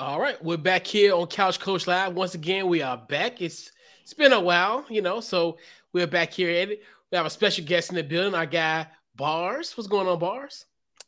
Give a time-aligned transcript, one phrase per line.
[0.00, 2.14] All right, we're back here on Couch Coach Live.
[2.14, 3.42] Once again, we are back.
[3.42, 3.70] It's
[4.02, 5.58] it's been a while, you know, so
[5.92, 6.48] we're back here.
[6.62, 9.76] And We have a special guest in the building, our guy Bars.
[9.76, 10.64] What's going on, Bars?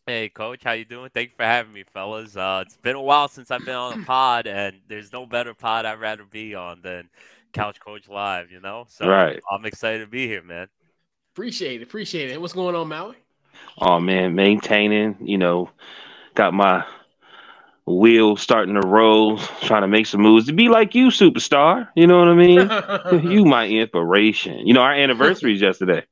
[0.07, 1.09] Hey, Coach, how you doing?
[1.15, 2.37] Thank you for having me, fellas.
[2.37, 5.55] Uh, it's been a while since I've been on a pod, and there's no better
[5.55, 7.09] pod I'd rather be on than
[7.55, 8.53] Couch Coach Live.
[8.53, 9.41] You know, so right.
[9.51, 10.69] I'm excited to be here, man.
[11.33, 12.39] Appreciate it, appreciate it.
[12.39, 13.17] What's going on, Maui?
[13.79, 15.17] Oh man, maintaining.
[15.19, 15.71] You know,
[16.35, 16.85] got my
[17.87, 21.89] wheel starting to roll, trying to make some moves to be like you, superstar.
[21.97, 23.31] You know what I mean?
[23.33, 24.67] you my inspiration.
[24.67, 26.05] You know, our anniversary is yesterday.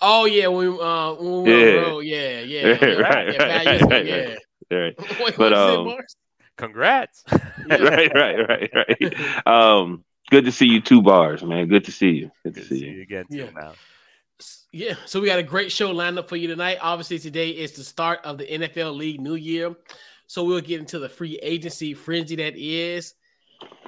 [0.00, 1.80] Oh yeah, we uh when we yeah.
[1.80, 2.00] Road.
[2.00, 4.34] yeah, yeah, yeah, right, yeah, right, right, yeah.
[4.70, 5.20] right.
[5.20, 5.96] Wait, but um,
[6.56, 7.24] congrats.
[7.68, 9.46] right, right, right, right.
[9.46, 11.66] Um, good to see you, two bars, man.
[11.66, 12.30] Good to see you.
[12.44, 12.90] Good, good to see, you.
[12.92, 13.50] you again, yeah.
[13.50, 13.72] Now.
[14.70, 16.78] Yeah, so we got a great show lined up for you tonight.
[16.80, 19.74] Obviously, today is the start of the NFL League New Year.
[20.28, 23.14] So we'll get into the free agency frenzy that is.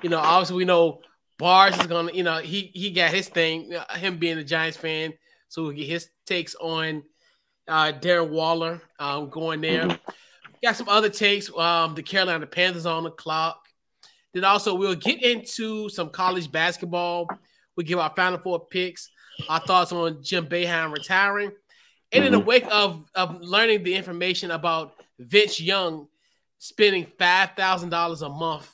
[0.03, 1.03] You know, obviously we know
[1.39, 5.13] Bars is gonna, you know, he he got his thing, him being a Giants fan.
[5.49, 7.05] So we'll get his takes on
[7.69, 9.85] uh Darren Waller um, going there.
[9.85, 10.11] Mm-hmm.
[10.63, 11.55] Got some other takes.
[11.57, 13.67] Um, the Carolina Panthers on the clock.
[14.33, 17.29] Then also we'll get into some college basketball.
[17.77, 19.11] We'll give our final four picks,
[19.49, 21.53] our thoughts on Jim Boeheim retiring.
[22.13, 22.47] And in the mm-hmm.
[22.47, 26.09] wake of, of learning the information about Vince Young
[26.61, 28.71] spending five thousand dollars a month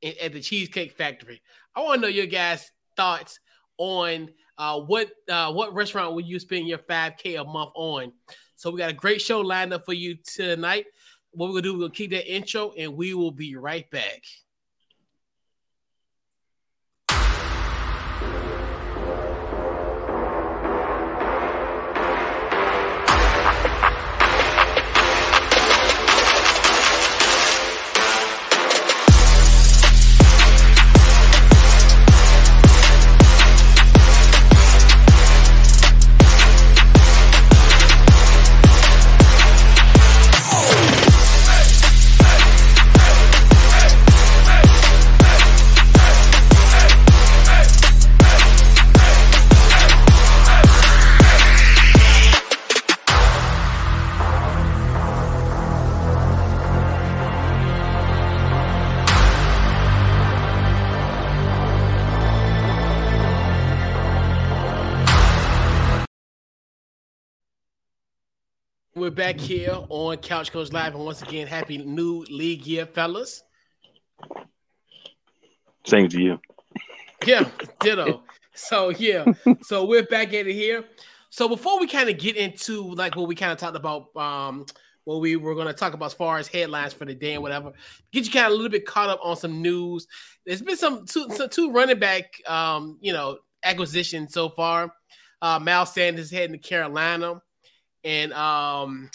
[0.00, 1.40] in, at the Cheesecake Factory.
[1.76, 3.38] I want to know your guys' thoughts
[3.78, 8.12] on uh, what uh, what restaurant would you spend your five k a month on?
[8.56, 10.86] So we got a great show lined up for you tonight.
[11.32, 14.24] What we're gonna do, we're gonna keep that intro, and we will be right back.
[68.96, 73.42] We're back here on Couch Coach Live, and once again, happy new league year, fellas.
[75.84, 76.40] Same to you.
[77.26, 77.46] Yeah,
[77.80, 78.22] ditto.
[78.54, 79.26] so yeah,
[79.60, 80.82] so we're back at it here.
[81.28, 84.64] So before we kind of get into like what we kind of talked about, um,
[85.04, 87.42] what we were going to talk about as far as headlines for the day and
[87.42, 87.74] whatever,
[88.12, 90.06] get you kind of a little bit caught up on some news.
[90.46, 94.90] There's been some two, some, two running back, um, you know, acquisitions so far.
[95.42, 97.42] Uh, Miles Sanders heading to Carolina
[98.06, 99.10] and um,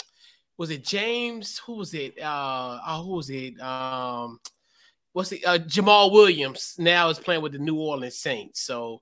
[0.57, 1.59] was it James?
[1.65, 2.21] Who was it?
[2.21, 3.59] Uh, oh, who was it?
[3.61, 4.39] Um,
[5.13, 5.45] what's it?
[5.45, 8.61] Uh, Jamaal Williams now is playing with the New Orleans Saints.
[8.61, 9.01] So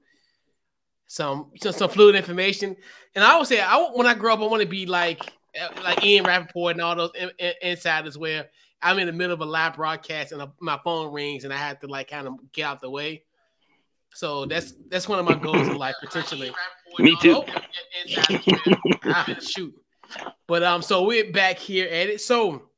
[1.08, 2.76] some some fluid information.
[3.16, 5.24] And I would say, I when I grow up, I want to be like
[5.60, 8.48] uh, like Ian Rapoport and all those in, in, insiders where
[8.82, 11.58] I'm in the middle of a live broadcast and a, my phone rings and I
[11.58, 13.24] have to like kind of get out the way.
[14.14, 16.52] So that's that's one of my goals in life potentially.
[17.00, 17.44] Me too.
[19.06, 19.74] ah, shoot.
[20.48, 22.22] But um, so we're back here at it.
[22.22, 22.70] So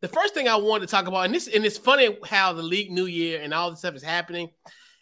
[0.00, 2.62] the first thing I wanted to talk about, and this and it's funny how the
[2.62, 4.50] league new year and all this stuff is happening.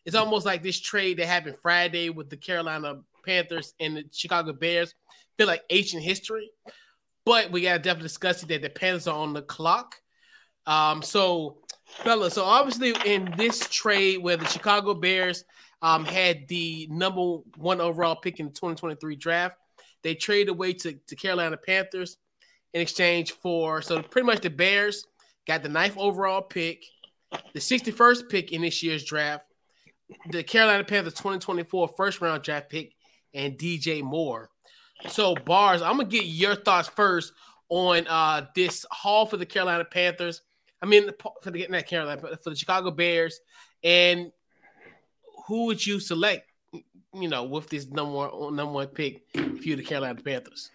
[0.05, 4.53] It's almost like this trade that happened Friday with the Carolina Panthers and the Chicago
[4.53, 4.95] Bears
[5.37, 6.51] feel like ancient history.
[7.25, 9.97] But we gotta definitely discuss it that the Panthers are on the clock.
[10.67, 15.44] Um, so fellas, so obviously in this trade where the Chicago Bears
[15.82, 19.56] um, had the number one overall pick in the 2023 draft.
[20.03, 22.19] They traded away to, to Carolina Panthers
[22.75, 25.06] in exchange for so pretty much the Bears
[25.46, 26.85] got the ninth overall pick,
[27.52, 29.44] the 61st pick in this year's draft,
[30.31, 32.94] the Carolina Panthers 2024 first round draft pick,
[33.34, 34.50] and DJ Moore.
[35.08, 37.32] So bars, I'm gonna get your thoughts first
[37.69, 40.43] on uh, this haul for the Carolina Panthers.
[40.81, 41.11] I mean,
[41.43, 43.41] for the not Carolina, but for the Chicago Bears,
[43.83, 44.33] and
[45.47, 46.49] who would you select?
[47.15, 50.71] you know, with this number one number one pick if you're the Carolina Panthers?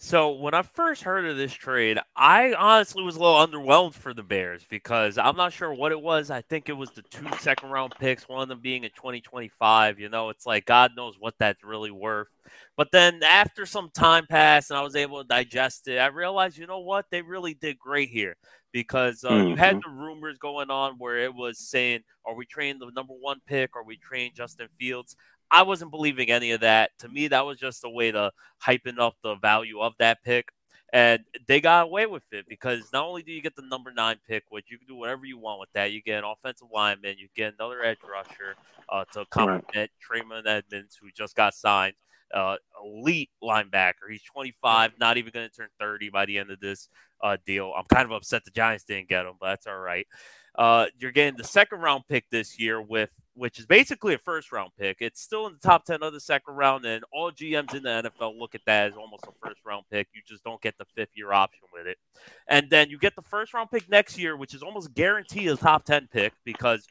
[0.00, 4.14] So when I first heard of this trade, I honestly was a little underwhelmed for
[4.14, 6.30] the Bears because I'm not sure what it was.
[6.30, 9.98] I think it was the two second round picks, one of them being in 2025.
[9.98, 12.28] You know, it's like God knows what that's really worth.
[12.76, 16.58] But then after some time passed and I was able to digest it, I realized,
[16.58, 18.36] you know what, they really did great here
[18.72, 19.48] because uh, mm-hmm.
[19.48, 19.90] you had mm-hmm.
[19.90, 23.74] the rumors going on where it was saying, "Are we trading the number one pick?
[23.74, 25.16] Are we trading Justin Fields?"
[25.50, 26.90] I wasn't believing any of that.
[27.00, 28.32] To me, that was just a way to
[28.64, 30.48] hyping up the value of that pick.
[30.92, 34.16] And they got away with it because not only do you get the number nine
[34.26, 37.16] pick, which you can do whatever you want with that, you get an offensive lineman,
[37.18, 38.56] you get another edge rusher
[38.88, 40.46] uh, to complement right.
[40.46, 41.92] Edmunds, who just got signed,
[42.32, 44.10] uh, elite linebacker.
[44.10, 46.88] He's 25, not even going to turn 30 by the end of this
[47.22, 47.72] uh, deal.
[47.76, 50.06] I'm kind of upset the Giants didn't get him, but that's all right.
[50.54, 54.52] Uh, you're getting the second round pick this year with which is basically a first
[54.52, 54.98] round pick.
[55.00, 58.10] It's still in the top 10 of the second round, and all GMs in the
[58.10, 60.08] NFL look at that as almost a first round pick.
[60.14, 61.98] You just don't get the fifth year option with it.
[62.48, 65.56] And then you get the first round pick next year, which is almost guaranteed a
[65.56, 66.86] top 10 pick because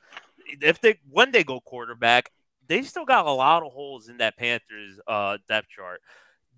[0.61, 2.31] if they when they go quarterback,
[2.67, 6.01] they still got a lot of holes in that Panthers uh, depth chart.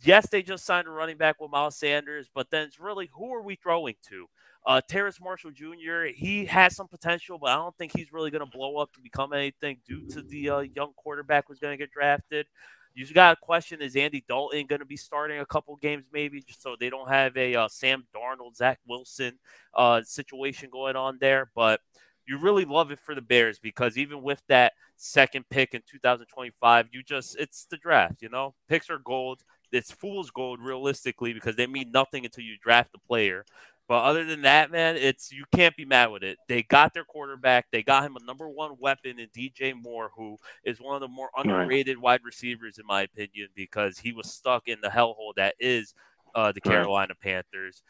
[0.01, 3.33] Yes, they just signed a running back with Miles Sanders, but then it's really who
[3.33, 4.27] are we throwing to?
[4.65, 6.05] Uh, Terrace Marshall Jr.
[6.13, 9.01] He has some potential, but I don't think he's really going to blow up to
[9.01, 12.45] become anything due to the uh, young quarterback who's going to get drafted.
[12.93, 16.41] You got a question: Is Andy Dalton going to be starting a couple games, maybe,
[16.41, 19.39] just so they don't have a uh, Sam Darnold, Zach Wilson
[19.73, 21.49] uh, situation going on there?
[21.55, 21.81] But
[22.27, 26.87] you really love it for the Bears because even with that second pick in 2025,
[26.91, 28.21] you just—it's the draft.
[28.21, 29.43] You know, picks are gold.
[29.71, 33.45] It's fool's gold, realistically, because they mean nothing until you draft the player.
[33.89, 36.37] But other than that, man, it's you can't be mad with it.
[36.47, 37.65] They got their quarterback.
[37.71, 41.07] They got him a number one weapon in DJ Moore, who is one of the
[41.07, 42.03] more underrated right.
[42.03, 45.95] wide receivers in my opinion, because he was stuck in the hellhole that is
[46.35, 47.43] uh, the Carolina right.
[47.51, 47.81] Panthers.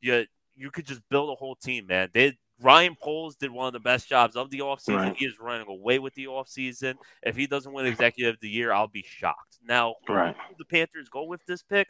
[0.00, 2.10] You you could just build a whole team, man.
[2.14, 4.96] They Ryan Poles did one of the best jobs of the offseason.
[4.96, 5.16] Right.
[5.16, 6.94] He is running away with the offseason.
[7.22, 9.58] If he doesn't win executive of the year, I'll be shocked.
[9.64, 10.34] Now, right.
[10.58, 11.88] the Panthers go with this pick?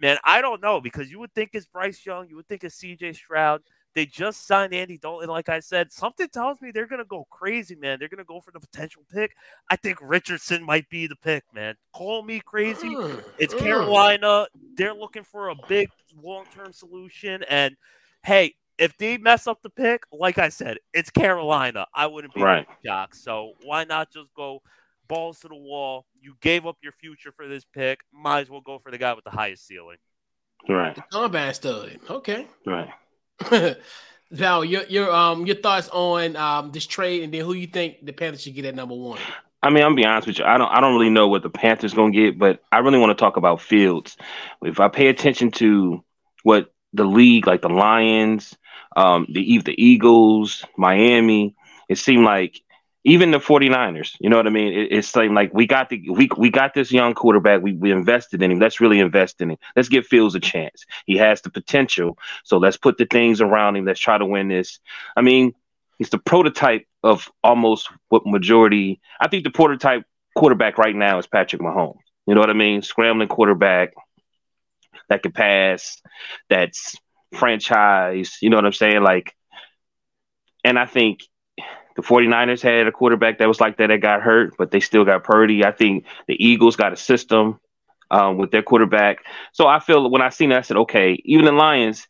[0.00, 2.80] Man, I don't know because you would think it's Bryce Young, you would think it's
[2.80, 3.62] CJ Stroud.
[3.94, 5.28] They just signed Andy Dalton.
[5.28, 7.98] Like I said, something tells me they're going to go crazy, man.
[7.98, 9.34] They're going to go for the potential pick.
[9.70, 11.74] I think Richardson might be the pick, man.
[11.92, 12.94] Call me crazy.
[13.38, 14.46] It's Carolina.
[14.76, 15.88] They're looking for a big
[16.22, 17.42] long term solution.
[17.48, 17.76] And
[18.22, 21.86] hey, if they mess up the pick, like I said, it's Carolina.
[21.94, 22.66] I wouldn't be right.
[22.84, 23.16] shocked.
[23.16, 24.62] So why not just go
[25.08, 26.06] balls to the wall?
[26.20, 28.00] You gave up your future for this pick.
[28.12, 29.98] Might as well go for the guy with the highest ceiling.
[30.68, 30.94] Right.
[30.94, 31.98] The combat stud.
[32.08, 32.46] Okay.
[32.64, 32.88] Right.
[34.30, 38.04] Val, your your um your thoughts on um this trade and then who you think
[38.04, 39.18] the Panthers should get at number one?
[39.62, 40.44] I mean, I'm be honest with you.
[40.44, 43.10] I don't I don't really know what the Panthers gonna get, but I really want
[43.10, 44.16] to talk about Fields.
[44.62, 46.04] If I pay attention to
[46.42, 48.56] what the league, like the Lions,
[48.96, 51.54] um, the the Eagles, Miami.
[51.88, 52.60] It seemed like
[53.04, 54.72] even the 49ers, you know what I mean?
[54.72, 57.62] It, it's like, like we got the we we got this young quarterback.
[57.62, 58.58] We we invested in him.
[58.58, 59.58] Let's really invest in him.
[59.74, 60.84] Let's give Fields a chance.
[61.06, 62.18] He has the potential.
[62.44, 63.84] So let's put the things around him.
[63.84, 64.80] Let's try to win this.
[65.16, 65.54] I mean,
[65.98, 69.00] he's the prototype of almost what majority.
[69.20, 70.04] I think the prototype
[70.36, 71.98] quarterback right now is Patrick Mahomes.
[72.26, 72.82] You know what I mean?
[72.82, 73.94] Scrambling quarterback
[75.08, 76.00] that can pass.
[76.50, 76.96] That's
[77.34, 78.38] franchise.
[78.40, 79.02] You know what I'm saying?
[79.02, 79.34] Like,
[80.64, 81.20] and I think
[81.96, 85.04] the 49ers had a quarterback that was like that that got hurt, but they still
[85.04, 85.64] got Purdy.
[85.64, 87.60] I think the Eagles got a system
[88.10, 89.24] um, with their quarterback.
[89.52, 92.06] So I feel when I seen that, I said, okay, even the Lions,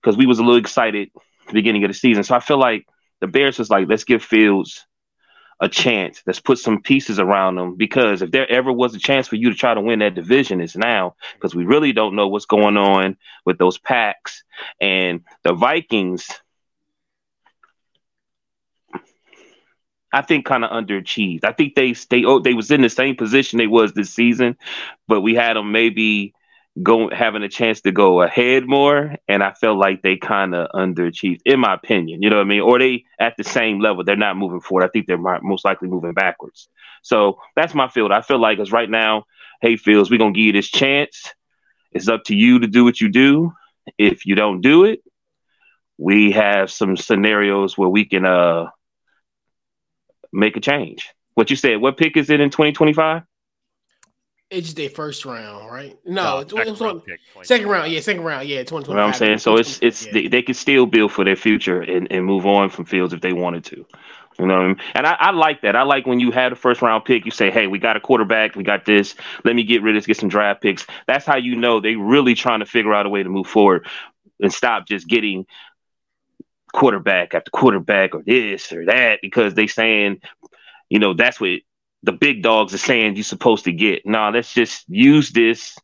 [0.00, 1.10] because we was a little excited
[1.46, 2.24] the beginning of the season.
[2.24, 2.86] So I feel like
[3.20, 4.86] the Bears was like, let's give Fields
[5.60, 6.22] a chance.
[6.26, 9.50] Let's put some pieces around them because if there ever was a chance for you
[9.50, 12.76] to try to win that division, it's now because we really don't know what's going
[12.76, 14.44] on with those packs
[14.80, 16.28] and the Vikings.
[20.12, 21.44] I think kind of underachieved.
[21.44, 24.56] I think they they oh, they was in the same position they was this season,
[25.06, 26.34] but we had them maybe
[26.82, 30.68] going having a chance to go ahead more, and I felt like they kind of
[30.74, 32.22] underachieved, in my opinion.
[32.22, 32.60] You know what I mean?
[32.60, 34.84] Or they at the same level, they're not moving forward.
[34.84, 36.68] I think they're most likely moving backwards.
[37.02, 38.12] So that's my field.
[38.12, 39.24] I feel like, as right now,
[39.60, 41.32] hey, Fields, we're gonna give you this chance.
[41.92, 43.52] It's up to you to do what you do.
[43.96, 45.00] If you don't do it,
[45.96, 48.66] we have some scenarios where we can uh
[50.32, 51.08] make a change.
[51.34, 51.80] What you said?
[51.80, 53.22] What pick is it in 2025?
[54.50, 55.98] It's their first round, right?
[56.06, 57.92] No, oh, no second, round on, pick, second round.
[57.92, 58.48] Yeah, second round.
[58.48, 59.00] Yeah, twenty twenty.
[59.00, 59.56] I'm saying so.
[59.56, 60.12] It's it's yeah.
[60.12, 63.20] they, they could still build for their future and, and move on from Fields if
[63.20, 63.84] they wanted to.
[64.38, 64.76] You know, I mean?
[64.94, 65.74] and I, I, like that.
[65.74, 68.00] I like when you had a first round pick, you say, "Hey, we got a
[68.00, 69.16] quarterback, we got this.
[69.44, 71.96] Let me get rid of this, get some draft picks." That's how you know they
[71.96, 73.86] really trying to figure out a way to move forward
[74.40, 75.44] and stop just getting
[76.72, 80.20] quarterback after quarterback or this or that because they saying,
[80.88, 81.60] you know, that's what
[82.02, 84.06] the big dogs are saying you're supposed to get.
[84.06, 85.76] No, let's just use this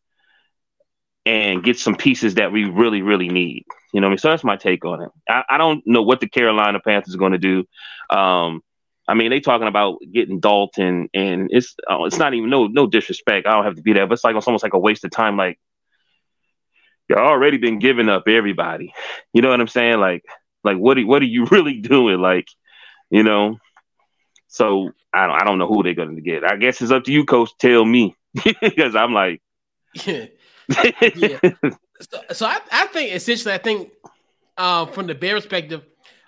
[1.26, 3.64] and get some pieces that we really, really need.
[3.92, 5.10] You know, I mean, so that's my take on it.
[5.28, 7.64] I, I don't know what the Carolina Panthers are going to do.
[8.10, 8.62] Um,
[9.06, 12.86] I mean, they talking about getting Dalton, and it's oh, it's not even no no
[12.86, 13.46] disrespect.
[13.46, 15.10] I don't have to be there, but it's like it's almost like a waste of
[15.10, 15.36] time.
[15.36, 15.58] Like
[17.08, 18.94] you already been giving up everybody.
[19.32, 19.98] You know what I'm saying?
[20.00, 20.24] Like
[20.62, 22.20] like what are, what are you really doing?
[22.20, 22.48] Like
[23.10, 23.58] you know.
[24.54, 26.44] So I don't I don't know who they're going to get.
[26.44, 27.50] I guess it's up to you, coach.
[27.58, 28.14] Tell me
[28.60, 29.42] because I'm like.
[30.06, 30.26] yeah.
[31.16, 31.40] yeah.
[32.00, 33.90] So, so I, I think essentially, I think
[34.56, 35.82] uh, from the Bear perspective,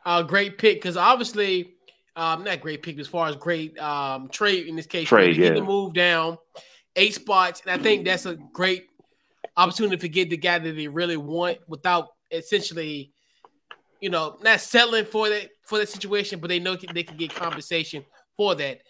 [0.05, 1.75] uh, great pick because obviously,
[2.17, 5.07] um, not great pick as far as great um, trade in this case.
[5.07, 5.51] Trade, yeah.
[5.51, 6.37] to move down
[6.97, 8.87] eight spots, and I think that's a great
[9.57, 13.13] opportunity to get the guy that they really want without essentially,
[14.01, 17.33] you know, not settling for that for that situation, but they know they can get
[17.33, 18.05] compensation
[18.37, 18.83] for that,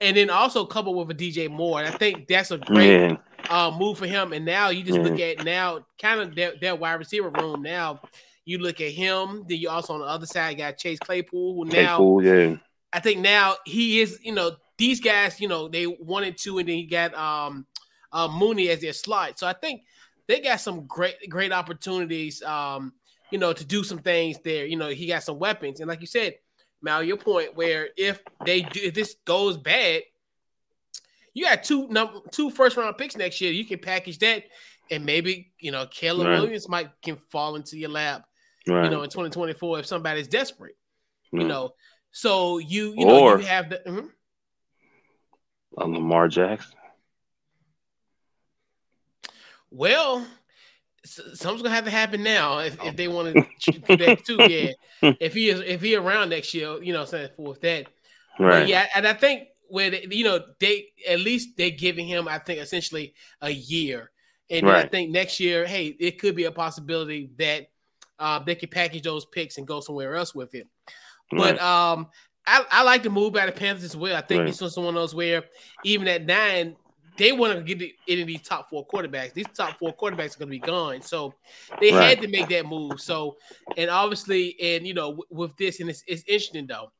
[0.00, 1.80] and then also coupled with a DJ Moore.
[1.80, 3.18] And I think that's a great.
[3.50, 4.32] Uh, move for him.
[4.32, 7.60] And now you just look at now kind of their, their wide receiver room.
[7.60, 8.00] Now
[8.44, 9.44] you look at him.
[9.48, 12.56] Then you also on the other side got Chase Claypool, who now Claypool, yeah.
[12.92, 14.18] I think now he is.
[14.22, 15.40] You know these guys.
[15.40, 17.66] You know they wanted to, and then he got um
[18.12, 19.38] uh, Mooney as their slot.
[19.38, 19.82] So I think
[20.28, 22.42] they got some great great opportunities.
[22.42, 22.92] Um,
[23.30, 24.66] you know to do some things there.
[24.66, 26.34] You know he got some weapons, and like you said.
[26.82, 30.02] Mal, your point where if they do if this goes bad,
[31.34, 33.52] you got two number two first round picks next year.
[33.52, 34.44] You can package that,
[34.90, 36.40] and maybe you know Caleb right.
[36.40, 38.26] Williams might can fall into your lap.
[38.66, 38.84] Right.
[38.84, 40.76] You know, in 2024, if somebody's desperate,
[41.32, 41.74] you know.
[42.10, 44.06] So you you know you have the mm-hmm.
[45.76, 46.76] Lamar Jackson.
[49.70, 50.26] Well,
[51.04, 54.36] something's gonna have to happen now if, if they want to do that too.
[54.48, 54.72] Yeah,
[55.20, 57.86] if he is if he around next year, you know, saying for that.
[58.38, 58.60] Right.
[58.60, 62.28] But yeah, and I think where they, you know they at least they're giving him
[62.28, 64.10] I think essentially a year,
[64.50, 64.84] and right.
[64.84, 67.68] I think next year, hey, it could be a possibility that
[68.18, 70.68] uh, they could package those picks and go somewhere else with it.
[71.32, 71.56] Right.
[71.56, 72.08] But um,
[72.46, 74.16] I, I, like to move by the Panthers as well.
[74.16, 74.48] I think right.
[74.48, 75.44] it's just one of those where
[75.84, 76.76] even at nine,
[77.16, 79.34] they want to get any of these top four quarterbacks.
[79.34, 81.34] These top four quarterbacks are going to be gone, so
[81.80, 82.08] they right.
[82.08, 83.00] had to make that move.
[83.00, 83.36] So,
[83.76, 86.90] and obviously, and you know, w- with this, and it's, it's interesting though.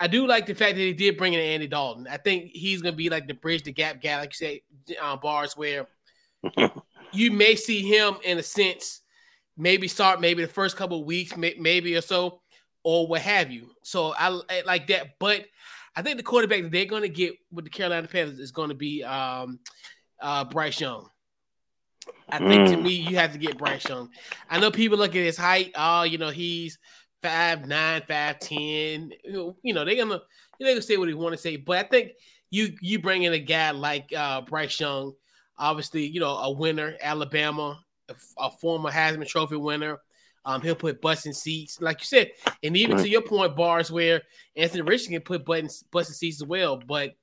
[0.00, 2.08] I do like the fact that he did bring in Andy Dalton.
[2.10, 4.62] I think he's going to be like the bridge the gap guy, like you say,
[5.00, 5.86] uh, bars where
[7.12, 9.02] you may see him in a sense,
[9.56, 12.40] maybe start maybe the first couple of weeks, may, maybe or so,
[12.82, 13.70] or what have you.
[13.82, 15.44] So I, I, like that, but
[15.94, 18.70] I think the quarterback that they're going to get with the Carolina Panthers is going
[18.70, 19.58] to be um,
[20.20, 21.08] uh, Bryce Young.
[22.28, 22.70] I think mm.
[22.70, 24.08] to me, you have to get Bryce Young.
[24.48, 25.72] I know people look at his height.
[25.74, 26.78] Oh, you know, he's
[27.20, 29.12] five nine, five ten.
[29.24, 30.20] You know, they're gonna
[30.58, 31.56] they're gonna say what they want to say.
[31.56, 32.12] But I think
[32.50, 35.12] you you bring in a guy like uh, Bryce Young,
[35.58, 39.98] obviously, you know, a winner, Alabama, a, a former Heisman Trophy winner.
[40.44, 42.32] Um, he'll put butts in seats, like you said,
[42.62, 43.02] and even right.
[43.04, 44.22] to your point, bars where
[44.56, 46.78] Anthony Richardson can put buttons butts in seats as well.
[46.78, 47.14] But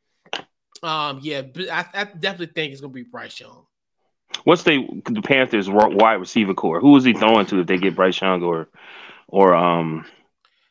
[0.84, 3.66] um, yeah, I, I definitely think it's gonna be Bryce Young.
[4.46, 6.80] What's the the Panthers wide receiver corps?
[6.80, 8.70] Who is he throwing to if they get Bryce Young or
[9.28, 10.06] or um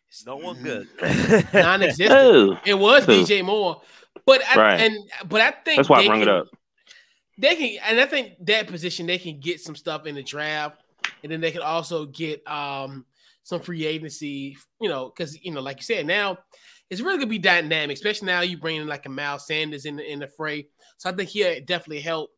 [0.09, 0.89] it's no one good.
[1.53, 2.11] Non-existent.
[2.11, 2.59] Oh.
[2.65, 3.83] It was DJ Moore.
[4.25, 4.81] But I, right.
[4.81, 4.97] and
[5.29, 6.47] but I think that's why I bring it up.
[7.37, 10.83] They can and I think that position they can get some stuff in the draft,
[11.23, 13.05] and then they could also get um
[13.43, 16.39] some free agency, you know, because you know, like you said, now
[16.91, 19.97] it's really gonna be dynamic, especially now you bring in like a Miles Sanders in
[19.97, 20.69] the in the fray.
[20.97, 22.31] So I think he'll definitely help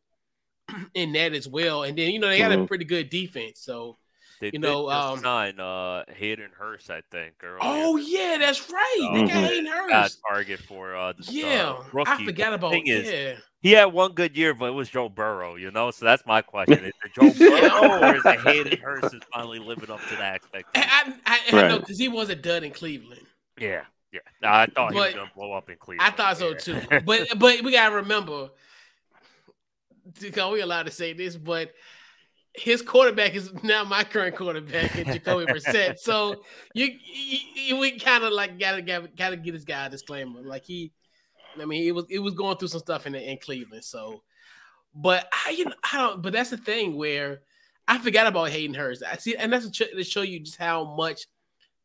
[0.93, 1.83] in that as well.
[1.83, 2.63] And then you know they got mm-hmm.
[2.63, 3.97] a pretty good defense, so
[4.41, 7.35] they you know, um, sign uh, Hayden Hurst, I think.
[7.43, 7.59] Earlier.
[7.61, 9.09] Oh yeah, that's right.
[9.13, 9.45] they got mm-hmm.
[9.45, 10.19] Hayden Hurst.
[10.27, 11.69] target for uh, the yeah.
[11.69, 12.11] Uh, rookie.
[12.11, 12.71] I forgot about.
[12.71, 13.35] Thing is, yeah.
[13.61, 15.91] He had one good year, but it was Joe Burrow, you know.
[15.91, 19.59] So that's my question: Is it Joe Burrow or is it Hayden Hurst is finally
[19.59, 20.89] living up to that expectation?
[20.91, 21.67] I, I, I right.
[21.69, 23.21] know because he was a dud in Cleveland.
[23.59, 24.21] Yeah, yeah.
[24.41, 26.11] No, I thought but, he was gonna blow up in Cleveland.
[26.11, 26.81] I thought so too.
[27.05, 28.49] but but we gotta remember.
[30.19, 31.71] Because we allowed to say this, but
[32.53, 35.99] his quarterback is now my current quarterback in Jacoby Brissett.
[35.99, 36.43] So
[36.73, 36.89] you,
[37.55, 40.41] you we kind of like gotta gotta get this guy a disclaimer.
[40.41, 40.91] Like he,
[41.59, 43.83] I mean, it was it was going through some stuff in in Cleveland.
[43.83, 44.23] So,
[44.93, 46.21] but I you know I don't.
[46.21, 47.41] But that's the thing where
[47.87, 49.03] I forgot about Hayden Hurst.
[49.09, 51.27] I see, and that's to show you just how much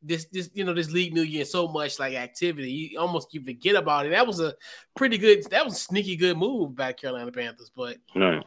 [0.02, 3.42] this this you know this league new year so much like activity, you almost you
[3.42, 4.10] forget about it.
[4.10, 4.54] That was a
[4.94, 8.44] pretty good, that was a sneaky good move by Carolina Panthers, but Right.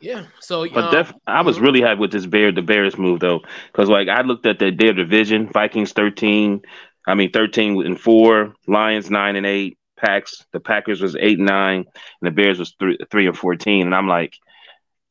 [0.00, 0.26] Yeah.
[0.40, 1.62] So But um, def- I was mhm.
[1.62, 3.40] really happy with this Bear the Bears move though,
[3.72, 6.62] because like I looked at the, their division: Vikings thirteen,
[7.06, 11.46] I mean thirteen and four, Lions nine and eight, Packs the Packers was eight and
[11.46, 13.86] nine, and the Bears was three three and fourteen.
[13.86, 14.36] And I'm like,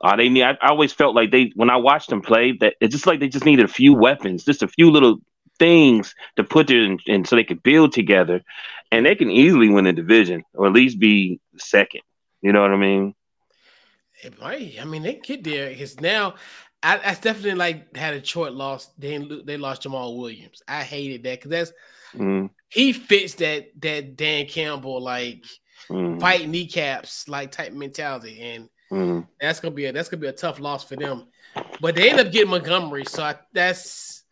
[0.01, 0.44] uh, they need.
[0.44, 3.20] I, I always felt like they when I watched them play that it's just like
[3.20, 5.18] they just needed a few weapons, just a few little
[5.58, 8.42] things to put there and, and so they could build together,
[8.92, 12.01] and they can easily win the division or at least be second.
[12.42, 13.15] You know what I mean?
[14.25, 14.75] It might.
[14.82, 15.70] I mean, they get there.
[15.70, 16.36] It's now.
[16.82, 18.89] I, I definitely like had a short loss.
[18.98, 20.62] They lo- they lost Jamaal Williams.
[20.67, 21.72] I hated that because that's
[22.15, 25.44] Mm, he fits that that Dan Campbell like
[25.89, 29.27] mm, fight kneecaps like type mentality, and mm.
[29.39, 31.27] that's gonna be a that's gonna be a tough loss for them.
[31.82, 34.24] But they end up getting Montgomery, so I, that's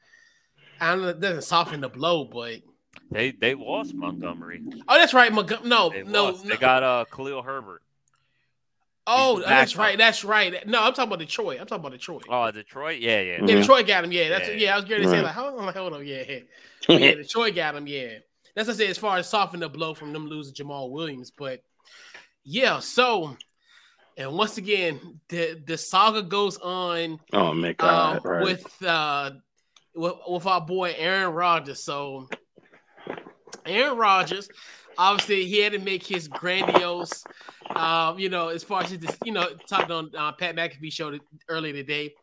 [0.79, 1.09] I don't know.
[1.09, 2.61] It doesn't soften the blow, but
[3.11, 4.61] They they lost Montgomery.
[4.87, 5.31] oh, that's right.
[5.31, 5.67] Montgomery.
[5.67, 6.37] No, They no, no.
[6.37, 7.81] They got uh Khalil Herbert.
[9.05, 9.79] Oh, that's backup.
[9.83, 9.97] right.
[9.97, 10.67] That's right.
[10.67, 11.59] No, I'm talking about Detroit.
[11.59, 12.23] I'm talking about Detroit.
[12.29, 12.99] Oh, Detroit.
[13.01, 13.31] Yeah, yeah.
[13.33, 13.47] Yeah, Mhm.
[13.61, 14.11] Detroit got him.
[14.11, 14.55] Yeah, that's Yeah.
[14.55, 14.73] yeah.
[14.73, 16.23] I was going to say like, hold on, hold on, yeah,
[16.87, 17.15] yeah.
[17.15, 17.85] Detroit got him.
[17.87, 18.19] Yeah,
[18.55, 21.31] that's what I say as far as softening the blow from them losing Jamaal Williams.
[21.31, 21.61] But
[22.45, 23.35] yeah, so
[24.15, 28.21] and once again, the the saga goes on Oh my um, God!
[28.25, 28.43] right.
[28.43, 29.31] with uh
[29.95, 31.83] with, with our boy Aaron Rodgers.
[31.83, 32.29] So
[33.65, 34.49] Aaron Rodgers,
[34.97, 37.23] obviously, he had to make his grandiose,
[37.75, 41.11] um, you know, as far as his, you know, talked on uh, Pat McAfee show
[41.11, 42.13] th- earlier today.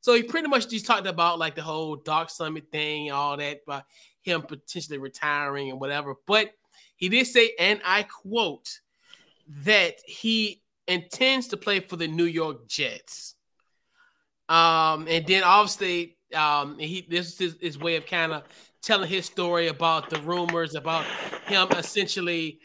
[0.00, 3.60] So he pretty much just talked about like the whole Dark Summit thing, all that,
[3.66, 3.84] about
[4.20, 6.14] him potentially retiring and whatever.
[6.26, 6.52] But
[6.96, 8.80] he did say, and I quote,
[9.64, 13.34] that he intends to play for the New York Jets.
[14.48, 18.42] Um, and then obviously, um, he this is his, his way of kind of
[18.84, 21.04] telling his story about the rumors about
[21.46, 22.58] him essentially,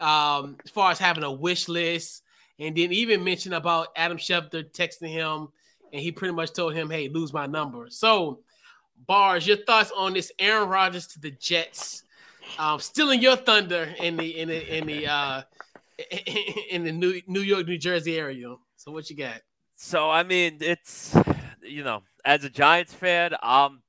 [0.00, 2.22] um, as far as having a wish list,
[2.58, 5.48] and then even mention about Adam Schefter texting him,
[5.92, 8.40] and he pretty much told him, "Hey, lose my number." So,
[9.06, 12.04] bars, your thoughts on this Aaron Rodgers to the Jets,
[12.58, 15.42] um, stealing your thunder in the in the in the uh,
[16.70, 18.54] in the New New York, New Jersey area.
[18.76, 19.40] So, what you got?
[19.76, 21.16] So I mean, it's
[21.62, 23.82] you know, as a Giants fan, um,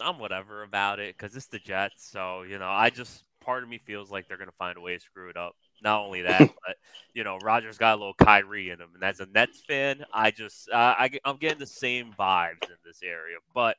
[0.00, 2.08] I'm whatever about it because it's the Jets.
[2.10, 4.94] So you know, I just part of me feels like they're gonna find a way
[4.94, 5.56] to screw it up.
[5.82, 6.76] Not only that, but
[7.14, 10.30] you know, Rodgers got a little Kyrie in him, and as a Nets fan, I
[10.30, 13.36] just uh, I, I'm getting the same vibes in this area.
[13.54, 13.76] But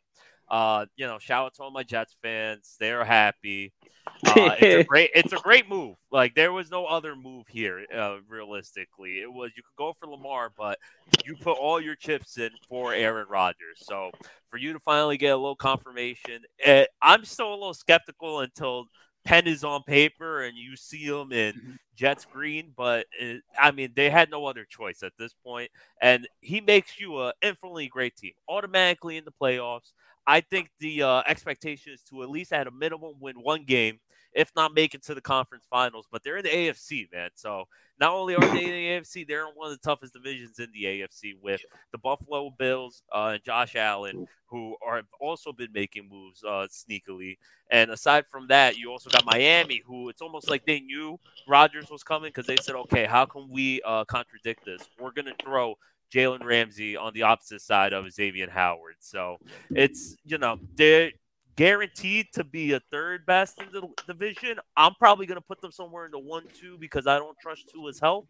[0.49, 3.73] uh, you know, shout out to all my Jets fans; they're happy.
[4.25, 5.95] Uh, it's a great, it's a great move.
[6.11, 9.21] Like there was no other move here, uh, realistically.
[9.21, 10.77] It was you could go for Lamar, but
[11.23, 13.81] you put all your chips in for Aaron Rodgers.
[13.81, 14.11] So
[14.49, 18.85] for you to finally get a little confirmation, eh, I'm still a little skeptical until
[19.25, 21.77] pen is on paper and you see him in Mhm.
[21.95, 22.73] Jets green.
[22.75, 26.99] But it, I mean, they had no other choice at this point, and he makes
[26.99, 29.93] you a infinitely great team, automatically in the playoffs.
[30.29, 33.99] I think the uh, expectation is to at least at a minimum win one game,
[34.31, 36.05] if not make it to the conference finals.
[36.11, 37.31] But they're in the AFC, man.
[37.33, 37.67] So
[37.99, 40.67] not only are they in the AFC, they're in one of the toughest divisions in
[40.71, 41.61] the AFC with
[41.91, 46.67] the Buffalo Bills uh, and Josh Allen, who are have also been making moves uh,
[46.69, 47.39] sneakily.
[47.71, 51.89] And aside from that, you also got Miami, who it's almost like they knew Rodgers
[51.89, 54.87] was coming because they said, okay, how can we uh, contradict this?
[54.99, 55.75] We're going to throw
[56.13, 58.95] Jalen Ramsey on the opposite side of Xavier Howard.
[58.99, 59.37] So
[59.73, 61.11] it's, you know, they're
[61.55, 64.57] guaranteed to be a third best in the division.
[64.77, 67.69] I'm probably going to put them somewhere in the one, two because I don't trust
[67.69, 68.27] Tua's health.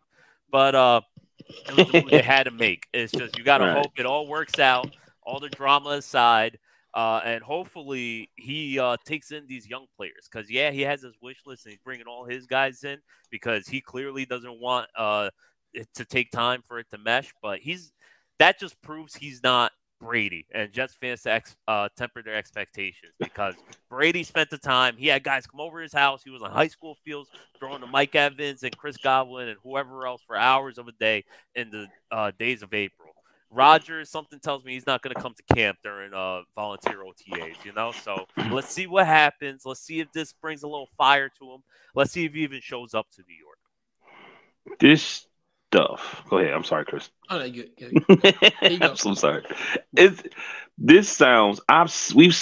[0.51, 1.01] But uh,
[1.67, 2.87] it was the move they had to make.
[2.93, 3.73] It's just you got to Right.
[3.77, 4.89] hope it all works out,
[5.23, 6.57] all the drama aside.
[6.95, 11.13] Uh, and hopefully he uh, takes in these young players because yeah, he has his
[11.21, 12.97] wish list and he's bringing all his guys in
[13.29, 15.29] because he clearly doesn't want uh,
[15.95, 17.33] to take time for it to mesh.
[17.41, 17.91] But he's
[18.39, 23.11] that just proves he's not Brady, and Jets fans to ex, uh, temper their expectations
[23.19, 23.55] because
[23.89, 24.95] Brady spent the time.
[24.97, 26.23] He had guys come over his house.
[26.23, 30.07] He was on high school fields throwing to Mike Evans and Chris Godwin and whoever
[30.07, 33.09] else for hours of a day in the uh, days of April.
[33.51, 37.65] Rodgers, something tells me he's not going to come to camp during uh, volunteer OTAs,
[37.65, 37.91] you know?
[37.91, 39.63] So let's see what happens.
[39.65, 41.63] Let's see if this brings a little fire to him.
[41.95, 44.79] Let's see if he even shows up to New York.
[44.79, 45.25] this
[45.71, 46.23] stuff.
[46.29, 46.53] Go ahead.
[46.53, 47.09] I'm sorry, Chris.
[47.29, 47.69] Oh, no, good.
[47.77, 47.93] good.
[48.71, 48.77] you.
[48.81, 49.43] I'm so sorry.
[49.95, 50.21] It's
[50.77, 51.61] this sounds.
[51.69, 52.35] I've we've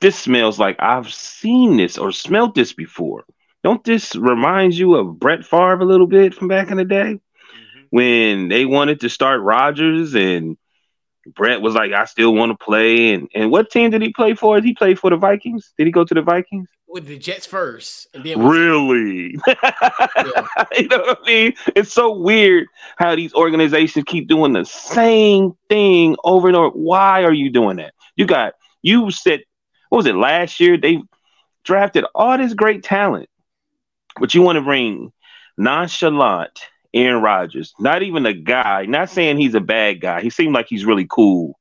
[0.00, 3.24] this smells like I've seen this or smelled this before.
[3.62, 7.14] Don't this remind you of Brett Favre a little bit from back in the day
[7.18, 7.86] Mhm.
[7.90, 10.58] when they wanted to start Rodgers and
[11.34, 13.14] Brett was like, I still want to play.
[13.14, 14.56] And and what team did he play for?
[14.56, 15.72] Did he play for the Vikings?
[15.78, 16.68] Did he go to the Vikings?
[16.94, 19.54] With the Jets first, and then really, yeah.
[20.78, 21.54] you know what I mean?
[21.74, 26.68] It's so weird how these organizations keep doing the same thing over and over.
[26.68, 27.94] Why are you doing that?
[28.14, 29.40] You got you said
[29.88, 30.76] what was it last year?
[30.76, 31.02] They
[31.64, 33.28] drafted all this great talent,
[34.20, 35.12] but you want to bring
[35.58, 36.60] nonchalant
[36.94, 40.20] Aaron Rodgers, not even a guy, not saying he's a bad guy.
[40.20, 41.58] He seemed like he's really cool.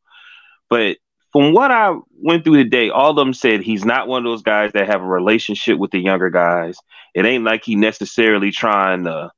[0.70, 0.98] But
[1.34, 4.44] from what I went through today, all of them said he's not one of those
[4.44, 6.78] guys that have a relationship with the younger guys.
[7.16, 9.32] It ain't like he necessarily trying to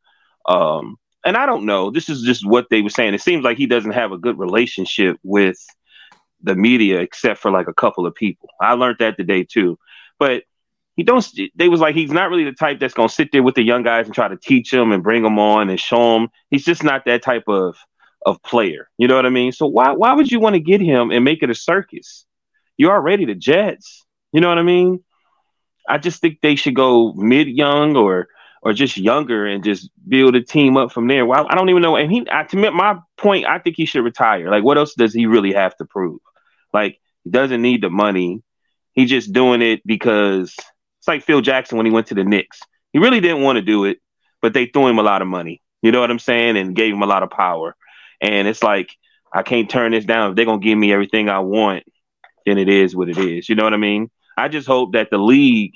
[0.47, 1.89] um and I don't know.
[1.89, 3.15] This is just what they were saying.
[3.15, 5.57] It seems like he doesn't have a good relationship with
[6.43, 8.49] the media except for like a couple of people.
[8.61, 9.79] I learned that today too.
[10.19, 10.43] But
[10.97, 11.25] he don't.
[11.55, 13.83] They was like he's not really the type that's gonna sit there with the young
[13.83, 16.29] guys and try to teach them and bring them on and show them.
[16.51, 17.77] He's just not that type of
[18.25, 18.89] of player.
[18.97, 19.51] You know what I mean?
[19.51, 22.25] So why why would you want to get him and make it a circus?
[22.77, 24.05] You're already the Jets.
[24.33, 25.03] You know what I mean?
[25.87, 28.27] I just think they should go mid young or
[28.65, 31.23] or just younger and just build a team up from there.
[31.23, 31.95] Well, I don't even know.
[31.95, 34.49] And he, I, to me, my point, I think he should retire.
[34.49, 36.19] Like, what else does he really have to prove?
[36.73, 38.41] Like, he doesn't need the money.
[38.93, 40.55] He's just doing it because
[40.97, 42.59] it's like Phil Jackson when he went to the Knicks.
[42.91, 43.99] He really didn't want to do it,
[44.41, 45.61] but they threw him a lot of money.
[45.83, 46.57] You know what I'm saying?
[46.57, 47.75] And gave him a lot of power.
[48.21, 48.95] And it's like,
[49.33, 50.31] I can't turn this down.
[50.31, 51.83] If they're to give me everything I want,
[52.45, 53.49] then it is what it is.
[53.49, 54.09] You know what I mean?
[54.37, 55.73] I just hope that the league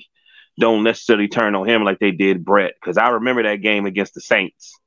[0.58, 2.74] don't necessarily turn on him like they did Brett.
[2.80, 4.78] Because I remember that game against the Saints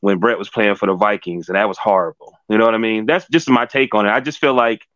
[0.00, 2.36] when Brett was playing for the Vikings, and that was horrible.
[2.48, 3.06] You know what I mean?
[3.06, 4.10] That's just my take on it.
[4.10, 4.86] I just feel like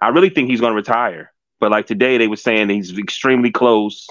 [0.00, 1.32] I really think he's to retire.
[1.60, 4.08] But like today, they were saying he's extremely close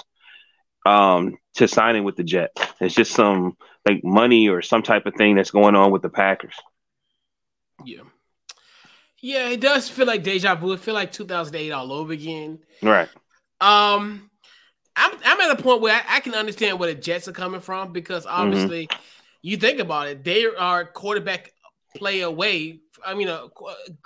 [0.86, 2.60] um, to signing with the Jets.
[2.80, 6.08] It's just some like money or some type of thing that's going on with the
[6.08, 6.54] Packers.
[7.84, 8.02] Yeah.
[9.20, 10.72] Yeah, it does feel like deja vu.
[10.72, 12.58] It feel like 2008 all over again.
[12.82, 13.08] Right.
[13.60, 14.30] Um,
[14.96, 17.60] I'm I'm at a point where I, I can understand where the Jets are coming
[17.60, 18.42] from because mm-hmm.
[18.42, 19.00] obviously, mm-hmm.
[19.40, 21.52] you think about it, they are quarterback
[21.96, 22.80] play away.
[23.04, 23.48] I mean, a,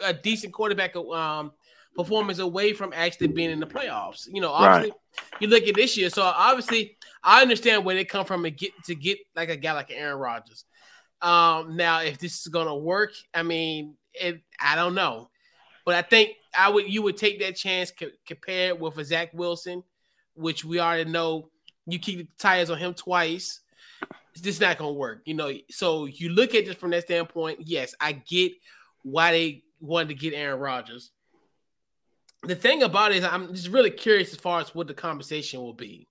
[0.05, 1.53] a decent quarterback um
[1.97, 4.29] performance away from actually being in the playoffs.
[4.33, 5.41] You know, obviously, right.
[5.41, 6.11] you look at this year.
[6.11, 9.73] So obviously, I understand where they come from and get to get like a guy
[9.73, 10.65] like Aaron Rodgers.
[11.21, 15.31] Um, now, if this is gonna work, I mean, it, I don't know,
[15.85, 19.31] but I think I would you would take that chance co- compared with a Zach
[19.33, 19.83] Wilson,
[20.35, 21.51] which we already know
[21.87, 23.61] you keep the tires on him twice.
[24.35, 25.53] This is not gonna work, you know.
[25.71, 27.61] So you look at this from that standpoint.
[27.65, 28.53] Yes, I get
[29.03, 31.11] why they wanted to get Aaron Rodgers
[32.43, 35.61] the thing about it is I'm just really curious as far as what the conversation
[35.61, 36.07] will be.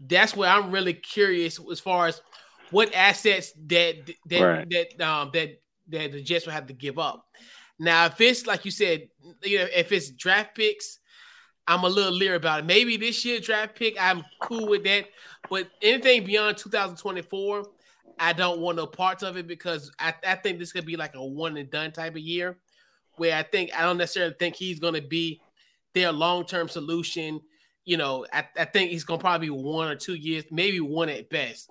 [0.00, 2.20] That's where I'm really curious as far as
[2.70, 4.70] what assets that that right.
[4.70, 7.26] that um that that the Jets will have to give up.
[7.78, 9.08] Now, if it's like you said,
[9.42, 10.98] you know, if it's draft picks,
[11.66, 12.66] I'm a little leery about it.
[12.66, 15.06] Maybe this year draft pick, I'm cool with that.
[15.50, 17.64] But anything beyond 2024,
[18.18, 21.14] I don't want no parts of it because I, I think this could be like
[21.14, 22.58] a one and done type of year
[23.16, 25.40] where I think I don't necessarily think he's going to be
[25.94, 27.40] their long term solution.
[27.84, 30.80] You know, I, I think he's going to probably be one or two years, maybe
[30.80, 31.70] one at best.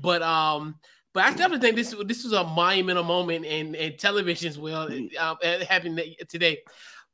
[0.00, 0.76] But um,
[1.12, 4.88] but I definitely think this this was a monumental moment in in television as well,
[5.18, 5.34] uh,
[5.68, 6.58] happening today,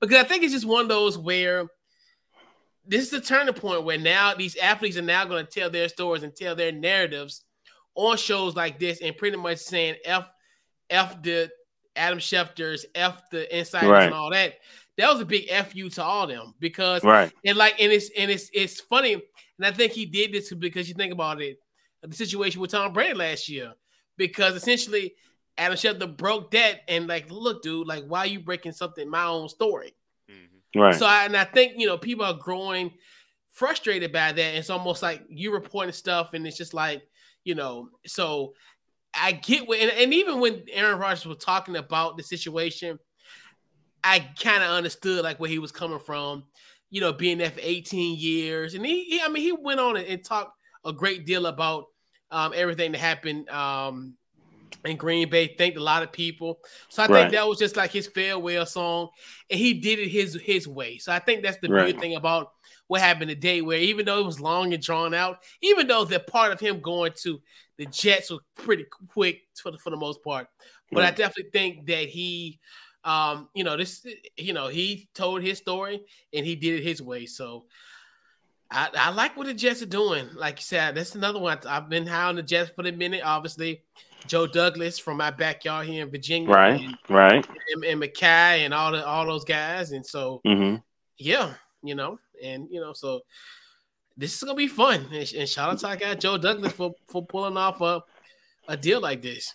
[0.01, 1.67] because I think it's just one of those where
[2.87, 5.89] this is the turning point where now these athletes are now going to tell their
[5.89, 7.45] stories and tell their narratives
[7.95, 10.31] on shows like this, and pretty much saying f
[10.89, 11.51] f the
[11.97, 14.05] Adam Schefter's, F the insiders right.
[14.05, 14.55] and all that.
[14.97, 17.33] That was a big F you to all them because right.
[17.45, 19.15] and like and it's and it's it's funny.
[19.15, 21.59] And I think he did this because you think about it,
[22.09, 23.73] the situation with Tom Brady last year.
[24.17, 25.15] Because essentially
[25.57, 29.25] Adam Schefter broke that and like, look, dude, like why are you breaking something my
[29.25, 29.95] own story?
[30.31, 30.81] Mm-hmm.
[30.81, 30.95] Right.
[30.95, 32.93] So I, and I think you know people are growing
[33.51, 34.55] frustrated by that.
[34.55, 37.03] It's almost like you reporting stuff and it's just like,
[37.45, 38.55] you know, so
[39.13, 42.99] I get what, and, and even when Aaron Rodgers was talking about the situation,
[44.05, 46.45] I kind of understood like where he was coming from.
[46.91, 49.99] You know, being there for 18 years, and he, he I mean, he went on
[49.99, 51.85] and, and talked a great deal about
[52.31, 54.15] um, everything that happened um,
[54.85, 55.55] in Green Bay.
[55.57, 57.21] Thanked a lot of people, so I right.
[57.23, 59.09] think that was just like his farewell song,
[59.51, 60.99] and he did it his his way.
[60.99, 61.99] So I think that's the right.
[61.99, 62.53] thing about
[62.89, 66.21] what happened today, where even though it was long and drawn out, even though the
[66.21, 67.41] part of him going to
[67.77, 70.49] the Jets was pretty quick for the, for the most part,
[70.91, 71.13] but right.
[71.13, 72.59] I definitely think that he,
[73.05, 74.05] um, you know, this,
[74.37, 76.01] you know, he told his story
[76.33, 77.27] and he did it his way.
[77.27, 77.67] So
[78.71, 80.29] I, I like what the Jets are doing.
[80.35, 81.59] Like you said, that's another one.
[81.67, 83.23] I've been high on the Jets for a minute.
[83.25, 83.83] Obviously,
[84.27, 87.47] Joe Douglas from my backyard here in Virginia, Right, and, right.
[87.75, 90.77] and, and Mackay and all the all those guys, and so hmm
[91.17, 93.21] yeah, you know, and you know, so
[94.17, 95.07] this is gonna be fun.
[95.13, 98.03] And, and shout out to our guy Joe Douglas for for pulling off a
[98.69, 99.55] a deal like this.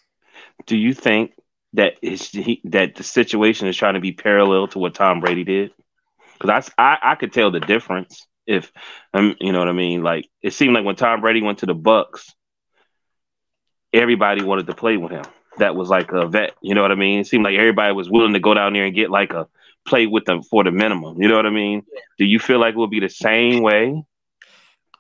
[0.66, 1.34] Do you think
[1.74, 2.32] that is
[2.64, 5.72] that the situation is trying to be parallel to what Tom Brady did?
[6.40, 8.72] Because I, I I could tell the difference if
[9.14, 10.04] um you know what I mean.
[10.04, 12.32] Like it seemed like when Tom Brady went to the Bucs,
[13.92, 15.26] everybody wanted to play with him.
[15.58, 16.56] That was like a vet.
[16.62, 17.20] You know what I mean?
[17.20, 19.48] It seemed like everybody was willing to go down there and get like a
[19.86, 21.22] play with them for the minimum.
[21.22, 21.84] You know what I mean?
[22.18, 24.04] Do you feel like it will be the same way?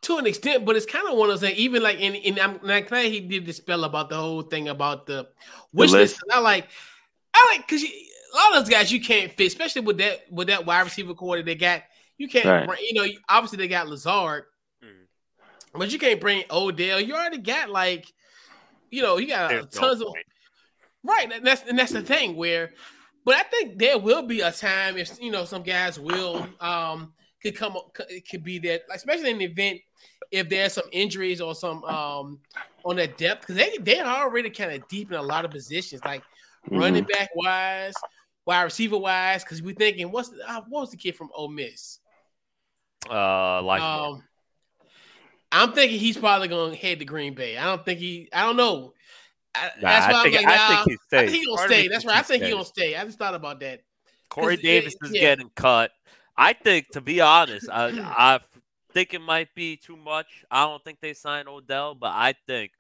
[0.04, 1.58] to an extent, but it's kind of one of those things.
[1.58, 4.68] Even like in in I'm like glad he did the spell about the whole thing
[4.68, 5.28] about the
[5.74, 6.16] wish list.
[6.16, 6.24] list.
[6.32, 6.68] I like,
[7.34, 10.48] I like because a lot of those guys you can't fit, especially with that with
[10.48, 11.84] that wide receiver corps that they got.
[12.17, 12.67] You can't, Right.
[12.67, 13.08] bring, you know.
[13.30, 14.45] Obviously they got Lazard,
[14.84, 15.08] Mhm.
[15.73, 17.02] but you can't bring Odell.
[17.02, 18.06] You already got like,
[18.91, 20.13] you know, you got There's no tons of.
[21.04, 22.71] Right, and that's and that's the thing where,
[23.26, 27.13] but I think there will be a time if you know some guys will um
[27.41, 27.76] could come
[28.10, 29.82] it could be that especially in the event
[30.32, 32.39] if there's some injuries or some um
[32.86, 36.02] on that depth because they they're already kind of deep in a lot of positions
[36.06, 36.23] like
[36.71, 36.80] Mhm.
[36.80, 37.93] running back wise,
[38.45, 41.49] wide receiver wise because we're thinking what's the, uh, what was the kid from Ole
[41.49, 41.99] Miss?
[43.10, 44.24] Uh, like Um,
[45.52, 47.58] I'm thinking he's probably going to head to Green Bay.
[47.58, 48.30] I don't think he.
[48.34, 48.94] I don't know.
[49.56, 51.46] I, Nah, that's I why think- I'm like, I think nah, he I think he
[51.46, 51.88] gonna Part of me stay.
[51.88, 52.16] That's thinks right.
[52.16, 52.54] I he think he stays.
[52.54, 52.96] gonna stay.
[52.96, 53.82] I just thought about that.
[54.30, 55.22] Corey Davis is yeah.
[55.22, 55.92] getting cut.
[56.36, 58.39] I think, to be honest, I, I
[58.94, 60.44] think it might be too much.
[60.50, 62.72] I don't think they signed Odell, but I think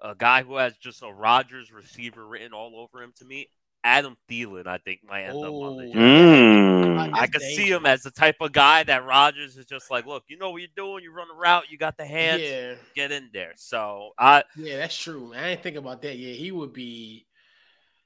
[0.00, 3.48] a guy who has just a Rodgers receiver written all over him to me,
[3.84, 5.86] Adam Thielen, I think might end up on the Oh.
[5.86, 5.96] Jets.
[5.96, 6.98] Mm.
[6.98, 9.90] I- I That's could see him as the type of guy that Rodgers is just
[9.90, 11.02] like, look, you know what you're doing.
[11.02, 13.52] You run a route, you got the hands, Yeah, get in there.
[13.56, 15.32] So I, yeah, that's true.
[15.34, 16.16] I didn't think about that.
[16.16, 17.26] Yeah, he would be.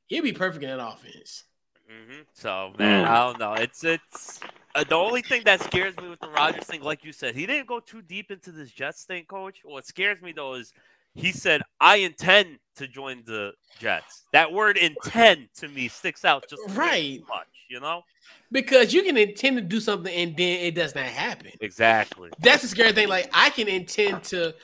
[0.07, 1.45] He'd be perfect in that offense.
[1.89, 3.09] hmm So man, Mm.
[3.09, 3.53] I don't know.
[3.55, 4.41] It's it's
[4.75, 7.45] uh, the only thing that scares me with the Rodgers thing, like you said, he
[7.47, 9.61] didn't go too deep into this Jets thing, Coach.
[9.65, 10.73] What scares me though is
[11.17, 16.49] he said, "I intend to join the Jets." That word "intend" to me sticks out
[16.49, 17.19] just Right.
[17.21, 17.47] too much.
[17.69, 18.05] You know
[18.53, 21.51] Because you can intend to do something and then it does not happen.
[21.61, 22.31] exactly.
[22.39, 23.09] That's the scary thing.
[23.09, 24.55] Like I can intend to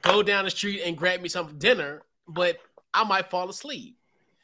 [0.00, 2.58] go down the street and grab me some dinner, but
[2.94, 3.96] I might fall asleep.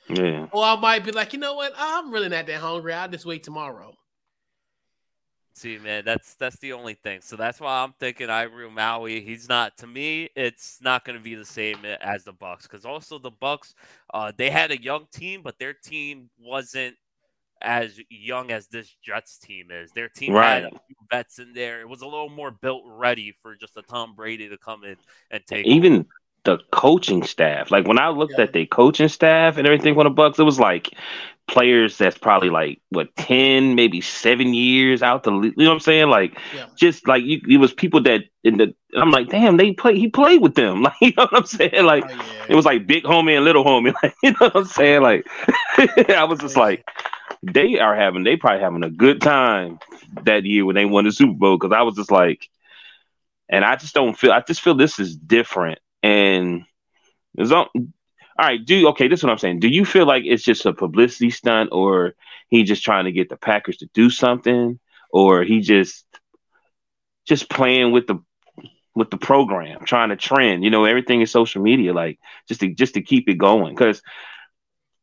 [0.09, 0.47] Yeah.
[0.53, 1.73] Or I might be like, you know what?
[1.77, 2.93] I'm really not that hungry.
[2.93, 3.95] I'll just wait tomorrow.
[5.59, 7.21] See, man, that's that's the only thing.
[7.21, 9.21] So that's why I'm thinking Ivory Maui.
[9.21, 10.29] He's not to me.
[10.37, 13.75] It's not going to be the same as the Bucs because also the Bucs,
[14.15, 16.95] uh, they had a young team, but their team wasn't
[17.61, 19.91] as young as this Jets team is.
[19.91, 20.73] Their team had a Right.
[20.87, 21.81] few vets in there.
[21.81, 24.97] It was a little more built ready for just a Tom Brady to come in
[25.33, 25.67] and take.
[25.67, 26.07] Even
[26.49, 27.71] the coaching staff.
[27.71, 28.45] Like when I looked Yeah.
[28.45, 30.91] at the coaching staff and everything for the Bucs, it was like
[31.47, 35.33] players that's probably like what ten, maybe seven years out the.
[35.33, 36.09] You know what I'm saying?
[36.09, 36.67] Like Yeah.
[36.77, 38.75] just like you, it was people that in the.
[38.97, 39.99] I'm like, damn, they play.
[39.99, 40.83] He played with them.
[40.87, 41.85] Like you know what I'm saying?
[41.85, 42.47] Like Oh, yeah.
[42.49, 43.93] it was like big homie and little homie.
[44.03, 45.03] Like you know what I'm saying?
[45.03, 45.27] Like
[46.09, 46.85] I was just like,
[47.43, 48.25] they are having.
[48.25, 49.79] They probably having a good time
[50.25, 52.49] that year when they won the Super Bowl because I was just like,
[53.51, 54.33] and I just don't feel.
[54.33, 55.79] I just feel this is different.
[56.03, 56.65] And
[57.39, 57.67] all, all
[58.39, 58.65] right.
[58.65, 59.09] Do okay.
[59.09, 59.61] This is what I'm saying.
[59.61, 62.15] Do you feel like it's just a publicity stunt, or
[62.49, 64.79] he just trying to get the Packers to do something,
[65.11, 66.05] or he just
[67.27, 68.23] just playing with the
[68.95, 70.65] with the program, trying to trend?
[70.65, 73.75] You know, everything is social media, like just to just to keep it going.
[73.75, 74.03] Because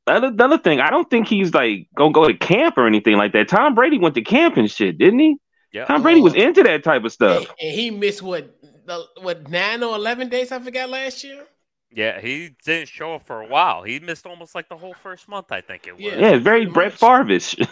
[0.05, 3.17] the the other thing, I don't think he's like gonna go to camp or anything
[3.17, 3.47] like that.
[3.49, 5.37] Tom Brady went to camp and shit, didn't he?
[5.73, 5.85] Yeah.
[5.85, 7.47] Tom Brady was Uh, into that type of and, stuff.
[7.61, 8.54] and he missed what
[8.85, 11.45] the, what nine or eleven days I forgot last year.
[11.91, 13.83] Yeah, he didn't show up for a while.
[13.83, 16.03] He missed almost like the whole first month, I think it was.
[16.03, 16.15] Yeah.
[16.19, 16.99] Yeah, very pretty Brett much.
[16.99, 17.55] Favre-ish.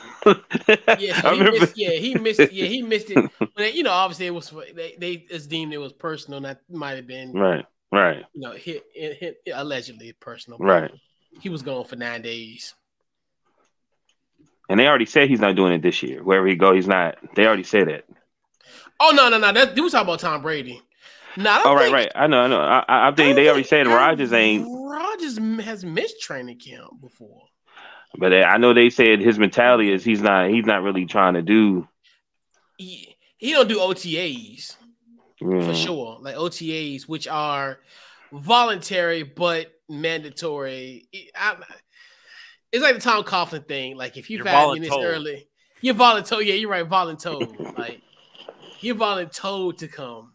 [0.97, 2.51] Yeah, so he missed, yeah, he missed.
[2.53, 3.29] Yeah, he missed it.
[3.55, 6.39] But you know, obviously, it was they they it's deemed it was personal.
[6.41, 10.57] That might have been Right, right, you know hit, hit, hit allegedly personal.
[10.59, 10.91] right.
[11.41, 12.73] He was gone for nine days.
[14.69, 16.23] And they already said he's not doing it this year.
[16.23, 17.17] Wherever he go, he's not.
[17.35, 18.05] They already said it.
[18.99, 19.51] Oh no, no, no.
[19.51, 20.81] That we was talking about Tom Brady.
[21.37, 22.11] No, I don't Oh, right, think, right.
[22.15, 22.59] I know, I know.
[22.61, 24.69] I, I I think they already said Rodgers ain't.
[24.69, 27.43] Rodgers has missed training camp before.
[28.17, 30.49] But I know they said his mentality is he's not.
[30.49, 31.87] He's not really trying to do.
[32.77, 34.77] He he don't do OTAs
[35.59, 37.79] for mm, sure, like OTAs, which are
[38.31, 41.07] voluntary but mandatory.
[41.35, 41.57] I,
[42.71, 43.95] it's like the Tom Coughlin thing.
[43.97, 45.03] Like if you You're five minutes voluntold.
[45.03, 45.47] early,
[45.81, 46.45] you're voluntold.
[46.45, 47.57] Yeah, you're right, voluntold.
[47.77, 48.01] like
[48.81, 50.32] you're voluntold to come.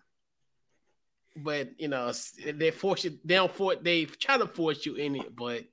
[1.42, 2.12] But you know
[2.54, 3.18] they force you.
[3.24, 3.78] They don't force.
[3.82, 5.64] They try to force you in it, but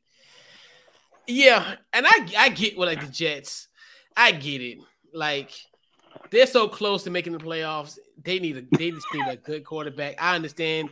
[1.28, 1.76] yeah.
[1.94, 3.68] And I I get what like the Jets.
[4.16, 4.80] I get it.
[5.14, 5.52] Like
[6.32, 7.98] they're so close to making the playoffs.
[8.24, 10.16] They need a they just need a good quarterback.
[10.20, 10.90] I understand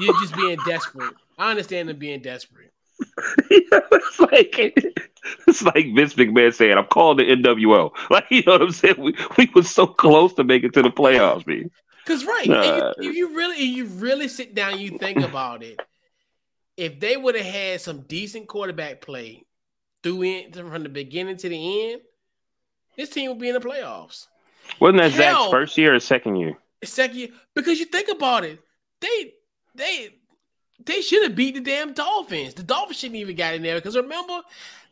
[0.00, 1.14] you're just being desperate.
[1.38, 2.72] I understand them being desperate.
[3.50, 4.54] it's like
[5.46, 8.96] it's like Vince McMahon saying, "I'm calling the NWO." Like you know what I'm saying?
[8.98, 11.70] We we were so close to making to the playoffs, man.
[12.06, 15.62] Because right, if, you, if you really if you really sit down, you think about
[15.64, 15.80] it.
[16.76, 19.44] If they would have had some decent quarterback play
[20.02, 22.02] through in from the beginning to the end,
[22.96, 24.26] this team would be in the playoffs.
[24.78, 26.56] Wasn't that Hell, Zach's first year or second year?
[26.84, 28.60] Second year, because you think about it,
[29.00, 29.32] they
[29.74, 30.10] they
[30.84, 32.54] they should have beat the damn Dolphins.
[32.54, 34.42] The Dolphins shouldn't even got in there because remember,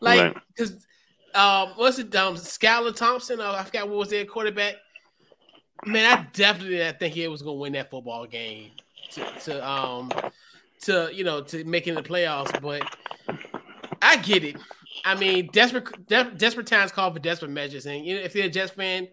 [0.01, 0.85] like, because
[1.35, 1.63] right.
[1.63, 3.41] um, what's it, um, Skylar Thompson?
[3.41, 4.77] Uh, I forgot what was their quarterback.
[5.87, 8.71] Man, I definitely didn't think he was going to win that football game
[9.13, 10.13] to, to um
[10.83, 12.83] to you know to making the playoffs, but
[14.01, 14.57] I get it.
[15.05, 18.47] I mean, desperate de- desperate times call for desperate measures, and you know, if you're
[18.47, 19.09] a Jets fan,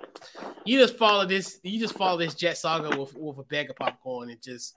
[0.65, 1.59] you just follow this.
[1.63, 4.75] You just follow this Jet saga with with a bag of popcorn and just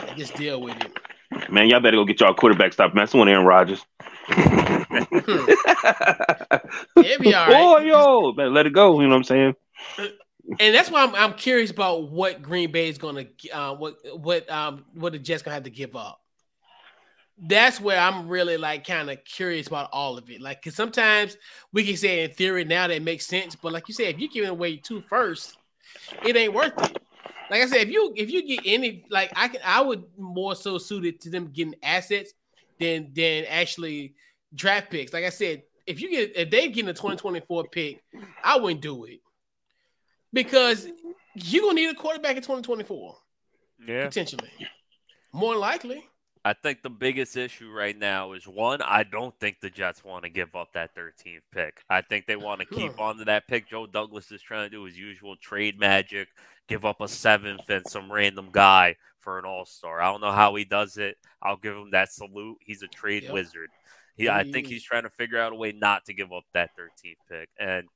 [0.00, 1.50] and just deal with it.
[1.50, 2.72] Man, y'all better go get y'all quarterback.
[2.72, 3.84] Stop messing with Aaron Rodgers.
[4.28, 4.46] It'll
[7.20, 7.62] be all right.
[7.62, 9.00] Oh, yo, better let it go.
[9.00, 9.56] You know what I'm saying?
[10.60, 14.50] And that's why I'm, I'm curious about what Green Bay is to, uh, what what
[14.50, 16.20] um what the Jets gonna have to give up.
[17.38, 20.40] That's where I'm really like kind of curious about all of it.
[20.40, 21.36] Like, cause sometimes
[21.72, 24.28] we can say in theory now that makes sense, but like you said, if you're
[24.28, 25.56] giving away two first,
[26.24, 27.02] it ain't worth it
[27.50, 30.54] like I said, if you if you get any like I can I would more
[30.54, 32.32] so suited to them getting assets
[32.80, 34.14] than than actually
[34.54, 35.12] draft picks.
[35.12, 38.02] Like I said, if you get if they get a 2024 pick,
[38.42, 39.20] I wouldn't do it.
[40.34, 40.86] Because
[41.34, 43.16] you're gonna need a quarterback in 2024.
[43.86, 44.06] Yeah.
[44.06, 44.50] Potentially.
[45.32, 46.04] More likely.
[46.46, 50.24] I think the biggest issue right now is one, I don't think the Jets want
[50.24, 51.82] to give up that 13th pick.
[51.88, 53.66] I think they want to keep on to that pick.
[53.70, 56.28] Joe Douglas is trying to do his usual trade magic,
[56.68, 60.02] give up a seventh and some random guy for an all star.
[60.02, 61.16] I don't know how he does it.
[61.42, 62.58] I'll give him that salute.
[62.60, 63.32] He's a trade yep.
[63.32, 63.70] wizard.
[64.16, 66.70] He, I think he's trying to figure out a way not to give up that
[66.78, 67.48] 13th pick.
[67.58, 67.88] And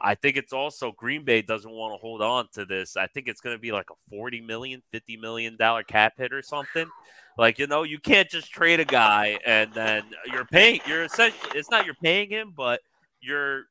[0.00, 2.96] I think it's also Green Bay doesn't want to hold on to this.
[2.96, 6.32] I think it's going to be like a 40 million, 50 million dollar cap hit
[6.32, 6.88] or something.
[7.36, 11.52] Like, you know, you can't just trade a guy and then you're paying, you're essentially,
[11.54, 12.80] it's not you're paying him, but
[13.20, 13.64] you're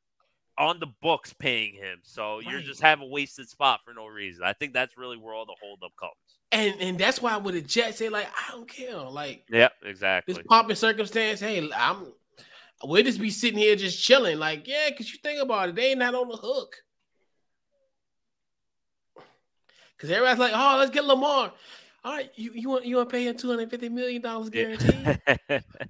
[0.57, 1.99] on the books paying him.
[2.03, 2.47] So right.
[2.47, 4.43] you're just have a wasted spot for no reason.
[4.43, 6.13] I think that's really where all the holdup comes.
[6.51, 8.97] And and that's why with the Jets say like I don't care.
[8.97, 10.33] Like yeah, exactly.
[10.33, 11.39] This popping circumstance.
[11.39, 12.07] Hey, I'm
[12.83, 14.39] we'll just be sitting here just chilling.
[14.39, 16.77] Like yeah, because you think about it, they ain't not on the hook.
[19.97, 21.53] Because everybody's like, oh, let's get Lamar.
[22.03, 24.49] All right, you, you want you want to pay him two hundred fifty million dollars
[24.49, 25.19] guaranteed,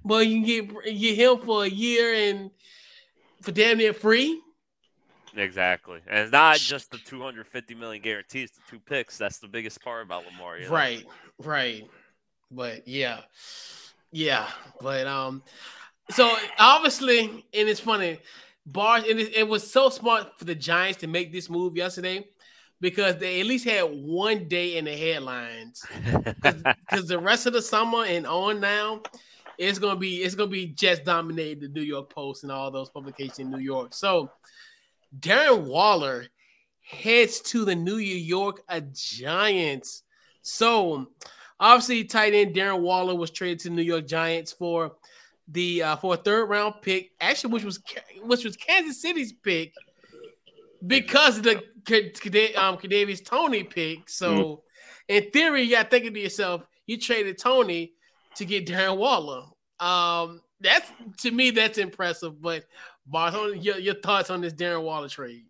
[0.04, 2.50] but you can get get him for a year and
[3.42, 4.40] for damn near free.
[5.36, 9.18] Exactly, and it's not just the two hundred fifty million guarantees, the two picks.
[9.18, 10.58] That's the biggest part about Lamar.
[10.58, 10.72] You know?
[10.72, 11.04] Right,
[11.38, 11.86] right,
[12.50, 13.20] but yeah,
[14.12, 14.48] yeah,
[14.80, 15.42] but um,
[16.10, 17.20] so obviously,
[17.52, 18.18] and it's funny,
[18.64, 19.04] bars.
[19.08, 22.26] And it, it was so smart for the Giants to make this move yesterday
[22.80, 25.84] because they at least had one day in the headlines.
[26.42, 29.02] Because the rest of the summer and on now,
[29.58, 32.90] it's gonna be it's gonna be just dominated the New York Post and all those
[32.90, 33.94] publications in New York.
[33.94, 34.30] So
[35.18, 36.26] Darren Waller
[36.82, 40.02] heads to the New York Giants.
[40.42, 41.08] So
[41.58, 44.92] obviously, tight end Darren Waller was traded to the New York Giants for
[45.48, 47.80] the uh, for a third round pick, actually, which was
[48.22, 49.72] which was Kansas City's pick
[50.86, 54.08] because of the um, Toney pick.
[54.08, 54.60] So, mm-hmm.
[55.08, 57.92] in theory, you got thinking to yourself, you traded Toney
[58.36, 59.44] to get Darren Waller.
[59.80, 62.40] Um, that's to me, that's impressive.
[62.40, 62.64] But
[63.10, 65.44] Bartone, your, your thoughts on this Darren Waller trade?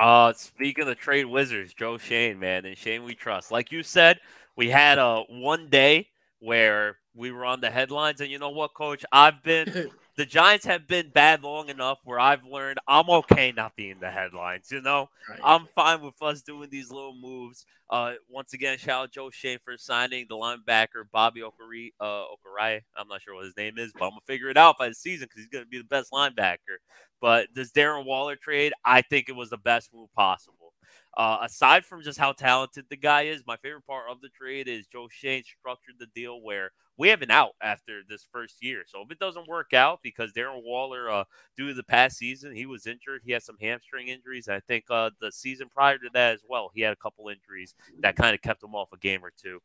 [0.00, 3.50] Uh, speaking of trade wizards, Joe Schoen, man, and Schoen we trust.
[3.50, 4.18] Like you said,
[4.56, 8.74] we had a one day where we were on the headlines, and you know what,
[8.74, 9.04] Coach?
[9.12, 9.90] I've been
[10.20, 14.10] the Giants have been bad long enough where I've learned I'm okay not being the
[14.10, 14.70] headlines.
[14.70, 15.40] You know, right.
[15.42, 17.64] I'm fine with us doing these little moves.
[17.88, 22.82] Uh, once again, shout out Joe Schoen for signing the linebacker Bobby Okari, uh, Okarai.
[22.98, 24.94] I'm not sure what his name is, but I'm gonna figure it out by the
[24.94, 26.76] season because he's gonna be the best linebacker.
[27.22, 30.69] But this Darren Waller trade, I think it was the best move possible
[31.16, 34.68] uh, aside from just how talented the guy is, my favorite part of the trade
[34.68, 38.84] is Joe Schoen structured the deal where we have an out after this first year.
[38.86, 41.24] So if it doesn't work out, because Darren Waller, uh,
[41.56, 43.22] due to the past season, he was injured.
[43.24, 44.48] He had some hamstring injuries.
[44.48, 47.74] I think uh, the season prior to that as well, he had a couple injuries
[48.00, 49.60] that kind of kept him off a game or two.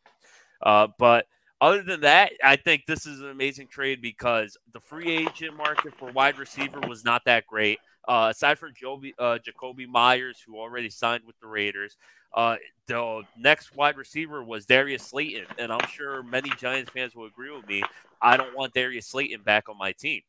[0.61, 1.28] Uh, but
[1.61, 5.93] other than that, I think this is an amazing trade because the free agent market
[5.97, 7.80] for wide receiver was not that great.
[8.08, 11.97] Uh, aside from Joby, uh, Jakobi Meyers, who already signed with the Raiders,
[12.34, 17.26] uh, the next wide receiver was Darius Slayton, and I'm sure many Giants fans will
[17.26, 17.84] agree with me.
[18.22, 20.22] I don't want Darius Slayton back on my team.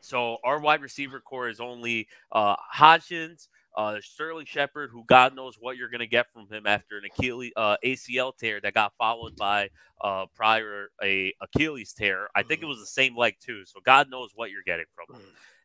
[0.00, 5.56] So our wide receiver corps is only uh, Hodgins, uh, Sterling Shepard, who God knows
[5.58, 8.92] what you're going to get from him after an Achilles uh, ACL tear that got
[8.98, 12.28] followed by uh, prior a Achilles tear.
[12.34, 13.64] I think it was the same leg too.
[13.64, 15.22] So God knows what you're getting from him.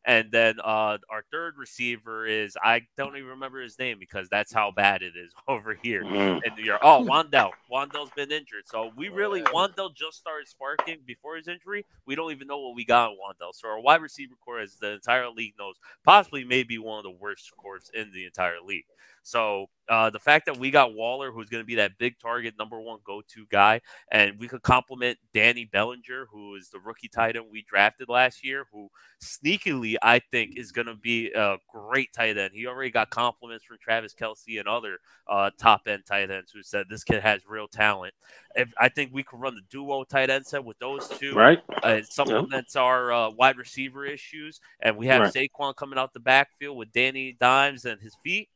[0.08, 4.54] And then uh, our third receiver is I don't even remember his name because that's
[4.54, 6.02] how bad it is over here.
[6.02, 6.40] Mm.
[6.46, 7.52] And you're oh Wan'Dale.
[7.70, 11.86] Wan'Dale's been injured, so we really Wan'Dale just started sparking before his injury.
[12.06, 13.54] We don't even know what we got in Wan'Dale.
[13.54, 17.12] So our wide receiver corps, as the entire league knows, possibly maybe one of the
[17.12, 18.86] worst cores in the entire league.
[19.28, 22.54] So uh, the fact that we got Waller, who's going to be that big target,
[22.58, 27.36] number one go-to guy, and we could complement Danny Bellinger, who is the rookie tight
[27.36, 28.88] end we drafted last year, who
[29.22, 32.52] sneakily I think is going to be a great tight end.
[32.54, 36.64] He already got compliments from Travis Kelce and other uh, top end tight ends who
[36.64, 38.14] said this kid has real talent.
[38.56, 41.34] If, I think we could run the duo tight end set with those two.
[41.34, 41.60] Right.
[41.84, 45.34] Uh, supplements our uh, wide receiver issues, and we have Right.
[45.34, 48.48] Saquon coming out the backfield with Danny Dimes and his feet.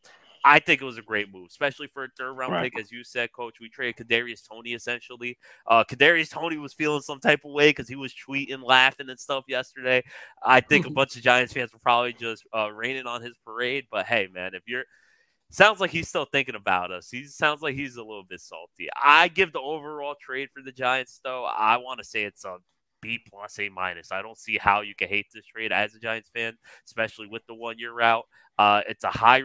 [0.43, 2.71] I think it was a great move, especially for a third round Right.
[2.71, 3.59] pick, as you said, Coach.
[3.59, 5.37] We traded Kadarius Toney essentially.
[5.67, 9.19] Uh, Kadarius Toney was feeling some type of way because he was tweeting, laughing, and
[9.19, 10.03] stuff yesterday.
[10.43, 13.85] I think a bunch of Giants fans were probably just uh, raining on his parade.
[13.91, 14.83] But hey, man, if you're
[15.51, 17.09] sounds like he's still thinking about us.
[17.11, 18.89] He sounds like he's a little bit salty.
[18.95, 21.45] I give the overall trade for the Giants though.
[21.45, 22.57] I want to say it's a
[23.01, 24.11] B plus A minus.
[24.11, 27.45] I don't see how you can hate this trade as a Giants fan, especially with
[27.47, 28.25] the one year route.
[28.57, 29.43] Uh, it's a high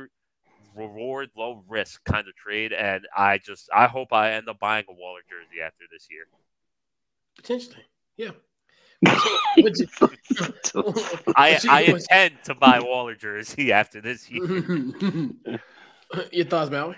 [0.77, 4.85] reward, low risk kind of trade, and I just I hope I end up buying
[4.89, 6.25] a Waller jersey after this year.
[7.37, 7.85] Potentially,
[8.17, 8.31] yeah.
[9.57, 9.89] But you-
[11.37, 15.31] I but you- I intend to buy Waller jersey after this year.
[16.33, 16.97] Your thoughts, Mallory?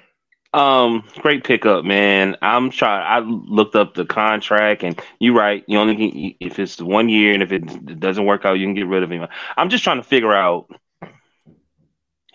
[0.55, 2.37] Um, great pickup, man.
[2.41, 3.05] I'm trying.
[3.07, 5.63] I looked up the contract, and you're right.
[5.69, 8.75] You only can, if it's one year, and if it doesn't work out, you can
[8.75, 9.27] get rid of him.
[9.57, 10.71] I'm just trying to figure out.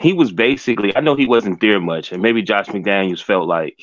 [0.03, 0.95] He was basically.
[0.95, 3.79] I know he wasn't there much, and maybe Josh McDaniels felt like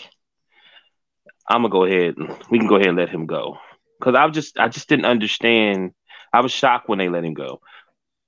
[1.49, 2.19] I'm gonna go ahead.
[2.19, 3.57] and We can go ahead and let him go
[3.99, 5.93] because I just, I just didn't understand.
[6.31, 7.63] I was shocked when they let him go.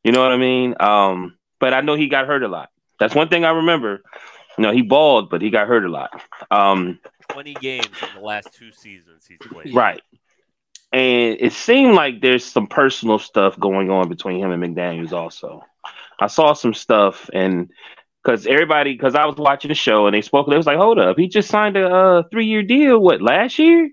[0.02, 0.74] You know what I mean?
[0.80, 2.70] Um, but I know he got hurt a lot.
[2.98, 4.02] That's one thing I remember.
[4.58, 6.10] You know, he balled, but he got hurt a lot.
[6.50, 9.74] Um, Twenty games in the last two seasons he's played.
[9.74, 10.00] right.
[10.92, 15.62] And it seemed like there's some personal stuff going on between him and McDaniels also.
[16.22, 17.70] I saw some stuff and
[18.22, 20.98] because everybody, because I was watching the show and they spoke, they was like, hold
[20.98, 23.90] up, he just signed a uh, three year deal, what, last year?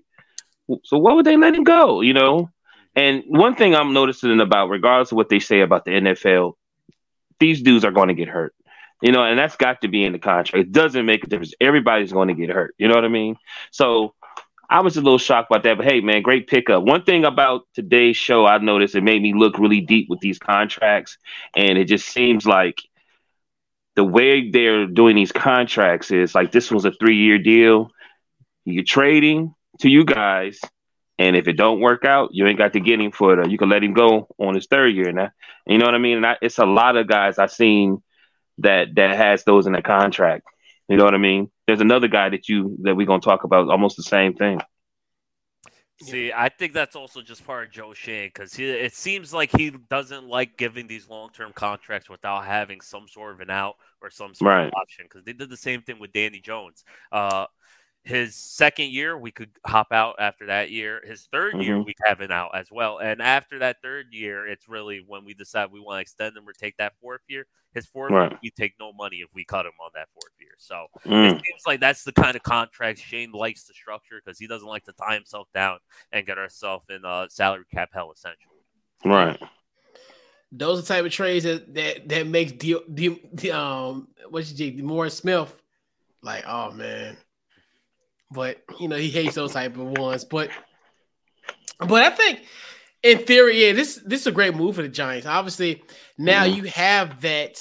[0.84, 2.48] So what would they let him go, you know?
[2.94, 6.52] And one thing I'm noticing about, regardless of what they say about the NFL,
[7.40, 8.54] these dudes are going to get hurt.
[9.02, 10.68] You know, and that's got to be in the contract.
[10.68, 11.54] It doesn't make a difference.
[11.60, 12.74] Everybody's going to get hurt.
[12.78, 13.36] You know what I mean?
[13.70, 14.14] So
[14.70, 15.76] I was a little shocked about that.
[15.76, 16.84] But hey, man, great pickup.
[16.84, 20.38] One thing about today's show, I noticed it made me look really deep with these
[20.38, 21.18] contracts.
[21.56, 22.80] And it just seems like
[23.96, 27.90] the way they're doing these contracts is like this was a three year deal.
[28.64, 30.60] You're trading to you guys.
[31.18, 33.50] And if it don't work out, you ain't got to get him for the.
[33.50, 35.30] You can let him go on his third year now.
[35.66, 36.18] You know what I mean?
[36.18, 38.02] And I, it's a lot of guys I've seen
[38.58, 40.46] that that has those in the contract.
[40.90, 41.50] You know what I mean?
[41.68, 44.60] There's another guy that you that we're gonna talk about almost the same thing.
[46.02, 49.70] See, I think that's also just part of Joe Schoen because it seems like he
[49.70, 54.34] doesn't like giving these long-term contracts without having some sort of an out or some
[54.34, 54.66] sort Right.
[54.66, 55.04] of option.
[55.04, 56.84] Because they did the same thing with Danny Jones.
[57.12, 57.46] Uh,
[58.04, 61.02] his second year, we could hop out after that year.
[61.06, 61.84] His 3rd year, Mhm.
[61.84, 62.98] we have an out as well.
[62.98, 66.48] And after that third year, it's really when we decide we want to extend him
[66.48, 67.46] or take that fourth year.
[67.74, 68.30] His fourth Right.
[68.32, 70.54] year, we take no money if we cut him on that fourth year.
[70.56, 71.26] So Mm.
[71.34, 74.66] it seems like that's the kind of contract Schoen likes to structure because he doesn't
[74.66, 75.78] like to tie himself down
[76.12, 78.56] and get ourselves in a salary cap hell, essentially.
[79.04, 79.38] Right.
[80.52, 84.52] Those are the type of trades that that, that makes the, the, the um what's
[84.58, 85.62] your G Morris Smith
[86.22, 87.16] like oh man,
[88.30, 90.24] but you know he hates those type of ones.
[90.24, 90.50] But
[91.78, 92.40] but I think
[93.02, 95.26] in theory, yeah, this this is a great move for the Giants.
[95.26, 95.82] Obviously,
[96.18, 96.56] now Mhm.
[96.56, 97.58] you have that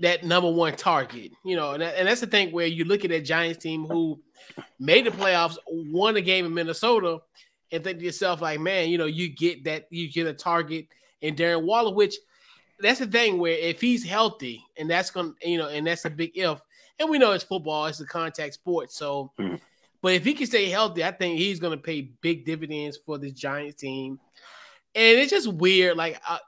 [0.00, 1.32] that number one target.
[1.44, 3.84] You know, and, that, and that's the thing where you look at that Giants team
[3.84, 4.20] who
[4.78, 7.18] made the playoffs, won a game in Minnesota,
[7.72, 10.86] and think to yourself like, man, you know, you get that you get a target
[11.20, 12.14] in Darren Waller, which
[12.78, 16.10] that's the thing where if he's healthy, and that's gonna, you know, and that's a
[16.10, 16.60] big if,
[16.98, 19.32] and we know it's football, it's a contact sport, so.
[19.38, 19.56] Mm-hmm.
[20.06, 23.18] But if he can stay healthy, I think he's going to pay big dividends for
[23.18, 24.20] this Giants team.
[24.94, 26.38] And it's just weird, like, uh,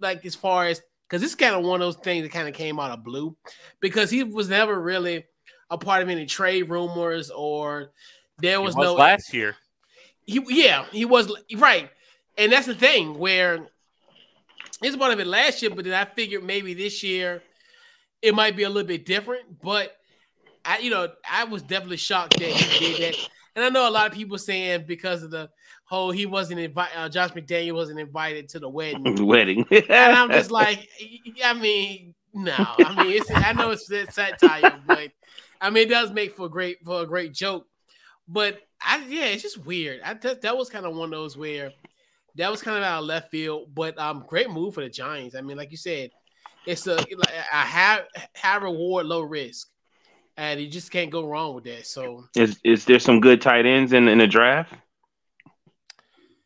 [0.00, 2.54] like as far as because this kind of one of those things that kind of
[2.54, 3.36] came out of blue,
[3.80, 5.26] because he was never really
[5.68, 7.90] a part of any trade rumors or
[8.38, 9.56] there was, was no last year.
[10.24, 11.90] He yeah, he was right,
[12.36, 13.66] and that's the thing where
[14.80, 17.42] it's part of it last year, but then I figured maybe this year
[18.22, 19.60] it might be a little bit different.
[19.60, 19.97] But
[20.64, 23.28] I, you know, I was definitely shocked that he did that.
[23.56, 25.50] And I know a lot of people saying because of the
[25.84, 29.26] whole he wasn't invited, uh, Josh McDaniel wasn't invited to the wedding.
[29.26, 29.66] wedding.
[29.70, 30.88] and I'm just like,
[31.44, 35.10] I mean, no, I mean, it's, I know it's, it's satire, but
[35.60, 37.66] I mean, it does make for a great for a great joke.
[38.28, 40.02] But I, yeah, it's just weird.
[40.04, 41.72] I th- that was kind of one of those where
[42.36, 45.34] that was kind of out of left field, but um, great move for the Giants.
[45.34, 46.10] I mean, like you said,
[46.66, 48.02] it's a a high
[48.36, 49.68] high reward, low risk,
[50.38, 51.84] and you just can't go wrong with that.
[51.84, 54.72] So, is is there some good tight ends in in the draft?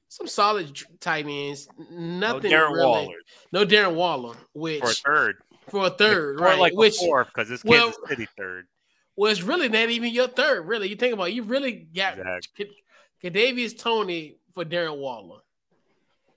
[0.09, 1.68] Some solid tight ends.
[1.90, 2.86] Nothing no Darren really.
[2.86, 3.16] Waller.
[3.53, 5.36] No Darren Waller, which for a third.
[5.68, 6.59] For a third, right?
[6.59, 8.66] Like which fourth because it's Kansas well, City third.
[9.14, 10.66] Well, it's really not even your third.
[10.66, 12.70] Really, you think about it, you really got exactly.
[13.22, 15.40] Kadarius Toney for Darren Waller.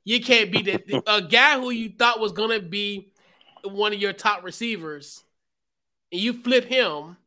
[0.03, 3.13] You can't be that a guy who you thought was gonna be
[3.63, 5.23] one of your top receivers,
[6.11, 7.17] and you flip him,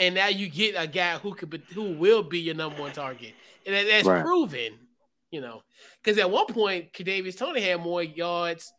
[0.00, 2.92] and now you get a guy who could be, who will be your number one
[2.92, 3.34] target,
[3.66, 4.22] and that, that's right.
[4.22, 4.78] proven.
[5.30, 5.62] You know,
[6.02, 8.72] because at one point, Kadarius Toney had more yards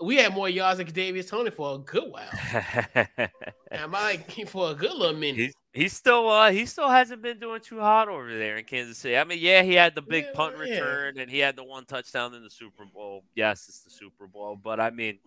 [0.00, 2.30] we had more yards than Kadarius Toney for a good while.
[3.72, 5.36] I'm like for a good little minute.
[5.36, 8.98] He's, he's still uh he still hasn't been doing too hot over there in Kansas
[8.98, 9.16] City.
[9.16, 10.62] I mean, yeah, he had the big yeah, punt yeah.
[10.62, 13.22] return and he had the one touchdown in the Super Bowl.
[13.34, 15.18] Yes, it's the Super Bowl, but I mean,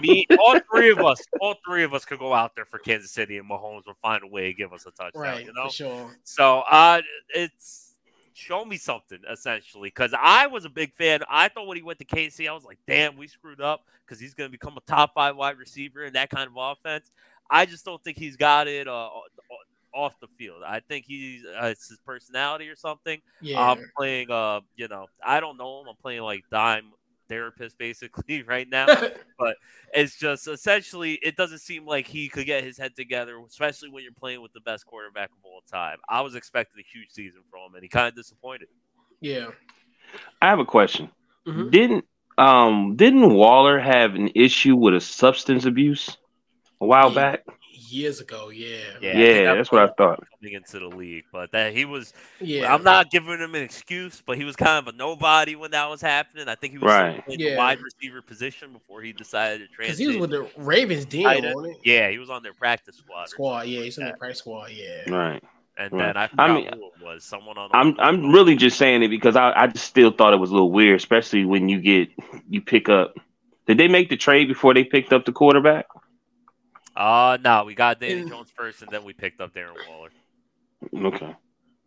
[0.00, 3.10] me, all three of us, all three of us could go out there for Kansas
[3.10, 5.22] City and Mahomes will find a way to give us a touchdown.
[5.22, 6.16] Right, you know, sure.
[6.22, 7.86] So uh, it's
[8.34, 11.98] show me something essentially because i was a big fan i thought when he went
[11.98, 14.80] to kc i was like damn we screwed up because he's going to become a
[14.82, 17.10] top five wide receiver in that kind of offense
[17.50, 19.08] i just don't think he's got it uh,
[19.94, 23.60] off the field i think he's uh, it's his personality or something yeah.
[23.60, 26.92] i'm playing uh you know i don't know him i'm playing like dime
[27.28, 28.86] therapist basically right now.
[29.38, 29.56] but
[29.92, 34.02] it's just essentially it doesn't seem like he could get his head together, especially when
[34.02, 35.98] you're playing with the best quarterback of all time.
[36.08, 38.68] I was expecting a huge season from him, and he kind of disappointed.
[39.20, 39.48] Yeah.
[40.40, 41.10] I have a question.
[41.46, 41.70] Mm-hmm.
[41.70, 42.04] Didn't
[42.36, 46.16] um didn't Waller have an issue with a substance abuse
[46.80, 47.44] a while back?
[47.92, 48.50] Years ago.
[48.50, 51.24] Yeah, yeah, yeah that's what I thought coming into the league.
[51.32, 54.86] But that he was, yeah, I'm not giving him an excuse, but he was kind
[54.86, 56.48] of a nobody when that was happening.
[56.48, 57.22] I think he was right.
[57.28, 57.50] in yeah.
[57.50, 59.82] the wide receiver position before he decided to transfer.
[59.82, 63.28] Because he was with the Ravens, then, Yeah, he was on their practice squad.
[63.28, 64.70] Squad, yeah, he's on their practice squad.
[64.70, 65.42] Yeah, right.
[65.76, 66.14] And right.
[66.14, 66.70] then I I mean,
[67.00, 67.70] was someone on.
[67.72, 70.52] I'm I'm really just saying it because I I just still thought it was a
[70.52, 72.08] little weird, especially when you get
[72.48, 73.14] you pick up.
[73.66, 75.86] Did they make the trade before they picked up the quarterback?
[76.98, 80.10] Uh no, we got Danny Jones first, and then we picked up Darren Waller.
[81.14, 81.36] Okay.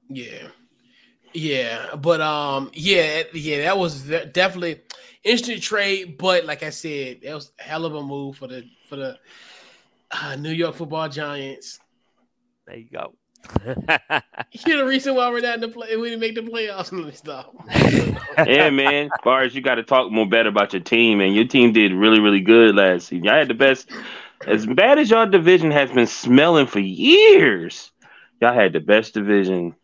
[0.07, 0.47] Yeah,
[1.33, 4.81] yeah, but um, yeah, yeah, that was definitely
[5.23, 6.17] instant trade.
[6.17, 9.17] But like I said, that was a hell of a move for the for the
[10.11, 11.79] uh, New York Football Giants.
[12.65, 13.13] There you go.
[14.65, 15.95] You're the reason why we're not in the play.
[15.97, 17.47] We didn't make the playoffs and stuff.
[18.47, 19.09] yeah, man.
[19.23, 22.19] Bars, you got to talk more better about your team, and your team did really,
[22.19, 23.29] really good last season.
[23.29, 23.89] I had the best
[24.47, 27.91] as bad as your division has been smelling for years,
[28.41, 29.75] y'all had the best division,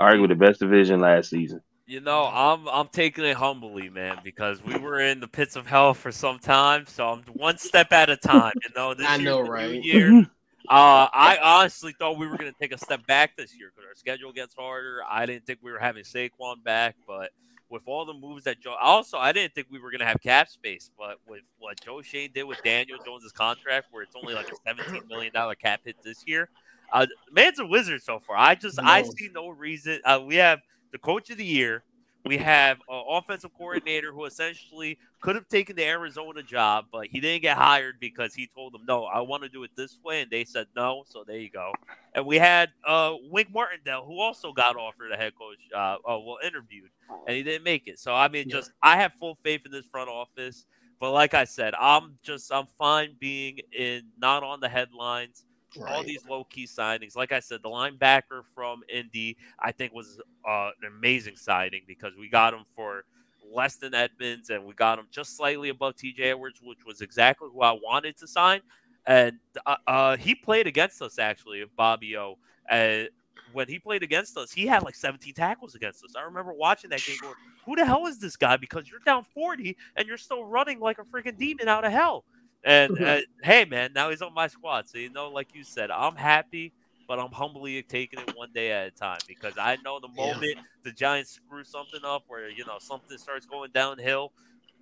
[0.00, 1.60] arguably the best division last season.
[1.86, 5.66] You know, I'm I'm taking it humbly, man, because we were in the pits of
[5.66, 6.84] hell for some time.
[6.86, 8.52] So I'm one step at a time.
[8.62, 9.82] You know, this I know, right?
[9.82, 10.26] Year,
[10.68, 13.88] uh, I honestly thought we were going to take a step back this year because
[13.88, 15.00] our schedule gets harder.
[15.08, 17.30] I didn't think we were having Saquon back, but
[17.70, 18.74] with all the moves that Joe.
[18.80, 22.02] Also, I didn't think we were going to have cap space, but with what Joe
[22.02, 25.80] Schoen did with Daniel Jones's contract, where it's only like a seventeen million dollar cap
[25.84, 26.48] hit this year,
[26.92, 28.36] uh, man's a wizard so far.
[28.36, 28.84] I just no.
[28.84, 30.00] I see no reason.
[30.04, 30.60] Uh, we have
[30.92, 31.82] the coach of the year.
[32.24, 37.20] We have an offensive coordinator who essentially could have taken the Arizona job, but he
[37.20, 40.22] didn't get hired because he told them, no, I want to do it this way.
[40.22, 41.04] And they said no.
[41.08, 41.72] So there you go.
[42.14, 46.18] And we had uh, Wink Martindale, who also got offered a head coach, uh, uh,
[46.18, 46.90] well, interviewed,
[47.26, 47.98] and he didn't make it.
[47.98, 50.66] So, I mean, just I have full faith in this front office.
[51.00, 55.44] But like I said, I'm just I'm fine being in not on the headlines.
[55.76, 55.94] Right.
[55.94, 57.14] All these low key signings.
[57.16, 62.16] Like I said, the linebacker from Indy, I think was uh, an amazing signing because
[62.16, 63.04] we got him for
[63.52, 67.48] less than Edmunds and we got him just slightly above TJ Edwards, which was exactly
[67.52, 68.60] who I wanted to sign.
[69.06, 72.38] And uh, uh, he played against us actually, Bobby O.
[72.70, 73.04] Uh,
[73.52, 76.14] when he played against us, he had like 17 tackles against us.
[76.16, 78.56] I remember watching that game going, who the hell is this guy?
[78.56, 82.24] Because you're down 40 and you're still running like a freaking demon out of hell.
[82.64, 84.88] And uh, hey, man, now he's on my squad.
[84.88, 86.72] So, you know, like you said, I'm happy,
[87.06, 90.54] but I'm humbly taking it one day at a time because I know the moment
[90.56, 90.62] yeah.
[90.84, 94.32] the Giants screw something up where, you know, something starts going downhill,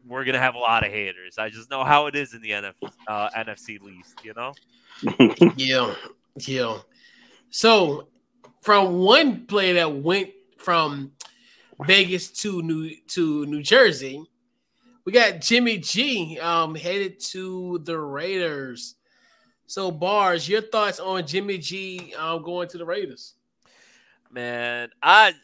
[0.06, 1.38] we're going to have a lot of haters.
[1.38, 2.74] I just know how it is in the NF,
[3.08, 4.52] uh, NFC least, you know?
[5.56, 5.94] yeah.
[6.38, 6.78] Yeah.
[7.50, 8.08] So,
[8.62, 11.12] from one player that went from
[11.84, 14.24] Vegas to New to New Jersey,
[15.06, 18.96] we got Jimmy G um, headed to the Raiders.
[19.66, 23.34] So, Bars, your thoughts on Jimmy G um, going to the Raiders?
[24.30, 25.34] Man, I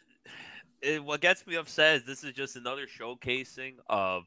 [0.81, 4.23] it, what gets me upset is this is just another showcasing of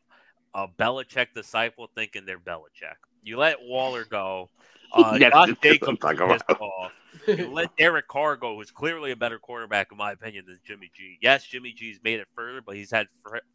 [0.55, 2.97] a Belichick disciple thinking they're Belichick.
[3.22, 4.49] You let Waller go.
[4.97, 6.92] Uh, Josh Jacobs off.
[7.26, 11.18] Let Derek Carr go, who's clearly a better quarterback, in my opinion, than Jimmy G.
[11.20, 13.09] Yes, Jimmy G's made it further, but he's had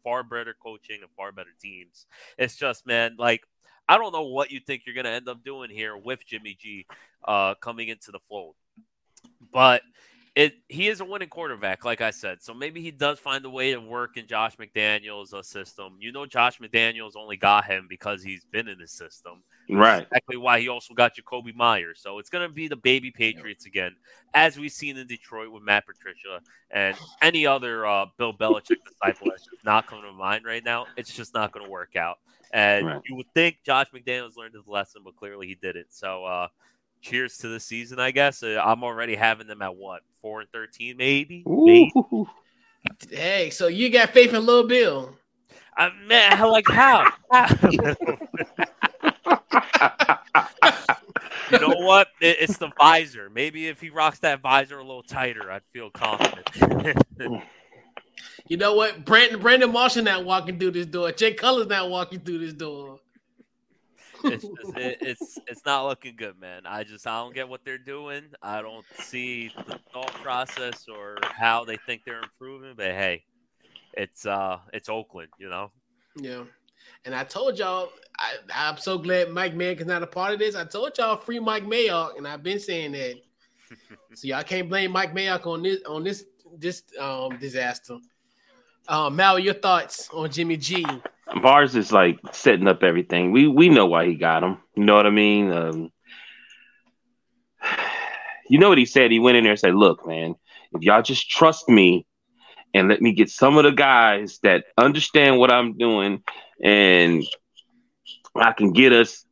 [0.04, 2.06] far better coaching and far better teams.
[2.36, 3.42] It's just, man, like,
[3.88, 6.56] I don't know what you think you're going to end up doing here with Jimmy
[6.60, 6.86] G
[7.26, 8.56] uh, coming into the fold.
[9.52, 9.82] But
[10.34, 12.42] it he is a winning quarterback, like I said.
[12.42, 15.96] So maybe he does find a way to work in Josh McDaniels' uh, system.
[16.00, 19.42] You know, Josh McDaniels only got him because he's been in the system.
[19.68, 20.02] Right.
[20.02, 22.00] exactly why he also got Jakobi Meyers.
[22.02, 23.94] So it's going to be the baby Patriots again,
[24.32, 29.28] as we've seen in Detroit with Matt Patricia and any other uh, Bill Belichick disciple
[29.30, 30.86] that's just not coming to mind right now.
[30.96, 32.18] It's just not going to work out.
[32.54, 33.02] And right.
[33.06, 35.92] you would think Josh McDaniels learned his lesson, but clearly he didn't.
[35.92, 36.48] So, uh,
[37.02, 38.42] cheers to the season, I guess.
[38.42, 41.44] Uh, I'm already having them at what four and thirteen, maybe.
[41.46, 41.92] maybe.
[43.10, 45.14] Hey, so you got faith in Lil Bill?
[45.76, 47.10] I man, like how?
[51.50, 52.08] you know what?
[52.20, 53.30] It, it's the visor.
[53.30, 56.50] Maybe if he rocks that visor a little tighter, I'd feel confident.
[58.48, 59.04] you know what?
[59.04, 61.12] Brandon Brandon Marshall not walking through this door.
[61.12, 63.00] Jay Cutler's not walking through this door
[64.24, 66.62] it's just, it, it's it's not looking good, man.
[66.66, 68.24] I just I don't get what they're doing.
[68.42, 72.74] I don't see the thought process or how they think they're improving.
[72.76, 73.24] But hey,
[73.94, 75.70] it's uh it's Oakland, you know.
[76.16, 76.44] Yeah,
[77.04, 80.38] and I told y'all I, I'm so glad Mike Mayock is not a part of
[80.38, 80.54] this.
[80.54, 83.16] I told y'all free Mike Mayock, and I've been saying that.
[84.14, 86.24] so y'all can't blame Mike Mayock on this on this
[86.58, 87.98] this um disaster.
[88.88, 90.84] Um, Mal, your thoughts on Jimmy G
[91.40, 93.32] Bars is like setting up everything.
[93.32, 94.58] We we know why he got him.
[94.74, 95.52] You know what I mean?
[95.52, 95.90] Um,
[98.48, 99.10] you know what he said?
[99.10, 100.34] He went in there and said, "Look, man,
[100.72, 102.06] if y'all just trust me
[102.74, 106.22] and let me get some of the guys that understand what I'm doing,
[106.62, 107.24] and
[108.34, 109.24] I can get us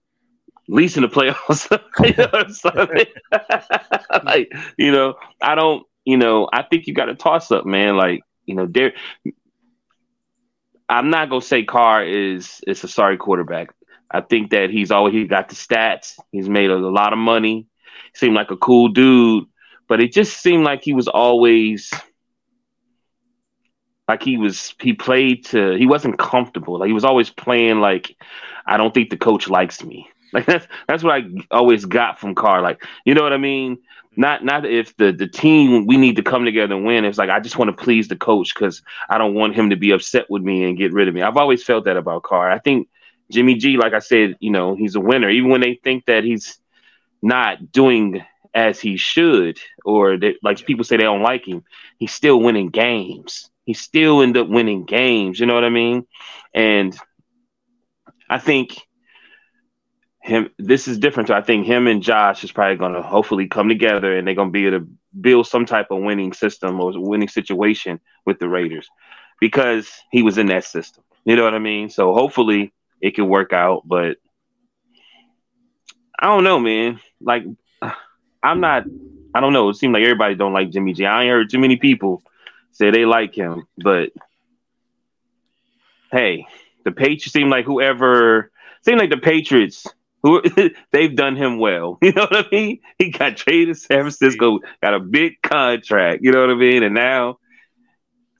[0.68, 1.70] at least in the playoffs."
[4.24, 5.86] like, you know, I don't.
[6.06, 7.96] You know, I think you got to toss up, man.
[7.96, 8.94] Like, you know, there
[10.90, 13.70] I'm not gonna say Carr is is a sorry quarterback.
[14.10, 16.18] I think that he's always he got the stats.
[16.32, 17.68] He's made a, a lot of money.
[18.14, 19.44] Seemed like a cool dude,
[19.88, 21.92] but it just seemed like he was always
[24.08, 26.80] like he was he played to he wasn't comfortable.
[26.80, 28.16] Like he was always playing like
[28.66, 30.08] I don't think the coach likes me.
[30.32, 32.62] Like that's that's what I always got from Carr.
[32.62, 33.78] Like you know what I mean?
[34.20, 37.06] Not not if the the team we need to come together and win.
[37.06, 39.76] It's like I just want to please the coach because I don't want him to
[39.76, 41.22] be upset with me and get rid of me.
[41.22, 42.50] I've always felt that about Carr.
[42.50, 42.88] I think
[43.32, 45.30] Jimmy G, like I said, you know, he's a winner.
[45.30, 46.58] Even when they think that he's
[47.22, 51.64] not doing as he should, or that, like people say they don't like him,
[51.96, 53.48] he's still winning games.
[53.64, 55.40] He still end up winning games.
[55.40, 56.06] You know what I mean?
[56.52, 56.94] And
[58.28, 58.86] I think
[60.22, 61.28] him this is different.
[61.28, 64.34] So I think him and Josh is probably going to hopefully come together and they're
[64.34, 64.88] going to be able to
[65.20, 68.88] build some type of winning system or winning situation with the Raiders
[69.40, 71.02] because he was in that system.
[71.24, 71.90] You know what I mean?
[71.90, 74.18] So hopefully it can work out, but
[76.18, 77.00] I don't know, man.
[77.20, 77.44] Like
[78.42, 78.84] I'm not
[79.34, 79.68] I don't know.
[79.68, 81.06] It seems like everybody don't like Jimmy G.
[81.06, 82.22] I ain't heard too many people
[82.72, 84.10] say they like him, but
[86.12, 86.46] hey,
[86.84, 88.50] the Patriots seem like whoever
[88.82, 89.86] seem like the Patriots
[90.22, 90.42] who
[90.92, 91.98] they've done him well.
[92.02, 92.80] You know what I mean?
[92.98, 96.22] He got traded to San Francisco, got a big contract.
[96.22, 96.82] You know what I mean?
[96.82, 97.38] And now,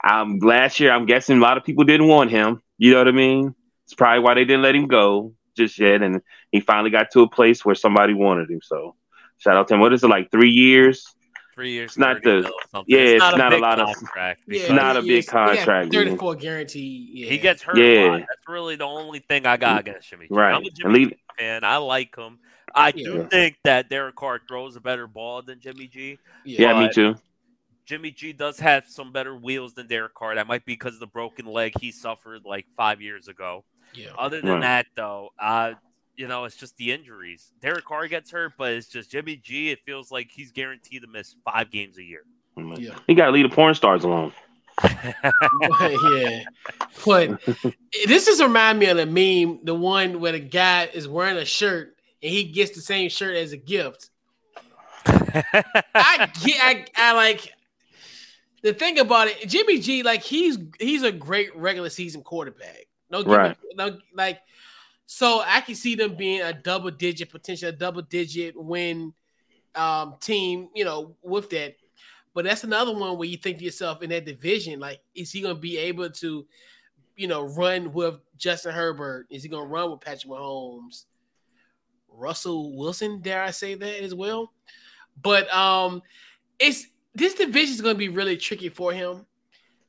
[0.03, 2.63] um, last year I'm guessing a lot of people didn't want him.
[2.79, 3.55] You know what I mean?
[3.85, 6.23] It's probably why they didn't let him go just yet, and
[6.53, 8.61] he finally got to a place where somebody wanted him.
[8.63, 8.95] So
[9.39, 9.81] shout out to him.
[9.81, 11.05] What is it like three years?
[11.61, 11.99] Three years.
[11.99, 12.51] not the-
[12.87, 14.41] yeah, it's not a lot of- contract.
[14.47, 16.05] Yeah, because not a big it's- yeah, contract, man.
[16.07, 17.11] 34 guarantee.
[17.13, 17.29] Yeah.
[17.29, 18.11] He gets hurt a Yeah.
[18.13, 18.21] lot.
[18.21, 20.27] That's really the only thing I got against Jimmy.
[20.29, 20.35] G.
[20.35, 20.55] Right.
[20.55, 21.63] I'm a Jimmy leave, fan.
[21.65, 22.39] I like him.
[22.75, 23.25] I do Yeah.
[23.29, 26.19] think that Derek Carr throws a better ball than Jimmy G.
[26.45, 27.15] yeah, me too.
[27.85, 30.37] Jimmy G does have some better wheels than Derek Carr.
[30.37, 33.65] That might be because of the broken leg he suffered like five years ago.
[33.93, 34.11] Yeah.
[34.17, 34.61] Other than Right.
[34.63, 35.75] that, though, uh,
[36.21, 37.51] you know, it's just the injuries.
[37.63, 39.71] Derek Carr gets hurt, but it's just Jimmy G.
[39.71, 42.25] It feels like he's guaranteed to miss five games a year.
[42.59, 42.99] Yeah.
[43.07, 44.35] He got to leave the porn stars alone.
[44.83, 46.43] but, yeah.
[47.07, 47.41] But
[48.07, 51.45] this is remind me of the meme, the one where the guy is wearing a
[51.47, 54.11] shirt and he gets the same shirt as a gift.
[55.07, 57.51] I get I, I like
[58.61, 62.89] the thing about it, Jimmy G, like he's he's a great regular season quarterback.
[63.11, 63.57] No, Right.
[63.75, 64.41] no, like
[65.13, 69.13] so I can see them being a double digit potential, a double digit win
[69.75, 71.75] um team, you know, with that.
[72.33, 75.41] But that's another one where you think to yourself in that division, like, is he
[75.41, 76.47] gonna be able to,
[77.17, 79.27] you know, run with Justin Herbert?
[79.31, 81.07] Is he gonna run with Patrick Mahomes?
[82.09, 84.53] Russell Wilson, dare I say that as well?
[85.21, 86.03] But um,
[86.61, 86.87] it's
[87.17, 89.27] this division is going to be really tricky for him.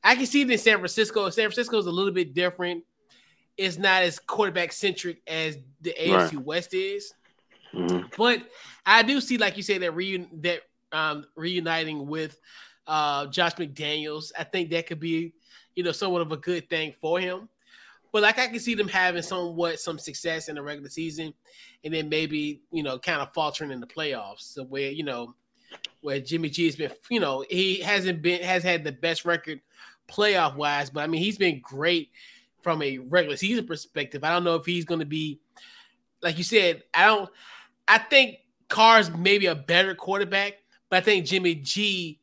[0.02, 1.30] I can see it in San Francisco.
[1.30, 2.82] San Francisco is a little bit different.
[3.56, 7.12] It's not as quarterback centric as the AFC West is,
[7.74, 8.14] Mhm.
[8.16, 8.48] but
[8.86, 12.38] I do see, like you said, that reun- that um, reuniting with
[12.86, 14.32] uh, Josh McDaniels.
[14.38, 15.32] I think that could be,
[15.74, 17.48] you know, somewhat of a good thing for him.
[18.10, 21.32] But like I can see them having somewhat some success in the regular season,
[21.84, 24.52] and then maybe you know kind of faltering in the playoffs.
[24.52, 25.34] So where you know
[26.02, 29.60] where Jimmy G has been, you know, he hasn't been has had the best record
[30.08, 32.10] playoff wise, but I mean he's been great
[32.62, 34.24] from a regular season perspective.
[34.24, 35.40] I don't know if he's going to be
[36.22, 36.82] like you said.
[36.94, 37.30] I don't.
[37.86, 38.38] I think
[38.68, 40.54] Carr's maybe a better quarterback,
[40.88, 42.20] but I think Jimmy G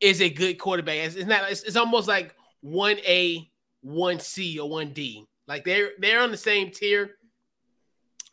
[0.00, 0.96] is a good quarterback.
[0.96, 1.50] It's, it's not.
[1.50, 3.50] It's, it's almost like one A,
[3.80, 5.26] one C, or one D.
[5.46, 7.12] Like they're they're on the same tier.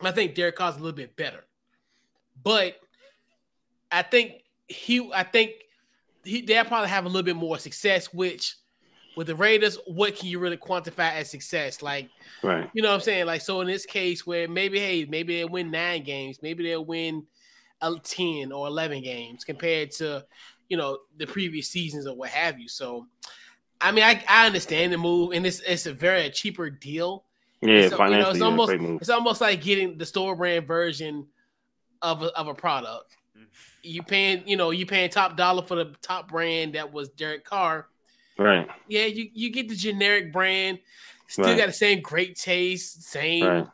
[0.01, 1.45] I think Derek Carr's a little bit better,
[2.43, 2.75] but
[3.91, 5.09] I think he.
[5.13, 5.51] I think
[6.23, 6.41] he.
[6.41, 8.11] They'll probably have a little bit more success.
[8.13, 8.55] Which
[9.15, 11.81] with the Raiders, what can you really quantify as success?
[11.81, 12.09] Like
[12.43, 12.69] Right.
[12.73, 13.25] you know what I'm saying?
[13.25, 16.85] Like, so in this case, where maybe, hey, maybe they'll win nine games, maybe they'll
[16.85, 17.25] win
[17.81, 20.25] uh, 10 or 11 games compared to,
[20.69, 22.67] you know, the previous seasons or what have you.
[22.67, 23.07] So,
[23.79, 27.25] I mean, I, I understand the move, and it's, it's a very cheaper deal.
[27.61, 31.27] Yeah, So, you know, financially, it's almost it's almost like getting the store brand version
[32.01, 33.15] of a, of a product.
[33.83, 37.43] You paying, you know, you paying top dollar for the top brand that was Derek
[37.43, 37.87] Carr.
[38.41, 38.67] Right.
[38.87, 40.79] Yeah, you, you get the generic brand,
[41.27, 41.57] still Right.
[41.57, 43.67] got the same great taste, same Right.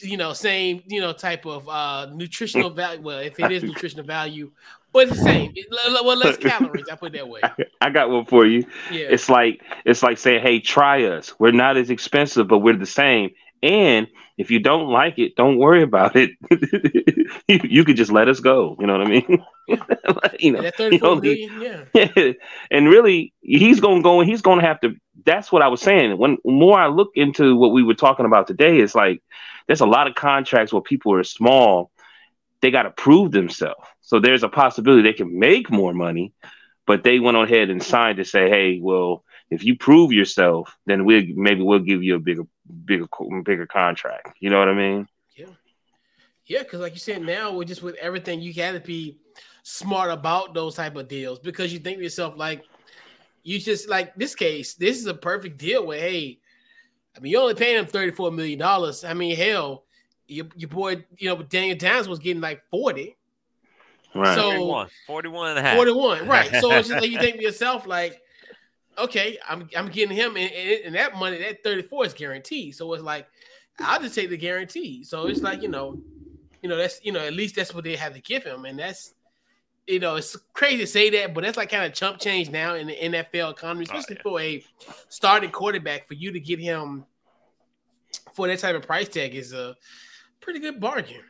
[0.00, 3.02] you know, same, you know, type of uh nutritional value.
[3.02, 4.52] Well, if it is nutritional value,
[4.92, 5.52] but it's the same.
[5.84, 6.88] Well, less calories.
[6.88, 7.40] I put it that way.
[7.80, 8.64] I got one for you.
[8.90, 11.34] Yeah, It's like it's like saying, "Hey, try us.
[11.38, 13.30] We're not as expensive, but we're the same."
[13.62, 14.06] And
[14.36, 16.30] if you don't like it, don't worry about it.
[17.48, 18.76] you, you could just let us go.
[18.78, 19.44] You know what I mean?
[20.38, 21.88] you know, you only- million.
[21.94, 22.32] Yeah,
[22.70, 24.94] and really, he's going to go and he's going to have to.
[25.24, 26.18] That's what I was saying.
[26.18, 29.22] When more I look into what we were talking about today, it's like
[29.66, 31.90] there's a lot of contracts where people are small.
[32.60, 33.86] They got to prove themselves.
[34.02, 36.32] So there's a possibility they can make more money,
[36.86, 40.76] but they went on ahead and signed to say, "Hey, well, if you prove yourself,
[40.86, 42.44] then we will maybe we'll give you a bigger,
[42.84, 43.06] bigger,
[43.44, 45.08] bigger contract." You know what I mean?
[45.36, 45.46] yeah.
[46.46, 46.62] Yeah.
[46.62, 49.18] Because like you said, now we're just with everything, you got to be
[49.62, 52.64] smart about those type of deals because you think to yourself like,
[53.42, 54.74] you just like this case.
[54.74, 56.40] This is a perfect deal where hey,
[57.16, 59.04] I mean, you only paying him thirty-four million dollars.
[59.04, 59.84] I mean, hell,
[60.26, 63.16] your, your boy, you know, Daniel Downs was getting like forty.
[64.14, 64.34] Right.
[64.34, 65.76] So- 41, 41 and a half.
[65.76, 66.50] 41, right.
[66.60, 68.20] So it's just like you think to yourself, like,
[68.98, 70.52] okay, I'm I'm getting him, and,
[70.84, 72.74] and, that money, that 34 is guaranteed.
[72.74, 73.26] So it's like,
[73.80, 75.04] I'll just take the guarantee.
[75.04, 76.00] So it's like, you know,
[76.62, 78.64] you know, that's you know, at least that's what they have to give him.
[78.64, 79.14] And that's
[79.86, 82.74] you know, it's crazy to say that, but that's like kind of chump change now
[82.74, 84.22] in the NFL economy, oh, especially yeah.
[84.22, 84.64] for a
[85.08, 87.04] starting quarterback, for you to get him
[88.34, 89.76] for that type of price tag is a
[90.40, 91.20] pretty good bargain.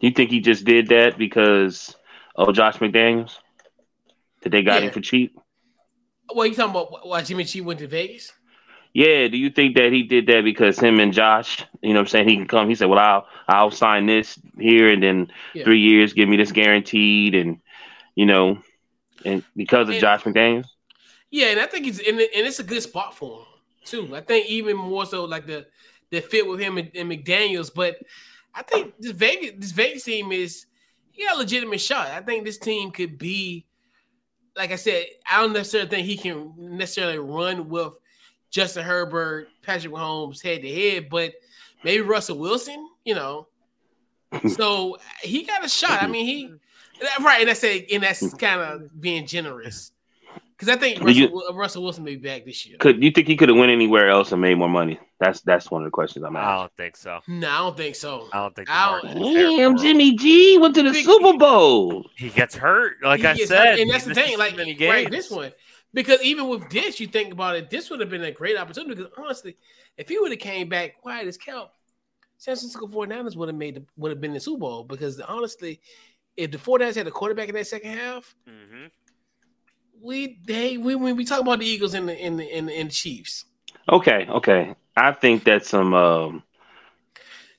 [0.00, 1.94] Do You think he just did that because
[2.36, 3.38] of Josh McDaniels?
[4.42, 4.88] That they got Yeah.
[4.88, 5.38] him for cheap?
[6.34, 8.32] Well, you talking about why Jimmy G went to Vegas?
[8.92, 12.04] Yeah, do you think that he did that because him and Josh, you know what
[12.04, 15.30] I'm saying, he can come, he said, Well, I'll I'll sign this here and then
[15.54, 15.64] Yeah.
[15.64, 17.60] three years, give me this guaranteed and
[18.14, 18.58] you know,
[19.24, 20.66] and because of And- Josh McDaniels?
[21.30, 23.46] Yeah, and I think he's in, and it's a good spot for him
[23.84, 24.16] too.
[24.16, 25.66] I think even more so like the
[26.10, 27.70] the fit with him and, and McDaniels.
[27.74, 27.98] But
[28.54, 30.64] I think this Vegas this Vegas team is
[31.12, 32.06] he got a legitimate shot.
[32.08, 33.66] I think this team could be,
[34.56, 37.94] like I said, I don't necessarily think he can necessarily run with
[38.50, 41.34] Justin Herbert, Patrick Mahomes head to head, but
[41.84, 43.48] maybe Russell Wilson, you know.
[44.48, 46.02] so he got a shot.
[46.02, 46.52] I mean, he
[47.20, 49.92] right, and that's a, and that's kind of being generous.
[50.56, 52.78] Because I think Russell, you, Russell, Wilson may be back this year.
[52.78, 54.98] Could you think he could have went anywhere else and made more money?
[55.18, 56.48] That's that's one of the questions I'm asking.
[56.48, 57.20] I don't think so.
[57.26, 58.28] No, I don't think so.
[58.32, 58.68] I don't think.
[58.70, 62.10] I don't, damn, Jimmy G went to the Super Bowl.
[62.16, 63.78] He gets hurt, like I said, hurt.
[63.80, 64.38] and that's the thing.
[64.38, 64.92] Like many games.
[64.92, 65.52] right, this one,
[65.94, 68.94] because even with this, you think about it, this would have been a great opportunity.
[68.94, 69.56] Because honestly,
[69.96, 71.72] if he would have came back quiet as kelp,
[72.36, 74.84] San Francisco 49ers would have made the, would have been in the Super Bowl.
[74.84, 75.80] Because honestly,
[76.36, 78.34] if the 49ers had a quarterback in that second half.
[78.48, 78.86] Mm-hmm
[79.98, 82.72] we they we when we talk about the Eagles and the and the, and, the,
[82.74, 83.46] and the Chiefs.
[83.90, 84.74] Okay, okay.
[84.96, 86.42] I think that's some um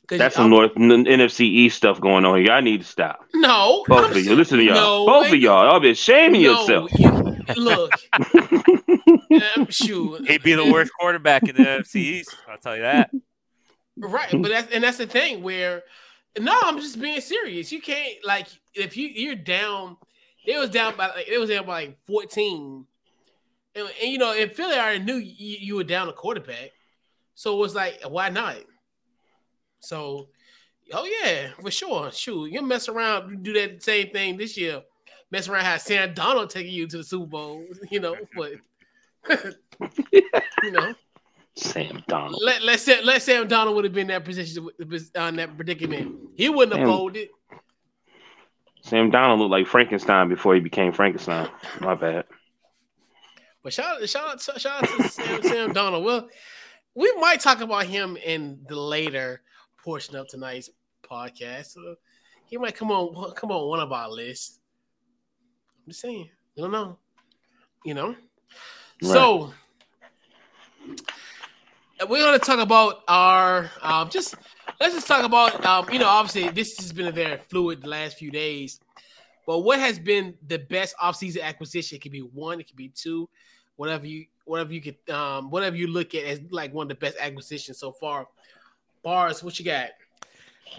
[0.10, 2.52] that's some North n- NFC East stuff going on here.
[2.52, 3.26] I need to stop.
[3.34, 4.36] No, both I'm of you.
[4.36, 4.76] Listen to y'all.
[4.76, 5.70] No, both of y'all.
[5.70, 6.92] I'll be shaming no, yourself.
[6.98, 7.92] You, look,
[9.70, 10.28] shoot.
[10.28, 12.36] He'd be the worst quarterback in the NFC East.
[12.50, 13.12] I'll tell you that.
[13.98, 15.84] Right, but that's and that's the thing where
[16.40, 17.72] no, I'm just being serious.
[17.72, 19.98] You can't like if you you're down
[20.48, 22.86] it was down by like it was down by like 14.
[23.76, 26.72] And, and you know, in Philly, I already knew you, you, were down a quarterback.
[27.38, 28.56] So it was like, why not?
[29.80, 30.30] So,
[30.92, 32.12] oh yeah, for sure.
[32.12, 34.82] Shoot, you mess around, do that same thing this year.
[35.30, 38.54] Mess around, have Sam Darnold taking you to the Super Bowl, you know, but
[40.64, 40.96] you know.
[41.56, 42.40] Sam Darnold.
[42.42, 44.68] Let let Sam, let Sam Darnold would have been in that position
[45.16, 46.16] on that predicament.
[46.36, 47.30] He wouldn't have folded.
[48.82, 51.50] Sam Darnold looked like Frankenstein before he became Frankenstein.
[51.82, 52.26] My bad.
[53.62, 56.04] But shout out, shout out, shout out to Sam, Sam Darnold.
[56.04, 56.30] Well,
[56.98, 59.42] we might talk about him in the later
[59.84, 60.72] portion of tonight's
[61.08, 61.74] podcast.
[61.74, 61.96] So
[62.46, 64.60] he might come on, come on one of our lists.
[65.86, 66.98] I'm just saying, you don't know,
[67.86, 68.16] you know.
[69.04, 69.12] Right.
[69.12, 69.54] So
[72.10, 74.34] we're going to talk about our um, just
[74.82, 77.90] let's just talk about um, you know, obviously this has been a very fluid the
[77.90, 78.80] last few days.
[79.46, 81.98] But what has been the best offseason acquisition?
[81.98, 83.30] It could be one, it could be two,
[83.76, 86.96] whatever you whatever you could um whatever you look at as like one of the
[86.96, 88.28] best acquisitions so far.
[89.04, 89.90] Bars, what you got?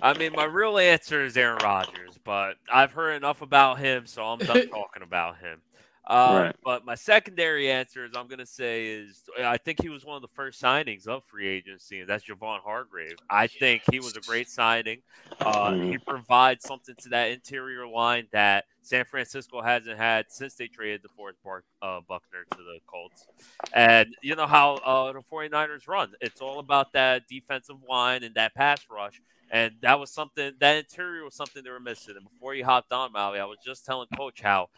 [0.03, 4.23] I mean, my real answer is Aaron Rodgers, but I've heard enough about him, so
[4.23, 5.61] I'm done talking about him.
[6.09, 6.57] Uh, right.
[6.65, 10.17] But my secondary answer is I'm going to say is I think he was one
[10.17, 13.17] of the first signings of free agency, and that's Javon Hargrave.
[13.29, 15.03] I think he was a great signing.
[15.39, 15.91] Uh, mm.
[15.91, 21.03] He provides something to that interior line that San Francisco hasn't had since they traded
[21.03, 23.27] DeForest Bar- uh, Buckner to the Colts.
[23.75, 26.13] And you know how uh, the 49ers run.
[26.23, 29.21] It's all about that defensive line and that pass rush.
[29.51, 32.17] And that was something, that interior was something they were missing.
[32.17, 34.69] And before you hopped on, Maui, I was just telling Coach how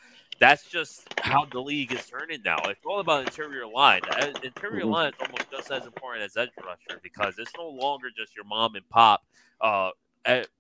[0.41, 2.57] that's just how the league is turning now.
[2.64, 4.01] It's all about interior line.
[4.43, 4.91] Interior mm-hmm.
[4.91, 8.47] line is almost just as important as edge rusher because it's no longer just your
[8.47, 9.22] mom and pop
[9.61, 9.91] uh,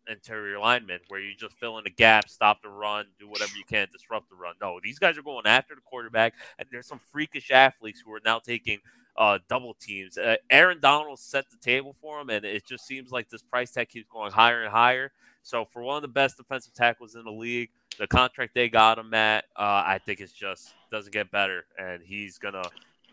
[0.08, 3.64] interior lineman where you just fill in the gap, stop the run, do whatever you
[3.64, 4.54] can, disrupt the run.
[4.60, 8.20] No, these guys are going after the quarterback, and there's some freakish athletes who are
[8.24, 8.78] now taking
[9.16, 10.18] uh, double teams.
[10.18, 13.70] Uh, Aaron Donald set the table for him, and it just seems like this price
[13.70, 15.12] tag keeps going higher and higher.
[15.42, 17.70] So for one of the best defensive tackles in the league,
[18.00, 22.02] the contract they got him at, uh, I think it's just doesn't get better, and
[22.02, 22.64] he's gonna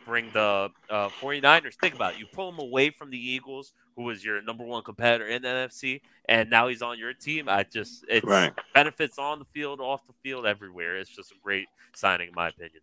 [0.05, 1.73] bring the uh, 49ers.
[1.75, 2.19] Think about it.
[2.19, 5.49] You pull him away from the Eagles, who was your number one competitor in the
[5.49, 7.49] NFC, and now he's on your team.
[7.49, 8.53] I just it's right.
[8.73, 10.95] benefits on the field, off the field, everywhere.
[10.95, 12.79] It's just a great signing, in my opinion.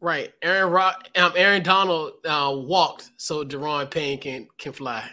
[0.00, 5.08] Right, Aaron Rock, um, Aaron Donald uh, walked so Daron Payne can can fly.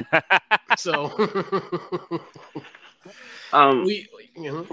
[0.78, 1.12] so,
[3.52, 4.66] um, we you know.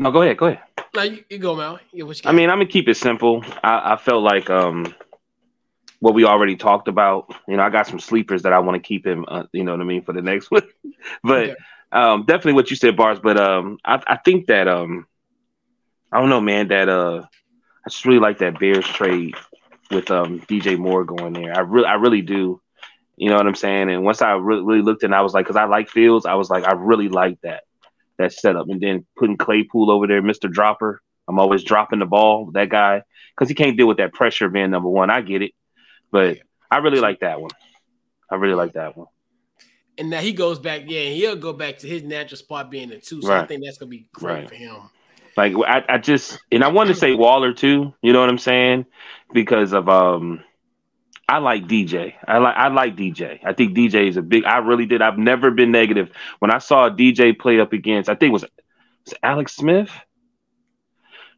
[0.00, 0.38] No, go ahead.
[0.38, 0.62] Go ahead.
[0.96, 1.78] No, you, you go, Mal.
[1.92, 3.44] You, I mean, I'm gonna keep it simple.
[3.62, 4.94] I, I felt like um,
[5.98, 7.34] what we already talked about.
[7.46, 9.26] You know, I got some sleepers that I want to keep him.
[9.28, 10.62] Uh, you know what I mean for the next one.
[11.22, 11.54] but okay.
[11.92, 13.18] um, definitely what you said, bars.
[13.22, 15.06] But um, I, I think that um,
[16.10, 16.68] I don't know, man.
[16.68, 17.26] That uh,
[17.84, 19.34] I just really like that Bears trade
[19.90, 21.54] with um DJ Moore going there.
[21.54, 22.62] I really, I really do.
[23.18, 23.90] You know what I'm saying?
[23.90, 26.36] And once I really, really looked and I was like, because I like Fields, I
[26.36, 27.64] was like, I really like that
[28.20, 28.68] that setup.
[28.68, 30.50] And then putting Claypool over there, Mr.
[30.50, 31.00] Dropper.
[31.28, 33.02] I'm always dropping the ball, that guy,
[33.34, 35.10] because he can't deal with that pressure being number one.
[35.10, 35.52] I get it.
[36.10, 36.38] But
[36.70, 37.52] I really like that one.
[38.30, 39.06] I really like that one.
[39.98, 42.98] And now he goes back, yeah, he'll go back to his natural spot being the
[42.98, 43.22] two.
[43.22, 43.42] So right.
[43.42, 44.48] I think that's gonna be great right.
[44.48, 44.76] for him.
[45.36, 48.38] Like I, I just and I want to say Waller too, you know what I'm
[48.38, 48.86] saying?
[49.32, 50.42] Because of um
[51.30, 52.14] I like DJ.
[52.26, 53.38] I like I like DJ.
[53.44, 54.44] I think DJ is a big.
[54.44, 55.00] I really did.
[55.00, 56.10] I've never been negative
[56.40, 58.10] when I saw DJ play up against.
[58.10, 58.50] I think it was, it
[59.22, 59.92] Alex Smith.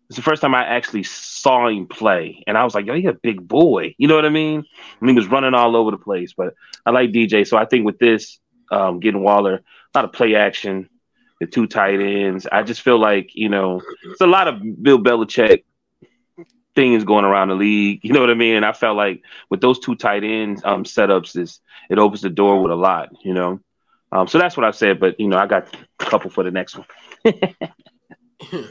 [0.09, 3.05] It's the first time I actually saw him play, and I was like, "Yo, he
[3.05, 4.61] a big boy." You know what I mean?
[4.61, 6.33] I mean, he was running all over the place.
[6.33, 6.55] But
[6.87, 8.39] I like DJ, so I think with this,
[8.71, 10.89] um, getting Waller, a lot of play action,
[11.39, 12.47] the two tight ends.
[12.51, 15.65] I just feel like you know, it's a lot of Bill Belichick
[16.75, 18.01] things going around the league.
[18.05, 18.57] You know what I mean?
[18.57, 21.61] And I felt like with those two tight ends um, setups, is
[21.91, 23.11] it opens the door with a lot.
[23.25, 23.61] You know,
[24.11, 25.01] um, so that's what I said.
[25.01, 26.87] But you know, I got a couple for the next one.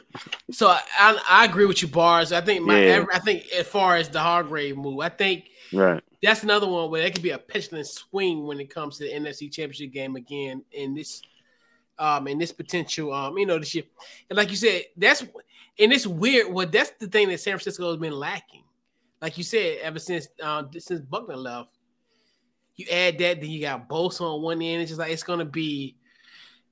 [0.52, 2.32] so I, I, agree with you, bars.
[2.32, 3.06] I think my yeah.
[3.14, 6.04] I think as far as the Hargrave move, I think right.
[6.22, 9.12] That's another one where it could be a petulant swing when it comes to the
[9.12, 11.22] NFC Championship game again in this
[11.97, 13.86] um in this potential um you know this year.
[14.30, 15.24] And like you said, that's
[15.80, 16.51] and it's weird.
[16.51, 18.63] Well, that's the thing that San Francisco has been lacking.
[19.22, 21.72] Like you said, ever since uh, since Buckner left,
[22.76, 24.82] you add that, then you got Bosa on one end.
[24.82, 25.95] It's just like it's gonna be,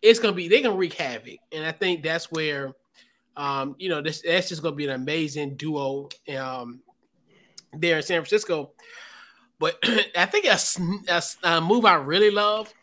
[0.01, 2.73] it's gonna be they're gonna wreak havoc, and I think that's where,
[3.37, 6.81] um, you know, this that's just gonna be an amazing duo, um,
[7.73, 8.71] there in San Francisco.
[9.59, 9.77] But
[10.17, 10.57] I think a,
[11.11, 12.73] a, a, move I really love,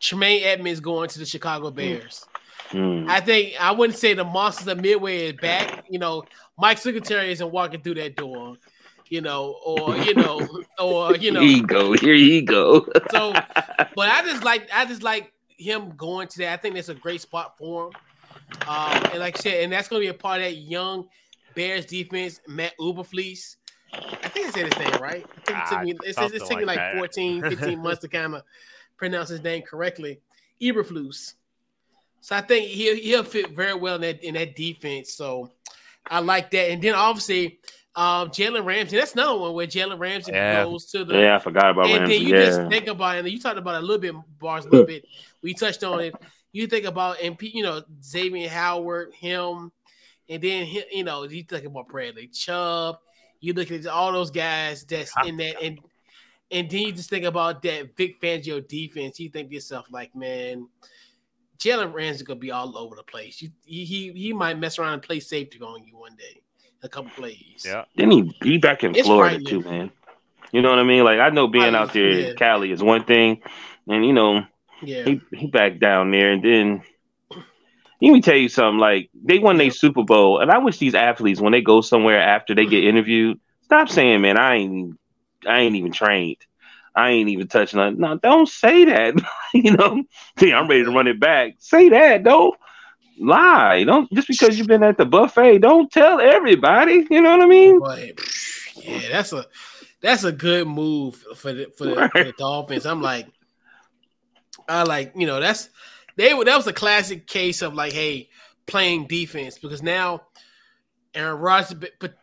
[0.00, 2.24] Tremaine Edmunds going to the Chicago Bears.
[2.26, 2.33] Mm.
[3.08, 5.84] I think I wouldn't say the monsters of Midway is back.
[5.88, 6.24] You know,
[6.58, 8.56] Mike Singletary isn't walking through that door.
[9.08, 10.48] You know, or you know,
[10.78, 11.92] or you know, ego.
[11.92, 12.86] Here you go.
[13.10, 16.52] so, but I just like I just like him going to that.
[16.52, 17.92] I think that's a great spot for him.
[18.66, 21.08] Um, and like I said, and that's going to be a part of that young
[21.54, 22.40] Bears defense.
[22.48, 23.56] Matt Uberfleece.
[23.92, 25.24] I think I said his name right.
[25.24, 28.34] I think it took me, it's, it's taking like, like 14, 15 months to kind
[28.34, 28.42] of
[28.96, 30.20] pronounce his name correctly.
[30.60, 31.34] Eberflus.
[32.24, 35.12] So I think he'll he'll fit very well in that in that defense.
[35.12, 35.52] So
[36.10, 36.70] I like that.
[36.70, 37.58] And then obviously
[37.94, 38.96] um, Jalen Ramsey.
[38.96, 40.64] That's another one where Jalen Ramsey yeah.
[40.64, 41.18] goes to the.
[41.18, 42.18] Yeah, I forgot about and Ramsey.
[42.20, 42.46] then you yeah.
[42.46, 43.18] just think about it.
[43.18, 45.04] And you talked about it a little bit, bars, a little bit.
[45.42, 46.14] We touched on it.
[46.52, 49.70] You think about and you know Xavier Howard, him,
[50.26, 53.00] and then you know you think about Bradley Chubb.
[53.40, 55.78] You look at all those guys that's in that, and
[56.50, 59.20] and then you just think about that Vic Fangio defense.
[59.20, 60.68] You think yourself like, man,
[61.58, 63.40] Jalen Ramsey gonna be all over the place.
[63.40, 66.40] You, he he might mess around and play safety on you one day,
[66.82, 67.64] a couple plays.
[67.64, 67.84] Yeah.
[67.96, 69.90] Then he be back in it's Florida too, man.
[70.52, 71.04] You know what I mean?
[71.04, 72.28] Like I know being out there yeah.
[72.28, 73.42] in Cali is one thing,
[73.88, 74.44] and you know,
[74.82, 76.82] yeah, he he back down there, and then
[78.00, 78.78] let me tell you something.
[78.78, 82.20] Like they won their Super Bowl, and I wish these athletes when they go somewhere
[82.20, 84.98] after they get interviewed, stop saying, "Man, I ain't
[85.46, 86.38] I ain't even trained."
[86.94, 87.98] I ain't even touching on.
[87.98, 89.14] No, don't say that.
[89.54, 90.04] you know,
[90.38, 91.54] see, I'm ready to run it back.
[91.58, 92.54] Say that, don't
[93.18, 93.84] lie.
[93.84, 97.06] Don't just because you've been at the buffet, don't tell everybody.
[97.10, 97.80] You know what I mean?
[97.80, 98.20] But,
[98.76, 99.46] yeah, that's a
[100.00, 102.86] that's a good move for the for the, for the Dolphins.
[102.86, 103.26] I'm like,
[104.68, 105.70] I like, you know, that's
[106.16, 108.28] they were that was a classic case of like, hey,
[108.66, 110.22] playing defense because now
[111.14, 112.14] Aaron Rodgers, but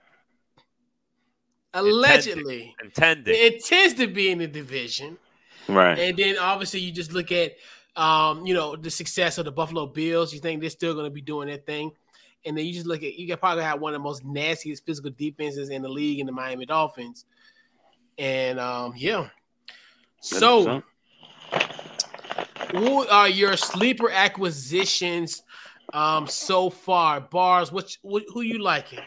[1.73, 2.75] allegedly.
[2.83, 3.35] Intended.
[3.35, 5.17] It tends to be in the division,
[5.67, 5.97] right?
[5.97, 7.53] And then obviously you just look at
[7.95, 10.33] um, you know the success of the Buffalo Bills.
[10.33, 11.91] You think they're still going to be doing their thing,
[12.45, 14.85] and then you just look at you can probably have one of the most nastiest
[14.85, 17.25] physical defenses in the league in the Miami Dolphins,
[18.17, 19.29] and um, yeah.
[20.23, 20.83] So,
[22.71, 25.41] who are your sleeper acquisitions
[25.93, 27.71] um, so far, bars.
[27.71, 28.99] What, what who you liking?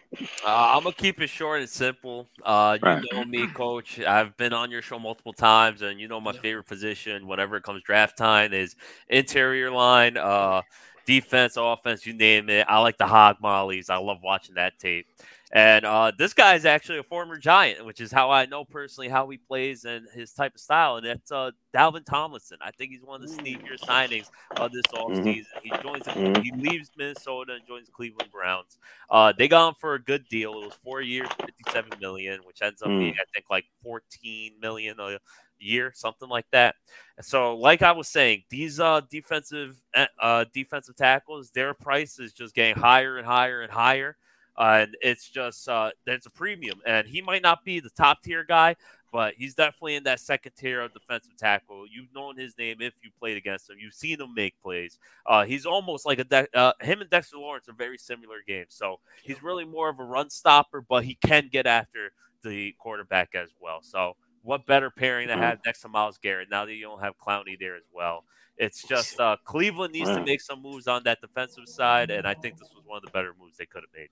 [0.47, 2.29] Uh, I'm gonna keep it short and simple.
[2.43, 3.05] Uh, you right.
[3.13, 4.01] know me, coach.
[4.01, 6.41] I've been on your show multiple times, and you know my yeah.
[6.41, 8.77] favorite position whenever it comes draft time is
[9.09, 10.63] interior line, uh,
[11.07, 12.67] defense, offense, you name it.
[12.69, 13.91] I like the hog mollies.
[13.91, 15.07] I love watching that tape.
[15.55, 19.09] And uh, this guy is actually a former Giant, which is how I know personally
[19.09, 20.97] how he plays and his type of style.
[20.97, 22.59] And that's uh, Dalvin Tomlinson.
[22.61, 25.45] I think he's one of the sneakier signings of this offseason.
[25.45, 25.59] Mm-hmm.
[25.63, 26.43] He joins, mm-hmm.
[26.43, 28.79] he leaves Minnesota and joins Cleveland Browns.
[29.09, 30.55] Uh, they got him for a good deal.
[30.55, 32.99] It was four years, fifty-seven million, which ends up mm-hmm.
[32.99, 35.19] being, I think, like fourteen million a
[35.61, 36.75] year, something like that.
[37.21, 42.33] So, like I was saying, these uh, defensive eh, uh, defensive tackles, their price is
[42.33, 44.17] just getting higher and higher and higher.
[44.57, 48.23] Uh, and it's just uh, there's a premium, and he might not be the top
[48.23, 48.77] tier guy,
[49.13, 51.87] but he's definitely in that second tier of defensive tackle.
[51.89, 53.77] You've known his name if you played against him.
[53.79, 54.99] You've seen him make plays.
[55.25, 58.75] Uh, he's almost like a De- uh, him and Dexter Lawrence are very similar games.
[58.75, 62.11] So he's really more of a run stopper, but he can get after
[62.43, 63.83] the quarterback as well.
[63.83, 67.19] So what better pairing to have next to Myles Garrett now that you don't have
[67.19, 68.25] Clowney there as well?
[68.57, 72.35] It's just uh, Cleveland needs to make some moves on that defensive side, and I
[72.35, 74.09] think this was one of the better moves they could have made.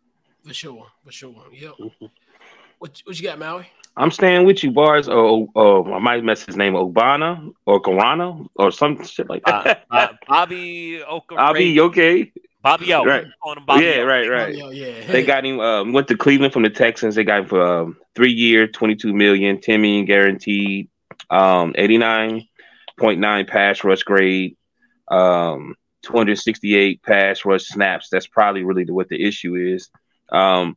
[0.47, 1.45] For sure, for sure.
[1.53, 1.75] Yep.
[2.79, 3.69] what what you got, Maui?
[3.97, 5.09] I'm staying with you, bars.
[5.09, 9.85] Oh, oh, I might mess his name Obana or Corana or some shit like that.
[9.91, 11.35] Uh, uh, Bobby Oka.
[11.35, 12.33] Bobby, okay?
[12.63, 13.05] Bobby O.
[13.05, 13.27] Right.
[13.67, 14.07] Bobby yeah, o.
[14.07, 14.59] right, right.
[14.63, 15.07] Oh, yeah.
[15.07, 15.61] They got him.
[15.61, 17.17] Um, went to Cleveland from the Texans.
[17.17, 20.89] They got him for um, three year, twenty two million, 10 million guaranteed,
[21.29, 22.47] um, eighty nine
[22.99, 24.57] point nine pass rush grade,
[25.09, 28.09] um, two hundred sixty eight pass rush snaps.
[28.11, 29.91] That's probably really what the issue is.
[30.33, 30.77] Um,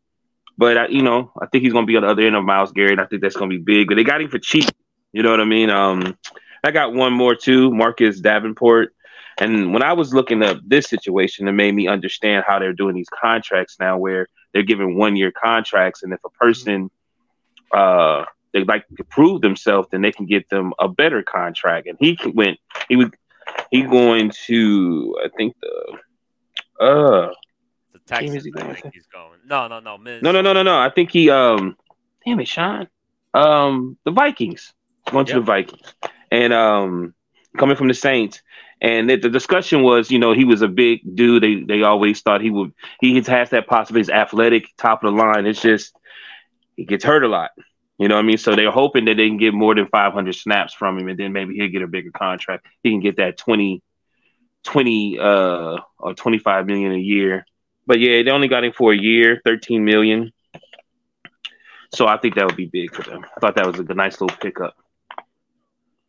[0.57, 2.43] but I, you know, I think he's going to be on the other end of
[2.43, 2.99] Myles Garrett.
[2.99, 3.87] I think that's going to be big.
[3.87, 4.65] But they got him for cheap.
[5.11, 5.69] You know what I mean?
[5.69, 6.17] Um,
[6.63, 8.93] I got one more too, Marcus Davenport.
[9.37, 12.95] And when I was looking up this situation, it made me understand how they're doing
[12.95, 16.89] these contracts now, where they're giving one year contracts, and if a person
[17.73, 18.23] uh
[18.55, 21.87] they like to prove themselves, then they can get them a better contract.
[21.87, 23.09] And he went, he was,
[23.69, 27.33] he going to, I think the, uh,
[27.95, 29.39] The Texans, I think he's going.
[29.45, 29.95] No, no, no.
[29.95, 30.77] No, no, no, no, no.
[30.77, 31.77] I think he, um,
[32.25, 32.89] damn it, Sean,
[33.33, 34.73] um, the Vikings,
[35.09, 35.39] going to Yep.
[35.41, 35.95] the Vikings,
[36.29, 37.13] and um,
[37.57, 38.41] coming from the Saints.
[38.81, 41.41] And the, the discussion was, you know, he was a big dude.
[41.41, 42.73] They they always thought he would.
[42.99, 44.01] He has that possibility.
[44.01, 45.45] He's athletic, top of the line.
[45.45, 45.95] It's just
[46.75, 47.51] he gets hurt a lot.
[47.97, 48.37] You know what I mean?
[48.37, 51.31] So they're hoping that they can get more than 500 snaps from him, and then
[51.31, 52.65] maybe he'll get a bigger contract.
[52.83, 53.81] He can get that 20,
[54.65, 57.45] 20 uh, or 25 million a year.
[57.87, 60.31] But yeah, they only got him for a year, 13 million.
[61.93, 63.25] So I think that would be big for them.
[63.35, 64.75] I thought that was a good, nice little pickup.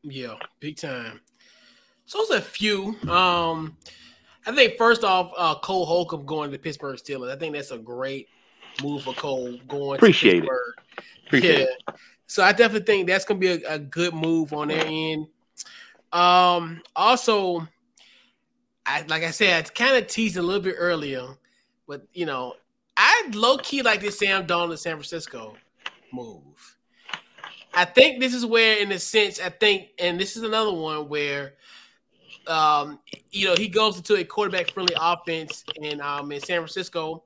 [0.02, 1.20] Yeah, big time.
[2.06, 2.96] So it's a few.
[3.08, 3.76] Um,
[4.46, 7.32] I think first off, uh, Cole Holcomb going to the Pittsburgh Steelers.
[7.32, 8.28] I think that's a great
[8.82, 10.40] move for Cole going Appreciate it.
[10.40, 10.74] to Pittsburgh.
[11.26, 11.94] Appreciate yeah.
[12.26, 15.26] So I definitely think that's gonna be a, a good move on their end.
[16.12, 17.66] Um, also,
[18.84, 21.26] I like I said, I kind of teased a little bit earlier,
[21.86, 22.54] but you know,
[22.96, 25.56] I low key like this Sam Darnold San Francisco
[26.12, 26.76] move.
[27.74, 31.10] I think this is where, in a sense, I think, and this is another one
[31.10, 31.54] where,
[32.46, 37.24] um, you know, he goes into a quarterback friendly offense in um in San Francisco.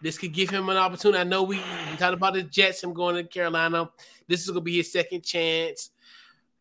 [0.00, 1.18] This could give him an opportunity.
[1.18, 3.90] I know we, we talked about the Jets, him going to Carolina.
[4.26, 5.90] This is gonna be his second chance.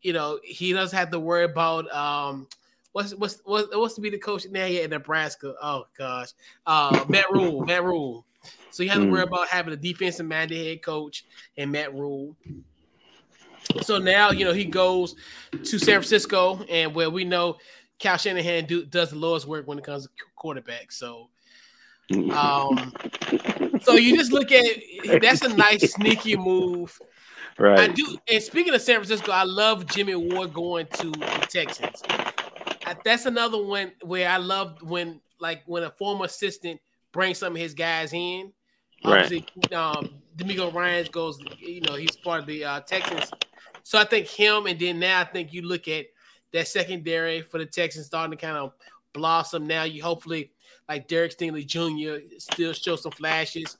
[0.01, 2.47] You know, he doesn't have to worry about um
[2.93, 5.53] what's what's what's, what's to be the coach now here in Nebraska.
[5.61, 6.29] Oh gosh.
[6.65, 8.25] Uh Matt Rhule, Matt Rhule.
[8.71, 9.27] So you have to worry Mm.
[9.27, 11.25] about having a defensive minded head coach
[11.57, 12.35] and Matt Rhule.
[13.81, 15.15] So now you know he goes
[15.51, 17.57] to San Francisco, and where we know
[18.01, 20.91] Kyle Shanahan do, does the lowest work when it comes to quarterback.
[20.91, 21.29] So,
[22.31, 22.93] um,
[23.81, 24.65] so you just look at
[25.21, 26.99] that's a nice sneaky move.
[27.57, 27.79] Right.
[27.79, 28.17] I do.
[28.29, 32.01] And speaking of San Francisco, I love Jimmy Ward going to the Texans.
[33.03, 36.79] That's another one where I love when like when a former assistant
[37.11, 38.51] brings some of his guys in.
[39.05, 39.23] Right.
[39.25, 41.39] Obviously, um, DeMeco Ryan goes.
[41.57, 43.31] You know, he's part of the uh, Texans.
[43.83, 46.05] So I think him, and then now I think you look at
[46.53, 48.73] that secondary for the Texans starting to kind of
[49.11, 49.67] blossom.
[49.67, 50.51] Now you hopefully
[50.87, 52.25] like Derek Stingley Jr.
[52.37, 53.77] still show some flashes.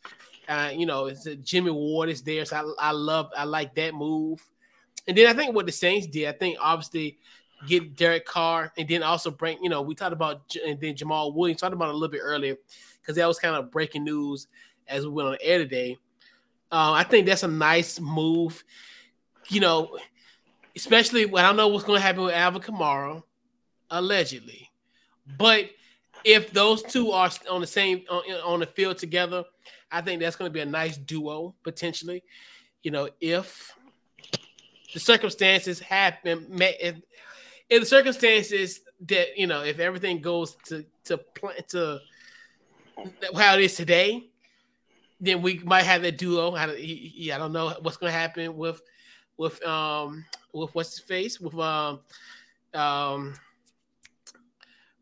[0.47, 3.75] Uh, you know, it's uh, Jimmy Ward is there, so I, I love, I like
[3.75, 4.45] that move.
[5.07, 7.17] And then I think what the Saints did, I think obviously
[7.68, 11.34] get Derek Carr, and then also bring, you know, we talked about and then Jamaal
[11.34, 12.55] Williams talked about a little bit earlier
[13.01, 14.47] because that was kind of breaking news
[14.88, 15.97] as we went on air today.
[16.72, 18.64] Uh, I think that's a nice move.
[19.49, 19.97] You know,
[20.76, 23.24] especially when I don't know what's going to happen with Alvin Kamara,
[23.89, 24.70] allegedly,
[25.38, 25.70] but
[26.24, 29.43] if those two are on the same on, on the field together,
[29.91, 32.24] I think that's going to be a nice duo potentially.
[32.82, 33.74] You know, if
[34.93, 36.47] the circumstances happen,
[37.74, 41.99] if the circumstances that you know, if everything goes to to plan to
[43.36, 44.30] how it is today,
[45.19, 46.53] then we might have that duo.
[46.53, 48.82] I, don't- he- he- I don't know what's going to happen with
[49.38, 52.01] with um with what's his face with um
[52.74, 53.34] um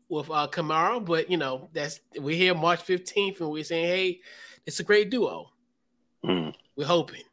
[0.08, 4.20] with uh Kamara, but you know that's we're here March fifteenth, and we're saying, hey,
[4.66, 5.50] it's a great duo.
[6.24, 6.54] Mm.
[6.76, 7.24] We're hoping.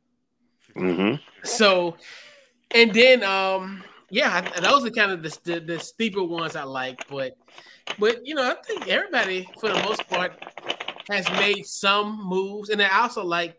[0.76, 1.96] hmm So,
[2.72, 7.07] and then um yeah, those are kind of the, the the steeper ones I like,
[7.10, 7.38] but
[7.97, 10.34] but you know I think everybody for the most part
[11.10, 13.57] has made some moves, and I also like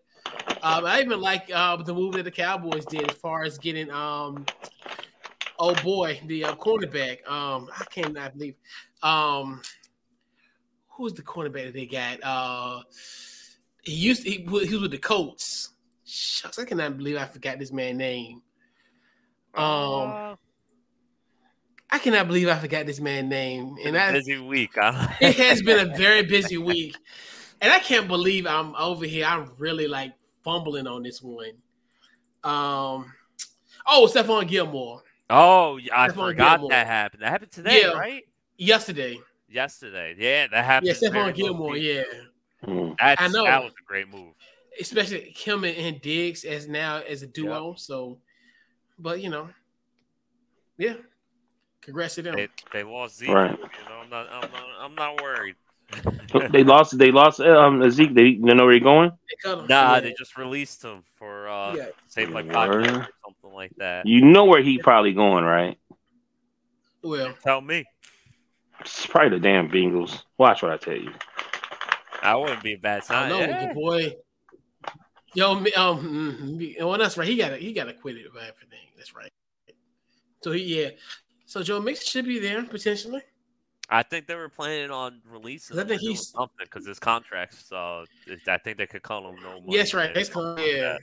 [0.62, 3.90] um, I even like uh, the move that the Cowboys did as far as getting
[3.90, 4.44] um
[5.58, 8.56] oh boy the uh, cornerback um I cannot believe
[9.02, 9.62] um
[10.88, 12.18] who's the cornerback that they got?
[12.22, 12.82] Uh
[13.82, 15.70] he used to, he, he was with the Colts.
[16.04, 18.42] Shucks I cannot believe I forgot this man's name
[19.54, 20.36] um Uh,
[21.92, 24.70] I cannot believe I forgot this man's name and I busy week.
[24.76, 25.08] Huh?
[25.20, 26.96] it has been a very busy week,
[27.60, 29.26] and I can't believe I'm over here.
[29.26, 30.12] I'm really like
[30.44, 31.50] fumbling on this one.
[32.44, 33.12] Um,
[33.86, 36.70] oh, Stephon Gilmore Oh, I Stephon forgot Gilmore.
[36.70, 37.22] that happened.
[37.22, 37.92] That happened today, Yeah.
[37.92, 38.22] right?
[38.56, 39.18] yesterday.
[39.48, 40.14] Yesterday.
[40.16, 40.94] Yeah, that happened.
[41.00, 41.74] Yeah, very Stephon Gilmore.
[41.74, 41.94] key.
[41.96, 42.02] Yeah,
[42.66, 42.94] Mm.
[43.00, 43.44] That's, I know.
[43.44, 44.34] That was a great move.
[44.80, 47.74] especially him and, and Diggs as now as a duo.
[47.76, 48.18] So,
[49.00, 49.48] but you know,
[50.78, 50.94] yeah,
[51.82, 52.36] congrats to them.
[52.36, 53.30] They, they lost Zeke.
[53.30, 53.50] Right.
[53.50, 54.26] You know, I'm not.
[54.30, 54.64] I'm not.
[54.80, 55.56] I'm not worried.
[56.50, 56.96] They lost.
[56.98, 57.40] They lost.
[57.40, 58.14] Um, Zeke.
[58.14, 59.10] They you know where he's going?
[59.44, 59.66] They him.
[59.66, 60.00] Nah, Yeah.
[60.00, 61.86] they just released him for uh, Yeah.
[62.06, 64.06] say like five or something like that.
[64.06, 65.76] You know where he probably going, right?
[67.02, 67.84] well, Tell me,
[68.80, 70.22] It's probably the damn Bengals.
[70.38, 71.12] Watch what I tell you.
[72.22, 73.28] I wouldn't be a bad I sign.
[73.30, 73.66] know Yeah.
[73.68, 74.12] the boy.
[75.34, 77.28] Yo, me- um, mm, me- well, that's right.
[77.28, 78.88] He got he got acquitted of everything.
[78.96, 79.32] That's right.
[80.42, 80.90] So he, yeah.
[81.46, 83.22] So Joe Mixon should be there potentially.
[83.88, 85.76] I think they were planning on releasing.
[85.78, 87.64] I him think he's- something because his contracts.
[87.68, 88.04] So
[88.48, 89.64] I think they could call him no money.
[89.68, 90.06] Yes, right.
[90.08, 90.96] and That's something like Yeah.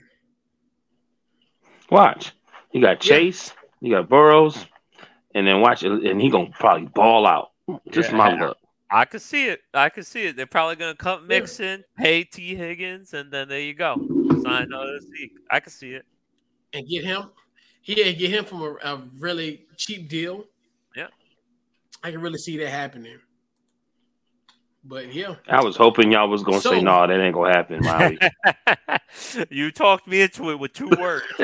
[1.90, 2.32] Watch.
[2.72, 3.16] You got Yeah.
[3.16, 3.52] Chase.
[3.80, 4.66] You got Burrows,
[5.34, 7.52] and then watch it, and he gonna probably ball out.
[7.90, 8.56] Just my luck.
[8.90, 9.60] I could see it.
[9.74, 10.36] I could see it.
[10.36, 11.26] They're probably gonna cut Yeah.
[11.26, 13.96] Mixon, pay Tee Higgins, and then there you go.
[14.42, 15.32] Sign another Zeke.
[15.50, 16.06] I can see it.
[16.72, 17.30] and get him.
[17.82, 20.44] He yeah, get him from a, a really cheap deal.
[20.96, 21.08] Yeah.
[22.02, 23.18] I can really see that happening.
[24.84, 27.80] But yeah, I was hoping y'all was gonna So- say no, that ain't gonna happen,
[27.82, 28.18] Molly.
[29.50, 31.24] you talked me into it with two words.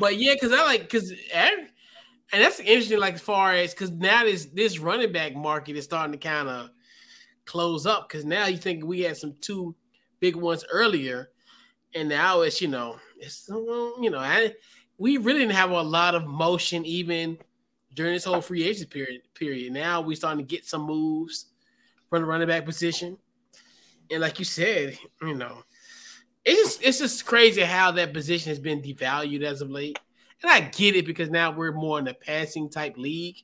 [0.00, 1.50] but yeah, because I like because eh,
[2.32, 2.98] and that's interesting.
[2.98, 6.48] Like as far as because now this this running back market is starting to kind
[6.48, 6.70] of
[7.44, 9.74] close up because now you think we had some two
[10.20, 11.30] big ones earlier,
[11.94, 14.54] and now it's you know it's you know I
[14.98, 17.38] we really didn't have a lot of motion even
[17.94, 19.22] during this whole free agent period.
[19.34, 19.72] Period.
[19.72, 21.46] Now we starting to get some moves
[22.10, 23.16] from the running back position,
[24.10, 25.62] and like you said, you know,
[26.44, 29.98] it's just it's just crazy how that position has been devalued as of late.
[30.42, 33.36] And I get it because now we're more in a passing type league.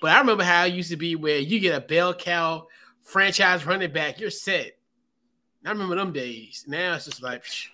[0.00, 2.66] But I remember how it used to be where you get a bell cow
[3.02, 4.72] franchise running back, you're set.
[5.64, 6.64] I remember them days.
[6.66, 7.66] Now it's just like psh,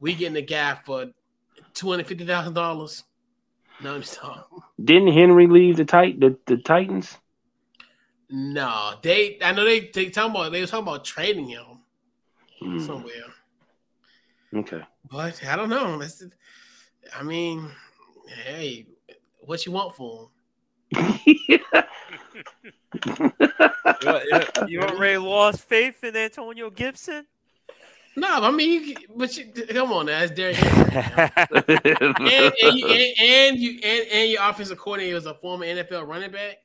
[0.00, 1.06] we getting a guy for
[1.74, 3.04] two hundred fifty thousand dollars.
[3.80, 4.42] No, I'm sorry.
[4.82, 7.18] Didn't Henry leave the tight the, the Titans?
[8.30, 9.38] No, they.
[9.42, 9.90] I know they.
[9.92, 10.52] They talking about.
[10.52, 11.80] They were talking about trading him
[12.60, 13.12] Hmm, somewhere,
[14.54, 14.82] okay.
[15.10, 15.98] but I don't know.
[15.98, 16.22] That's.
[17.02, 17.68] The- I mean,
[18.44, 18.86] hey,
[19.40, 20.28] what you want for
[20.94, 21.20] him?
[21.26, 21.58] You,
[24.68, 27.26] you already lost faith in Antonio Gibson?
[28.14, 30.92] No, I mean, you, but you, come on, now, that's Derrick Henry.
[31.50, 36.06] and, and, you, and, and you and, and your offensive coordinator is a former NFL
[36.06, 36.58] running back.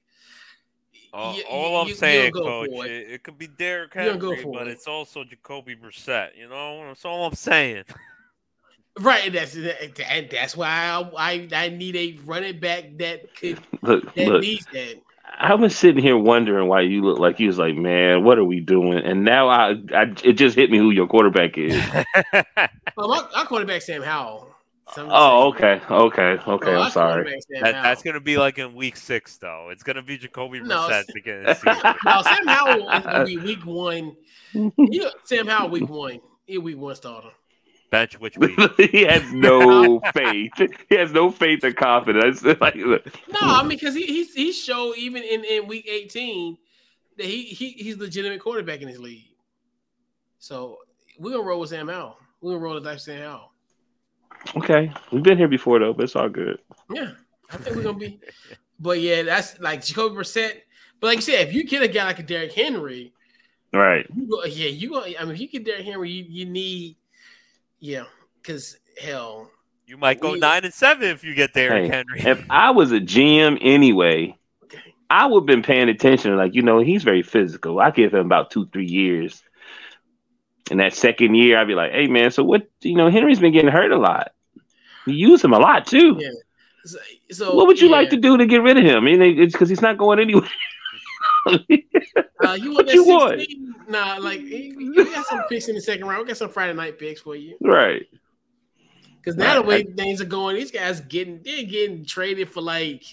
[1.14, 2.92] all You- all you- I'm you- saying, you coach, it.
[2.92, 4.72] it, it could be Derrick Henry, but it.
[4.72, 6.36] it's also Jacoby Brissett.
[6.38, 7.86] You know, that's all I'm saying.
[8.99, 14.14] Right, that's that, that's why I, I I need a running back that could look,
[14.15, 14.41] that look.
[14.41, 14.95] needs that.
[15.40, 18.45] I was sitting here wondering why you look like you was like, man, what are
[18.45, 18.98] we doing?
[18.99, 21.76] And now I, I it just hit me who your quarterback is.
[22.34, 22.45] Well,
[22.98, 24.48] oh, my, my quarterback Sam Howell.
[24.95, 26.72] So oh, okay, okay, okay.
[26.72, 27.40] Oh, I'm sorry.
[27.49, 29.68] That, that's gonna be like in week six, though.
[29.69, 31.95] It's gonna be Jacoby No, Brissett it's- beginning of the season.
[32.06, 34.15] No, Sam Howell is gonna be week one.
[34.53, 34.72] You
[35.02, 36.19] know, Sam Howell week one.
[36.45, 37.30] He week one starter.
[37.90, 38.60] Bench which week?
[38.92, 40.52] he has no faith.
[40.90, 42.42] He has no faith or confidence.
[42.62, 43.00] Like, No,
[43.42, 46.58] I mean because he he's, he showed even in, in week eighteen
[47.18, 49.26] that he, he he's legitimate quarterback in his league.
[50.40, 50.78] So
[51.20, 52.18] we're gonna roll with Sam Howell.
[52.42, 53.52] We're gonna roll the dice with Sam Howell.
[54.58, 56.60] okay, we've been here before though, but it's all good.
[56.94, 57.12] Yeah,
[57.52, 58.20] I think we're gonna be.
[58.80, 60.62] But yeah, that's like Jacoby Brissett.
[61.00, 63.14] But like you said, if you get a guy like a Derrick Henry,
[63.74, 64.06] Right.
[64.16, 65.04] you go, yeah, you go.
[65.04, 66.96] I mean, if you get Derrick Henry, you, you need,
[67.80, 68.04] yeah,
[68.41, 69.49] because hell,
[69.86, 72.20] You might go We- nine and seven if you get Derrick Hey, Henry.
[72.20, 76.36] If I was a GM anyway, okay, I would have been paying attention.
[76.36, 77.80] Like, you know, he's very physical.
[77.80, 79.41] I give him about two, three years.
[80.70, 82.68] In that second year, I'd be like, hey, man, so what?
[82.82, 84.34] You know, Henry's been getting hurt a lot.
[85.06, 86.18] You use him a lot, too.
[86.20, 86.30] Yeah.
[86.84, 86.98] so,
[87.32, 88.98] so what would you like to do to get rid of him?
[88.98, 90.49] I mean, it's because he's not going anywhere.
[91.48, 93.41] Uh, you want that you want?
[93.88, 96.22] Nah, like you you got some picks in the second round.
[96.24, 97.57] We got some Friday night picks for you.
[97.61, 98.03] right.
[99.18, 99.98] Because now the way Right.
[99.98, 103.03] things are going, these guys getting they're getting traded for like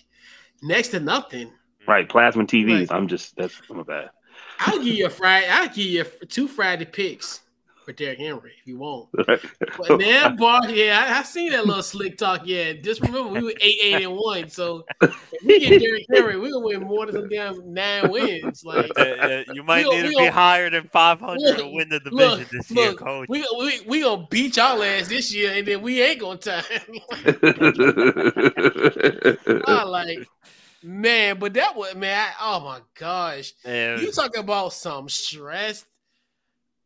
[0.62, 1.50] next to nothing.
[1.88, 2.08] Right.
[2.08, 2.88] Plasma TVs.
[2.88, 2.92] Right.
[2.96, 4.10] I'm just, that's my bad.
[4.60, 5.48] I'll give you a Friday.
[5.50, 7.40] I'll give you two Friday picks
[7.84, 9.08] for Derrick Henry if you want.
[9.76, 12.42] But now, Bar, yeah, I, I seen that little slick talk.
[12.44, 14.48] Yeah, just remember we were eight, eight, and one.
[14.48, 18.64] So if we get Derrick Henry, we're gonna win more than some damn nine wins.
[18.64, 22.38] Like Uh, uh, you might need to be higher than 500 to win the division
[22.38, 23.28] look, this year, look, coach.
[23.28, 26.62] we, we we gonna beat y'all ass this year, and then we ain't gonna time.
[29.66, 30.28] I like,
[30.82, 32.28] man, but that was man.
[32.28, 35.84] I, oh my gosh, And- you talk about some stress.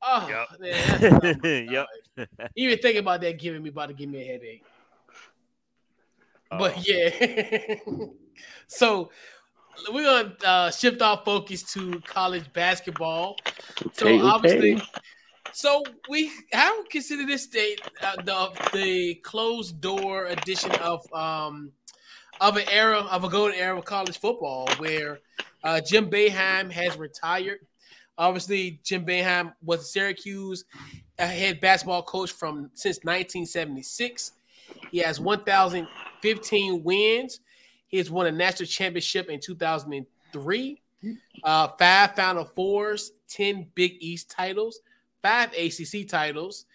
[0.03, 0.61] Oh Yep.
[0.61, 1.87] man, that's- my Yep.
[2.17, 2.29] God.
[2.57, 4.65] Even thinking about that giving me about to give me a headache.
[6.51, 6.59] Oh.
[6.59, 7.77] But yeah,
[8.69, 9.11] so
[9.93, 13.37] we're gonna uh, shift our focus to college basketball.
[13.93, 14.85] So Okay, obviously, okay.
[15.53, 21.73] so we I would consider this state uh, the the closed door edition of um
[22.41, 25.19] of an era of a golden era of college football where
[25.65, 27.59] uh, Jim Boeheim has retired.
[28.19, 30.65] Obviously, Jim Boeheim was a Syracuse
[31.19, 34.33] head basketball coach from since 1976.
[34.91, 37.41] He has 1,015 wins.
[37.87, 40.83] He has won a national championship in 2003,
[41.45, 44.81] uh, five Final Fours, 10 Big East titles,
[45.23, 46.67] five ACC titles,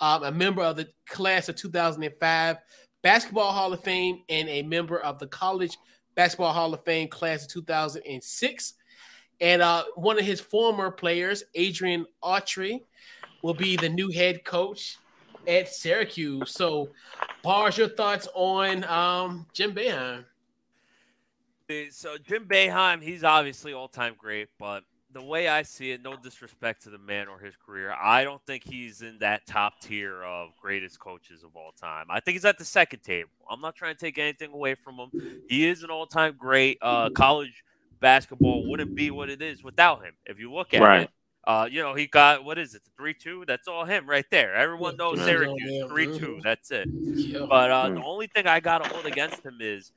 [0.00, 2.56] um, a member of the class of 2005
[3.02, 5.78] Basketball Hall of Fame, and a member of the College
[6.16, 8.74] Basketball Hall of Fame class of 2006.
[9.40, 12.82] And uh, one of his former players, Adrian Autry,
[13.42, 14.98] will be the new head coach
[15.46, 16.52] at Syracuse.
[16.52, 16.88] So,
[17.42, 20.24] Bars, your thoughts on um, Jim Boeheim?
[21.70, 24.82] Uh, So Jim Boeheim, he's obviously all-time great, but
[25.12, 28.42] the way I see it, no disrespect to the man or his career, I don't
[28.46, 32.06] think he's in that top tier of greatest coaches of all time.
[32.10, 33.30] I think he's at the second table.
[33.50, 35.40] I'm not trying to take anything away from him.
[35.48, 36.78] He is an all-time great.
[36.82, 37.64] Uh, college
[38.00, 40.14] basketball wouldn't be what it is without him.
[40.26, 41.02] If you look at Right.
[41.02, 41.10] it,
[41.46, 43.44] uh, you know, he got what is it, the three-two?
[43.46, 44.54] That's all him right there.
[44.54, 46.38] Everyone knows Syracuse three-two.
[46.38, 46.42] mhm.
[46.42, 46.88] That's it.
[47.48, 48.04] But uh, the Mm.
[48.04, 49.92] only thing I got to hold against him is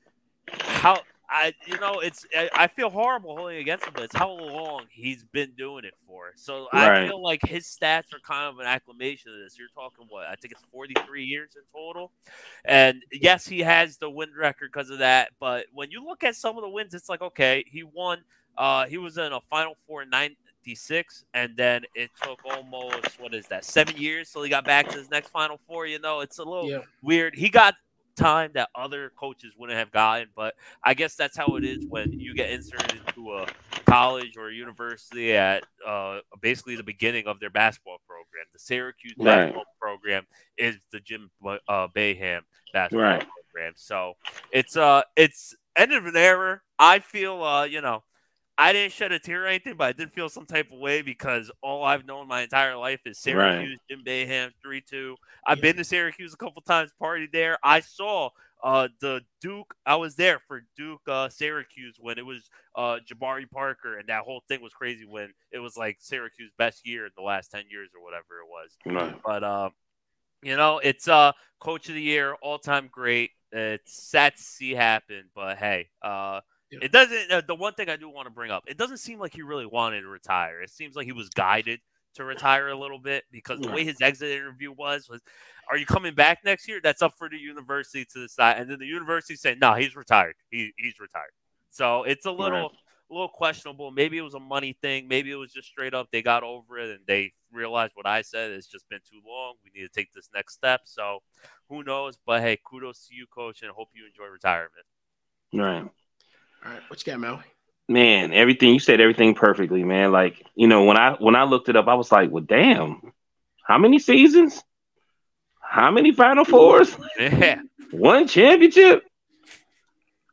[0.68, 4.30] how I, you know, it's I, I feel horrible holding against him, but it's how
[4.32, 6.34] long he's been doing it for.
[6.36, 9.58] So I feel like his stats are kind of an acclamation of this.
[9.58, 12.12] You're talking what I think it's 43 years in total,
[12.66, 15.30] and yes, he has the win record because of that.
[15.40, 18.24] But when you look at some of the wins, it's like okay, he won.
[18.58, 23.34] Uh, he was in a Final Four in '96, and then it took almost what
[23.34, 25.88] is that seven years till he got back to his next Final Four.
[25.88, 26.80] You know, it's a little Yeah.
[27.02, 27.36] weird.
[27.36, 27.76] He got
[28.22, 32.08] time that other coaches wouldn't have gotten, but I guess that's how it is when
[32.20, 33.48] you get inserted into a
[33.86, 38.46] college or a university at uh, basically the beginning of their basketball program.
[38.54, 39.54] The Syracuse Right.
[39.54, 40.26] basketball program
[40.58, 42.42] is the Jim uh, Boeheim
[42.74, 43.24] basketball Right.
[43.54, 43.74] program.
[43.76, 44.14] So
[44.52, 46.62] it's uh it's end of an era.
[46.80, 48.04] I feel uh you know
[48.58, 51.02] I didn't shed a tear or anything, but I did feel some type of way
[51.02, 55.18] because all I've known my entire life is Syracuse, Jim Boeheim, three two.
[55.46, 55.64] I've Yeah.
[55.64, 57.58] been to Syracuse a couple times, party there.
[57.64, 58.30] I saw
[58.64, 59.74] uh the Duke.
[59.86, 64.24] I was there for Duke uh, Syracuse when it was uh Jabari Parker, and that
[64.24, 67.64] whole thing was crazy when it was like Syracuse best year in the last ten
[67.70, 68.78] years or whatever it was.
[68.86, 69.16] Right.
[69.26, 69.70] But uh,
[70.44, 73.32] you know, it's uh coach of the year, all time great.
[73.52, 76.42] It's sad to see happen, but hey, uh,
[76.72, 76.80] Yeah.
[76.82, 77.32] it doesn't.
[77.32, 79.42] Uh, the one thing I do want to bring up, it doesn't seem like he
[79.42, 80.62] really wanted to retire.
[80.62, 81.82] It seems like he was guided
[82.16, 85.22] to retire a little bit because the way his exit interview was was,
[85.70, 88.80] "Are you coming back next year?" That's up for the university to decide, and then
[88.80, 90.36] the university saying, "No, he's retired.
[90.50, 91.32] He he's retired."
[91.70, 92.70] So it's a little.
[92.70, 92.78] Right.
[93.10, 93.92] A little questionable.
[93.92, 95.10] Maybe it was a money thing.
[95.10, 98.22] Maybe it was just straight up they got over it and they realized what I
[98.22, 98.52] said.
[98.52, 99.56] It's just been too long.
[99.66, 100.84] We need to take this next step.
[100.86, 101.20] So
[101.68, 102.18] who knows?
[102.26, 104.86] But hey, kudos to you, coach, and hope you enjoy retirement.
[105.54, 105.90] Right.
[106.64, 107.42] All right, what you got, Mel?
[107.90, 110.12] Man, everything you said everything perfectly, man.
[110.12, 113.14] Like, you know, when I when I looked it up, I was like, well, damn,
[113.64, 114.64] how many seasons?
[115.62, 116.96] How many final fours?
[117.20, 117.62] Yeah.
[117.92, 119.04] One championship?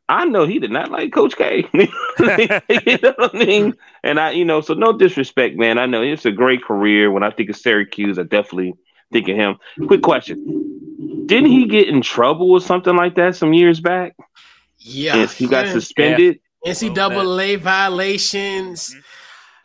[0.07, 1.67] I know he did not like Coach K.
[1.73, 1.87] you
[2.19, 3.75] know what I mean?
[4.03, 5.77] And I, you know, so no disrespect, man.
[5.77, 7.11] I know it's a great career.
[7.11, 8.73] When I think of Syracuse, I definitely
[9.11, 9.57] think of him.
[9.87, 11.25] Quick question.
[11.27, 14.15] Didn't he get in trouble or something like that some years back?
[14.79, 16.39] Yeah, Yes, he got suspended.
[16.63, 16.73] Yeah.
[16.73, 17.17] suspended.
[17.17, 18.95] NCAA violations.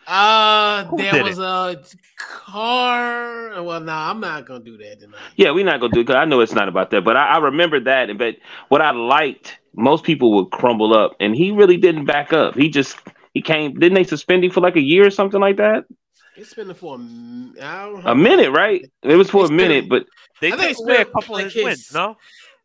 [0.06, 1.82] Uh, Who there did was a
[2.18, 3.62] car.
[3.62, 5.18] Well, no, I'm not gonna do that tonight.
[5.36, 7.26] Yeah, we're not gonna do it 'cause I know it's not about that, but I,
[7.28, 8.10] I remember that.
[8.10, 8.36] And but
[8.68, 12.54] what I liked, most people would crumble up, and he really didn't back up.
[12.54, 12.96] He just
[13.32, 13.74] he came.
[13.74, 15.84] Didn't they suspend him for like a year or something like that?
[16.36, 18.84] It's been for a, m- I don't A minute, right?
[19.04, 20.04] It was for a It's been- minute, but
[20.40, 22.16] They I think took it's away a couple of his wins, no?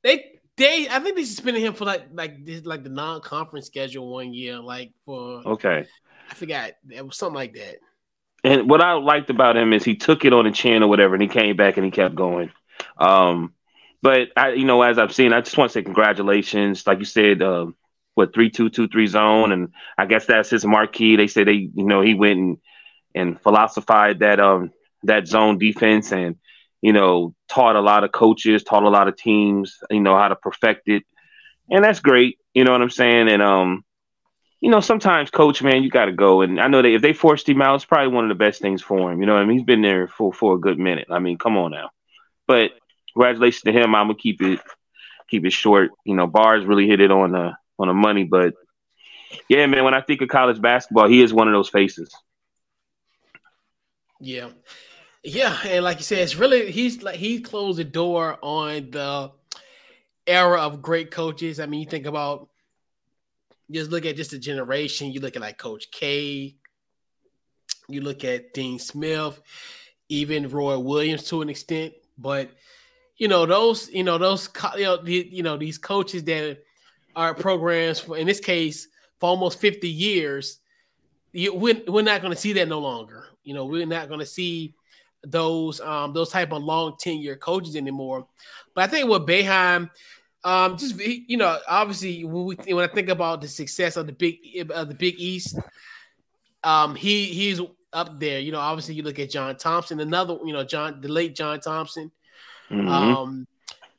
[0.01, 4.11] They they I think they suspended him for like like this like the non-conference schedule
[4.11, 5.87] one year, like for okay.
[6.29, 7.77] I forgot it was something like that.
[8.43, 11.15] and what I liked about him is he took it on the chin or whatever,
[11.15, 12.51] and he came back and he kept going.
[12.97, 13.53] Um,
[14.01, 16.85] but I, you know, as I've seen, I just want to say congratulations.
[16.85, 17.67] Like you said, uh,
[18.15, 21.15] what three two two three zone, and I guess that's his marquee.
[21.15, 22.57] They say they, you know, he went and
[23.15, 24.71] and philosophized that um
[25.03, 26.35] that zone defense, and
[26.81, 30.27] you know, taught a lot of coaches, taught a lot of teams, you know, how
[30.27, 31.03] to perfect it,
[31.69, 32.39] and that's great.
[32.53, 33.29] You know what I'm saying?
[33.29, 33.83] And um,
[34.61, 36.41] you know, sometimes coach, man, you got to go.
[36.41, 38.61] And I know that if they forced him out, it's probably one of the best
[38.61, 39.21] things for him.
[39.21, 41.07] You know, I mean, he's been there for for a good minute.
[41.09, 41.89] I mean, come on now.
[42.47, 42.71] But
[43.13, 43.95] congratulations to him.
[43.95, 44.59] I'm gonna keep it
[45.29, 45.91] keep it short.
[46.05, 48.25] You know, bars really hit it on the on the money.
[48.25, 48.53] But
[49.47, 52.13] yeah, man, when I think of college basketball, he is one of those faces.
[54.19, 54.49] Yeah,
[55.23, 59.31] yeah, and like you said, it's really he's like he closed the door on the
[60.25, 61.59] era of great coaches.
[61.59, 62.49] I mean, you think about
[63.71, 65.11] just look at just a generation.
[65.11, 66.55] You look at like Coach K.
[67.87, 69.41] You look at Dean Smith,
[70.09, 71.93] even Roy Williams to an extent.
[72.17, 72.51] But
[73.17, 76.63] you know those, you know those, you know, the, you know these coaches that
[77.15, 78.87] are programs for, in this case,
[79.19, 80.59] for almost fifty years.
[81.31, 83.27] You, we're, we're not going to see that no longer.
[83.43, 84.73] You know, we're not going to see
[85.23, 88.27] those um those type of long tenure coaches anymore.
[88.73, 89.89] But I think with Boeheim
[90.43, 94.13] um, just you know, obviously when, we, when I think about the success of the
[94.13, 94.39] big
[94.71, 95.57] of the Big East,
[96.63, 97.59] um, he he's
[97.91, 98.39] up there.
[98.39, 101.59] You know, obviously you look at John Thompson, another you know John the late John
[101.59, 102.11] Thompson.
[102.71, 102.87] Mm-hmm.
[102.87, 103.47] Um,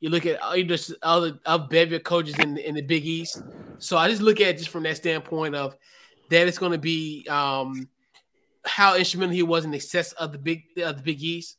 [0.01, 3.43] you look at uh, just other of bevy coaches in in the Big East.
[3.79, 5.77] So I just look at it just from that standpoint of
[6.31, 7.87] that it's going to be um,
[8.65, 11.57] how instrumental he was in the success of the big of the Big East.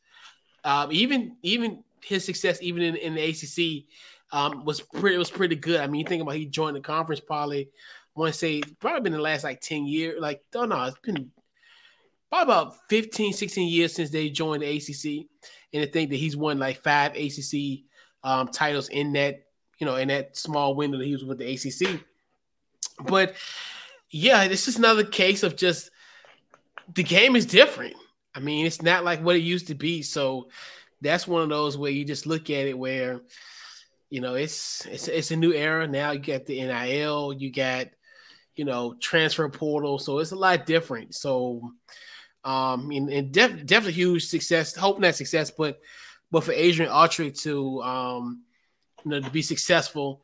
[0.63, 3.85] Um, even even his success even in, in the ACC
[4.31, 5.81] um, was pretty was pretty good.
[5.81, 7.69] I mean, you think about he joined the conference probably
[8.15, 10.19] I want to say probably been the last like 10 years.
[10.19, 11.31] Like, don't know, it's been
[12.29, 15.27] probably about 15, 16 years since they joined the ACC.
[15.73, 17.85] And to think that he's won like five ACC
[18.23, 19.43] um, titles in that,
[19.79, 22.01] you know, in that small window that he was with the ACC.
[23.05, 23.35] But
[24.09, 25.89] yeah, this is another case of just
[26.93, 27.95] the game is different.
[28.33, 30.01] I mean, it's not like what it used to be.
[30.01, 30.49] So
[31.01, 33.21] that's one of those where you just look at it where
[34.11, 36.11] you know, it's it's it's a new era now.
[36.11, 37.87] You got the NIL, you got
[38.55, 41.15] you know transfer portal, so it's a lot different.
[41.15, 41.71] So,
[42.43, 44.75] um, and, and def- definitely huge success.
[44.75, 45.79] Hope not success, but
[46.29, 48.43] but for Adrian Autry to um,
[49.05, 50.21] you know, to be successful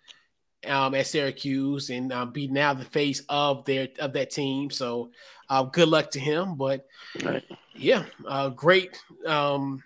[0.68, 4.70] um, at Syracuse and uh, be now the face of their of that team.
[4.70, 5.12] So,
[5.50, 6.56] uh, good luck to him.
[6.56, 6.86] But
[7.24, 7.44] right.
[7.76, 9.02] yeah, uh, great.
[9.26, 9.84] Um,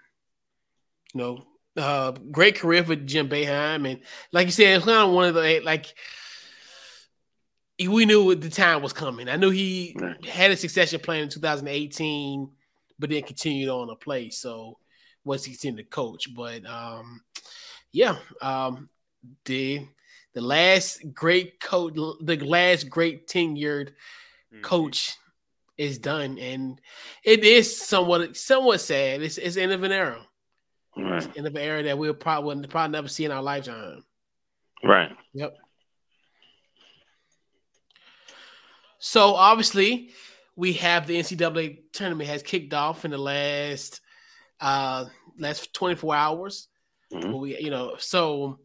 [1.14, 1.44] you know,
[1.78, 4.02] uh, great career for Jim Boeheim, and
[4.32, 5.94] like you said, it's kind of one of the like
[7.80, 9.30] we knew the time was coming.
[9.30, 9.96] I knew he
[10.28, 12.50] had a succession plan in 2018,
[13.00, 14.30] but then continued on to play.
[14.30, 14.78] So
[15.24, 17.22] once he continued to coach, but um,
[17.92, 18.90] yeah, um,
[19.46, 19.88] the
[20.34, 23.90] the last great coach, the last great tenured
[24.54, 24.62] mm-hmm.
[24.62, 25.18] coach
[25.82, 26.80] is done, and
[27.24, 29.24] it is somewhat somewhat sad.
[29.24, 30.22] It's it's end of an era.
[30.96, 31.36] Right.
[31.36, 34.04] In the era that we'll probably probably never see in our lifetime.
[34.84, 35.10] Right.
[35.34, 35.56] Yep.
[39.00, 40.12] So obviously,
[40.56, 44.02] we have the NCAA tournament has kicked off in the last
[44.60, 45.06] uh
[45.40, 46.68] last 24 hours.
[47.12, 47.40] Mm-hmm.
[47.40, 48.60] We, you know, so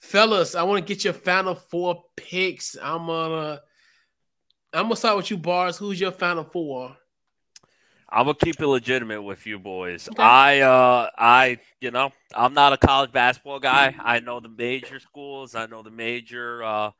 [0.00, 2.76] fellas, I want to get your final four picks.
[2.80, 3.60] I'm gonna
[4.72, 5.78] I'm gonna start with you, Bars.
[5.78, 6.96] Who's your final four?
[8.08, 10.08] I'm gonna keep it legitimate with you boys.
[10.08, 10.22] Okay.
[10.22, 13.94] I, uh, I, you know, I'm not a college basketball guy.
[13.98, 15.54] I know the major schools.
[15.54, 16.90] I know the major, uh,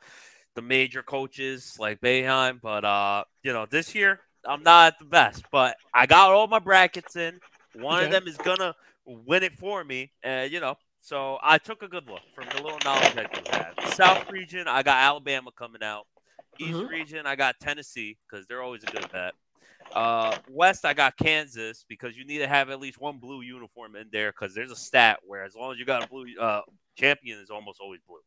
[0.55, 2.61] the major coaches like Boeheim.
[2.61, 5.45] But uh, you know, this year I'm not the best.
[5.53, 7.41] But I got all my brackets in.
[7.75, 8.07] One okay.
[8.07, 8.75] of them is gonna
[9.05, 12.63] win it for me, and you know, so I took a good look from the
[12.63, 13.95] little knowledge I do have.
[13.95, 16.07] South region, I got Alabama coming out.
[16.59, 16.87] East mm-hmm.
[16.87, 19.35] region, I got Tennessee because they're always a good bet.
[19.95, 23.97] Uh, West, I got Kansas because you need to have at least one blue uniform
[23.97, 26.61] in there because there's a stat where as long as you got a blue uh,
[26.97, 28.21] champion is almost always blue.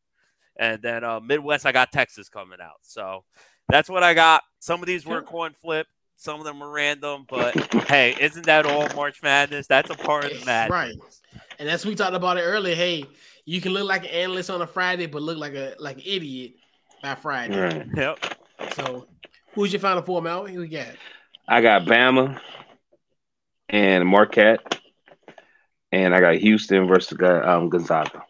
[0.58, 2.78] And then uh, Midwest, I got Texas coming out.
[2.82, 3.24] So
[3.70, 4.44] that's what I got.
[4.60, 7.56] Some of these were coin flip, some of them were random, but
[7.88, 9.68] hey, isn't that all March Madness?
[9.68, 10.72] That's a part of the madness.
[10.72, 10.96] Right.
[11.60, 13.06] And as we talked about it earlier, hey,
[13.46, 16.04] you can look like an analyst on a Friday, but look like a like an
[16.06, 16.54] idiot
[17.04, 17.60] by Friday.
[17.60, 17.88] Right.
[17.96, 18.38] Yep.
[18.76, 19.06] So
[19.54, 20.48] who's your final four, Mel?
[20.48, 20.96] Who you got?
[21.48, 22.40] I got Bama
[23.70, 24.80] and Marquette,
[25.92, 28.24] and I got Houston versus um, Gonzaga.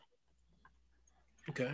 [1.52, 1.72] Okay.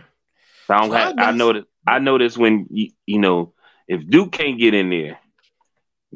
[0.66, 1.66] So I, don't so have, I noticed.
[1.86, 3.54] I noticed when you, you know
[3.88, 5.18] if Duke can't get in there,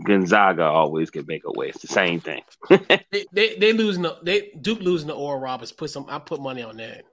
[0.05, 1.70] Gonzaga always can make a way.
[1.70, 2.43] It's the same thing.
[3.11, 5.73] they, they they losing the they Duke losing the Oral Roberts.
[5.73, 7.05] Put some I put money on that.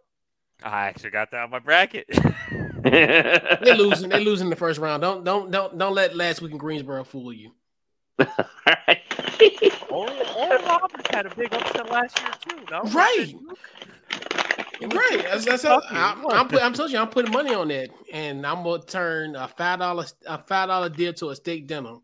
[0.64, 2.08] I actually got that on my bracket.
[2.84, 4.10] they're losing.
[4.10, 5.02] They're losing the first round.
[5.02, 7.52] Don't don't don't don't let last week in Greensboro fool you.
[9.90, 12.66] Oral, Oral Roberts had a big upset last year too.
[12.70, 12.82] No?
[12.92, 13.34] Right.
[14.82, 15.24] Right.
[15.24, 18.46] That's, that's how, I, I'm, put, I'm telling you, I'm putting money on that, and
[18.46, 21.98] I'm gonna turn a five dollar a five dollar deal to a steak dinner.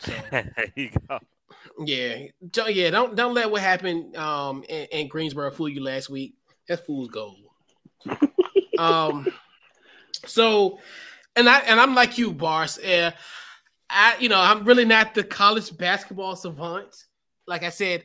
[0.00, 1.18] So there you go.
[1.84, 2.24] Yeah,
[2.68, 2.90] yeah.
[2.90, 6.34] Don't don't let what happened um in, in Greensboro fool you last week.
[6.68, 7.47] That fool's gold.
[8.78, 9.26] Um,
[10.26, 10.78] so,
[11.36, 12.78] and I and I'm like you, Bars.
[12.78, 13.12] Uh,
[13.90, 17.04] I you know I'm really not the college basketball savant.
[17.46, 18.04] Like I said,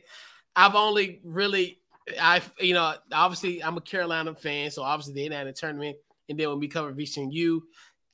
[0.56, 1.78] I've only really
[2.20, 5.96] I you know obviously I'm a Carolina fan, so obviously they're not in the tournament.
[6.28, 7.60] And then when we cover VCU,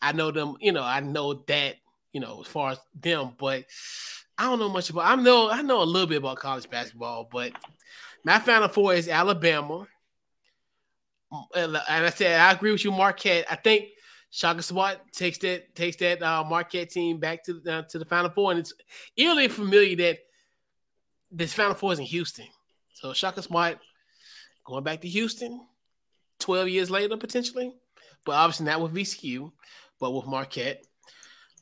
[0.02, 0.57] I know them.
[0.61, 1.77] You know I know that
[2.12, 3.65] you know as far as them, but
[4.36, 5.07] I don't know much about.
[5.07, 7.52] I know I know a little bit about college basketball, but
[8.24, 9.86] my Final Four is Alabama.
[11.55, 13.47] And I said I agree with you, Marquette.
[13.51, 13.86] I think
[14.31, 18.31] Shaka Smart takes that takes that uh, Marquette team back to uh, to the Final
[18.31, 18.73] Four, and it's
[19.16, 20.19] eerily familiar that
[21.31, 22.47] this Final Four is in Houston.
[22.94, 23.78] So Shaka Smart
[24.65, 25.61] going back to Houston,
[26.39, 27.73] twelve years later potentially,
[28.24, 29.52] but obviously not with VCU,
[29.98, 30.85] but with Marquette.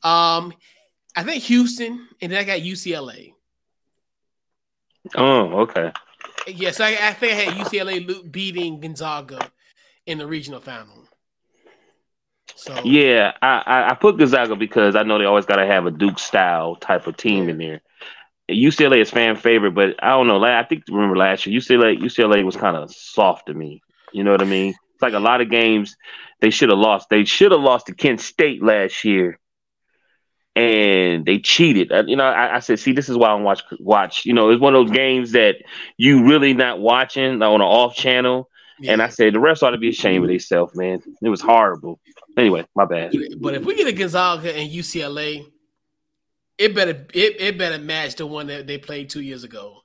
[0.03, 0.53] Um,
[1.15, 3.33] I think Houston, and then I got UCLA.
[5.15, 5.91] Oh, okay.
[6.47, 9.51] Yes, I, I think I had UCLA beating Gonzaga
[10.09, 11.07] in the regional final.
[12.55, 15.91] So yeah, I, I, put Gonzaga because I know they always got to have a
[15.91, 17.81] Duke style type of team in there.
[18.49, 20.43] UCLA is fan favorite, but I don't know.
[20.43, 23.81] I think remember last year UCLA UCLA was kind of soft to me.
[24.11, 24.73] You know what I mean?
[24.93, 25.95] It's like a lot of games
[26.41, 27.09] they should have lost.
[27.09, 29.39] They should have lost to Kent State last year,
[30.55, 31.91] and they cheated.
[31.91, 34.25] Uh, you know, I, I, said, see, this is why I don't watch watch.
[34.25, 35.57] You know, it's one of those games that
[35.97, 38.49] you really not watching on an off channel.
[38.79, 38.93] Yeah.
[38.93, 41.01] And I said the refs ought to be ashamed of themselves, man.
[41.21, 41.99] It was horrible.
[42.37, 43.13] Anyway, my bad.
[43.39, 45.45] But if we get a Gonzaga and UCLA,
[46.57, 49.81] it better it, it better match the one that they played two years ago,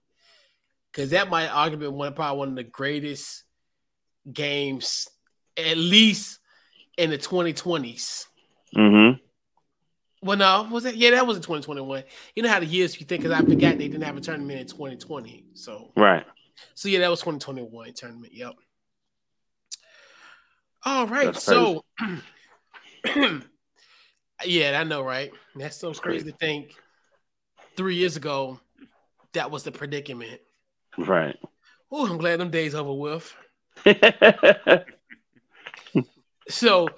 [0.93, 3.45] because that might arguably one probably one of the greatest
[4.33, 5.09] games,
[5.57, 6.39] at least
[6.97, 8.27] in the 2020s.
[8.77, 9.19] Mm-hmm.
[10.23, 10.95] Well, no, was it?
[10.95, 12.05] Yeah, that was in 2021.
[12.35, 13.23] You know how the years you think?
[13.23, 15.45] Because I forgot they didn't have a tournament in 2020.
[15.55, 16.25] So right.
[16.75, 18.33] So yeah, that was 2021 tournament.
[18.33, 18.55] Yep.
[20.85, 21.27] All right.
[21.27, 21.85] That's so
[24.45, 25.33] Yeah, I know, right?
[25.55, 26.75] That's so crazy to think.
[27.77, 28.61] Three years ago,
[29.33, 30.41] that was the predicament.
[30.97, 31.37] Right.
[31.91, 33.35] Oh, I'm glad them days over with.
[36.49, 36.89] so,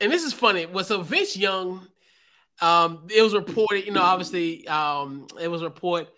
[0.00, 0.66] and this is funny.
[0.66, 1.86] Was so Vince Young?
[2.60, 6.08] Um, it was reported, you know, obviously, um, it was a report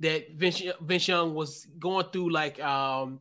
[0.00, 3.20] that Vince Vince Young was going through like um,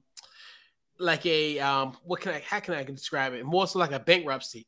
[1.02, 3.46] like a um, what can I how can I describe it?
[3.46, 4.68] More so like a bankruptcy.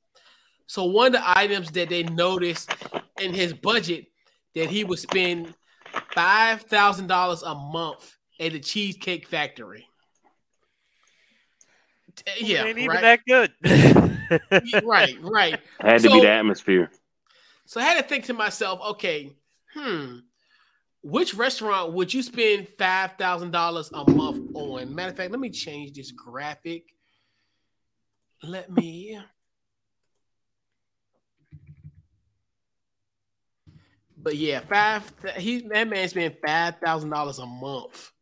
[0.68, 2.74] So one of the items that they noticed
[3.22, 4.08] in his budget
[4.56, 5.54] that he would spend
[6.14, 9.88] five thousand dollars a month at the Cheesecake Factory.
[12.38, 13.02] Yeah, ain't even right?
[13.02, 13.54] that good.
[14.86, 15.60] right, right.
[15.80, 16.92] Had to so, be the atmosphere.
[17.66, 19.32] So I had to think to myself, okay,
[19.74, 20.18] hmm,
[21.04, 24.96] which restaurant would you spend five thousand dollars a month on?
[24.96, 26.86] Matter of fact, let me change this graphic.
[28.42, 29.20] Let me
[34.24, 35.12] But yeah, five.
[35.36, 38.13] He that man spent five thousand dollars a month.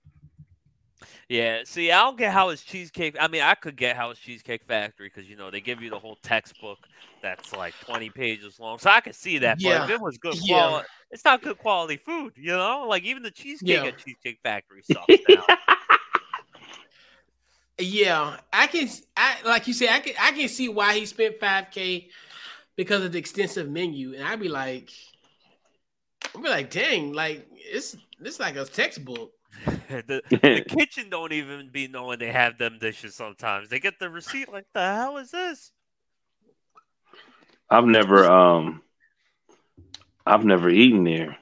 [1.32, 3.16] Yeah, see, I don't get how it's cheesecake.
[3.18, 5.90] I mean, I could get how it's Cheesecake Factory because you know they give you
[5.90, 6.80] the whole textbook
[7.22, 9.62] that's like twenty pages long, so I could see that.
[9.62, 9.78] Yeah.
[9.78, 10.82] But if it was good quality, yeah.
[11.10, 12.34] it's not good quality food.
[12.36, 13.86] You know, like even the cheesecake yeah.
[13.86, 15.08] at Cheesecake Factory sucks.
[15.30, 15.46] Now.
[17.80, 18.90] yeah, I can.
[19.16, 20.14] I like you said, I can.
[20.20, 22.10] I can see why he spent five k
[22.76, 24.92] because of the extensive menu, and I'd be like
[26.36, 29.32] I'd be like, dang, like it's it's like a textbook.
[29.90, 33.70] the, the kitchen don't even be knowing they have them dishes sometimes.
[33.70, 35.72] They get the receipt like the hell is this?
[37.70, 38.82] I've never um
[40.26, 41.38] I've never eaten there.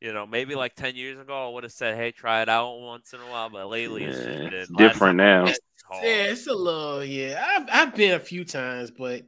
[0.00, 2.78] You know, maybe like ten years ago I would have said, Hey, try it out
[2.78, 5.46] once in a while, but lately it's, yeah, it's different now.
[5.46, 5.60] It's
[6.02, 7.42] yeah, it's a little yeah.
[7.42, 9.22] I've I've been a few times, but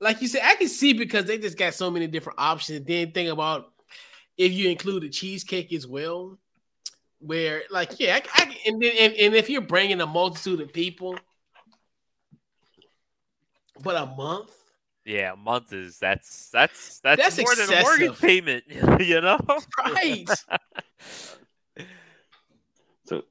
[0.00, 2.84] like you said, I can see because they just got so many different options.
[2.84, 3.72] Then think about
[4.36, 6.38] if you include a cheesecake as well,
[7.18, 10.72] where like yeah, I, I, and then and, and if you're bringing a multitude of
[10.72, 11.18] people,
[13.82, 14.52] but a month,
[15.04, 18.64] Yeah, a month is that's that's that's, That's more than a mortgage payment.
[19.00, 19.38] You know.
[19.78, 20.28] Right.
[23.08, 23.22] So,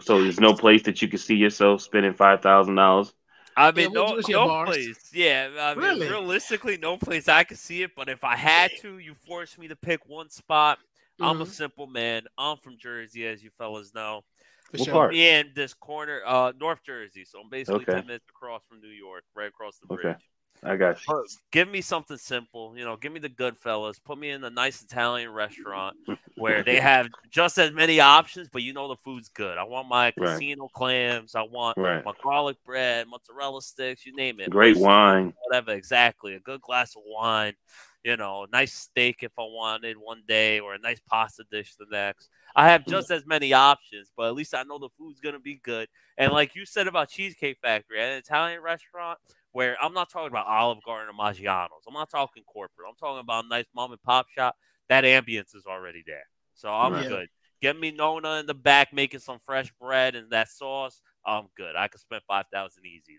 [0.00, 3.12] so there's no place that you can see yourself spending five thousand dollars.
[3.56, 5.12] I mean, Yeah, what's- no, no place.
[5.12, 6.08] Yeah, I mean, Really?
[6.08, 7.94] realistically, no place I could see it.
[7.94, 10.78] But if I had to, you forced me to pick one spot.
[11.20, 12.26] I'm a Mhm, simple man.
[12.36, 14.24] I'm from Jersey, as you fellas know.
[14.70, 14.94] for What sure.
[14.94, 15.12] part?
[15.12, 17.24] Me and this corner, uh, North Jersey.
[17.24, 17.92] So I'm basically Okay.
[17.94, 20.16] ten minutes across from New York, right across the Okay.
[20.62, 21.24] I got you.
[21.52, 22.96] Give me something simple, you know.
[22.96, 24.02] Give me the Goodfellas.
[24.04, 25.96] Put me in a nice Italian restaurant
[26.36, 29.58] where they have just as many options, but you know the food's good.
[29.58, 30.14] I want my Right.
[30.16, 31.34] casino clams.
[31.34, 32.04] I want Right.
[32.04, 34.06] my garlic bread, mozzarella sticks.
[34.06, 34.50] You name it.
[34.50, 35.34] Great wine.
[35.44, 35.72] whatever.
[35.72, 36.34] Exactly.
[36.34, 37.54] A good glass of wine.
[38.02, 41.86] You know, nice steak if I wanted one day, or a nice pasta dish the
[41.90, 42.28] next.
[42.54, 42.88] I have mm.
[42.90, 45.88] just as many options, but at least I know the food's gonna be good.
[46.16, 49.18] And like you said about Cheesecake Factory, at an Italian restaurant
[49.56, 51.86] where I'm not talking about Olive Garden or Maggiano's.
[51.88, 52.86] I'm not talking corporate.
[52.86, 54.54] I'm talking about a nice mom and pop shop.
[54.90, 56.26] That ambience is already there.
[56.52, 57.08] So I'm Right.
[57.08, 57.28] good.
[57.62, 61.00] Get me Nona in the back making some fresh bread and that sauce.
[61.24, 61.74] I'm good.
[61.74, 63.16] I could spend five thousand easy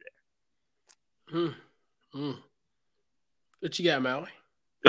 [1.31, 1.39] there.
[1.39, 1.55] Mm,
[2.13, 2.37] mm.
[3.59, 4.27] What you got, Maui?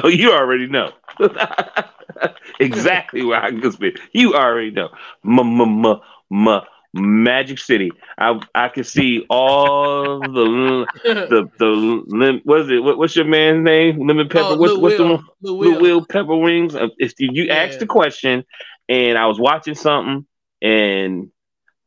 [0.05, 0.93] Oh, you already know.
[2.61, 3.99] exactly where I can spend.
[4.13, 4.91] You already know.
[5.25, 6.01] M m m
[6.31, 6.61] m
[6.95, 7.91] Magic City.
[8.19, 12.83] I I can see all the the the lim, what is it?
[12.83, 14.07] What, what's your man's name?
[14.07, 14.47] Lemon pepper.
[14.49, 15.11] Oh, what's Lil what's the Will.
[15.17, 15.25] one?
[15.43, 15.81] Lil Blue Will.
[15.81, 16.75] Will pepper wings.
[16.75, 17.79] Uh, If you, asked Yeah.
[17.81, 18.45] the question,
[18.89, 20.27] and I was watching something,
[20.63, 21.31] and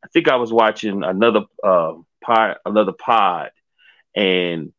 [0.03, 3.51] I think I was watching another uh pod, another pod,
[4.15, 4.71] and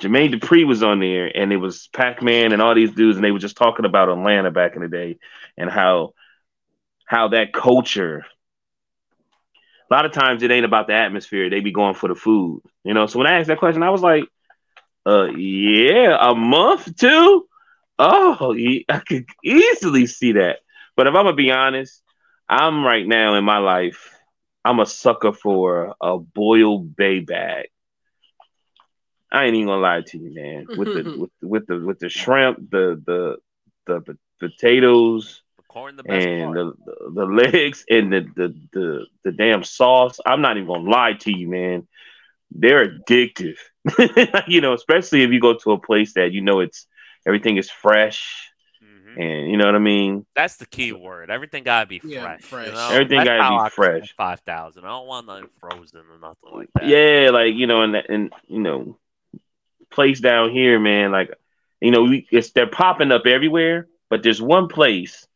[0.00, 3.24] Jermaine Dupri was on there, and it was Pac Man and all these dudes, and
[3.24, 5.18] they were just talking about Atlanta back in the day,
[5.56, 6.14] and how
[7.04, 8.24] how that culture.
[9.90, 12.62] A lot of times it ain't about the atmosphere; they be going for the food,
[12.84, 13.06] you know.
[13.06, 14.24] So when I asked that question, I was like,
[15.06, 17.46] "Uh, yeah, a month too."
[17.98, 18.54] Oh,
[18.88, 20.58] I could easily see that.
[20.96, 22.02] But if I'm gonna be honest,
[22.48, 24.14] I'm right now in my life,
[24.64, 27.68] I'm a sucker for a boiled bay bag.
[29.32, 30.68] I ain't even gonna lie to you, man.
[30.74, 33.36] With the with with the with the shrimp, the the
[33.86, 36.56] the, the potatoes, The corn, the best and part.
[36.56, 40.18] the, the the legs and the, the the the damn sauce.
[40.24, 41.86] I'm not even gonna lie to you, man.
[42.50, 43.56] They're addictive.
[44.48, 46.86] you know, especially if you go to a place that you know it's
[47.26, 48.50] everything is fresh
[48.82, 49.20] Mhm.
[49.20, 50.24] and you know what I mean.
[50.34, 51.30] That's the key word.
[51.30, 52.42] Everything gotta be Yeah, fresh.
[52.44, 52.66] fresh.
[52.68, 52.88] You know?
[52.90, 54.14] Everything That's gotta be I fresh.
[54.16, 54.84] Five thousand.
[54.84, 56.86] I don't want nothing frozen or nothing like that.
[56.86, 58.98] Yeah, like you know, and and you know,
[59.90, 61.12] place down here, man.
[61.12, 61.30] Like
[61.80, 65.26] you know, we it's they're popping up everywhere, but there's one place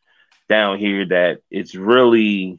[0.53, 2.59] down here that it's really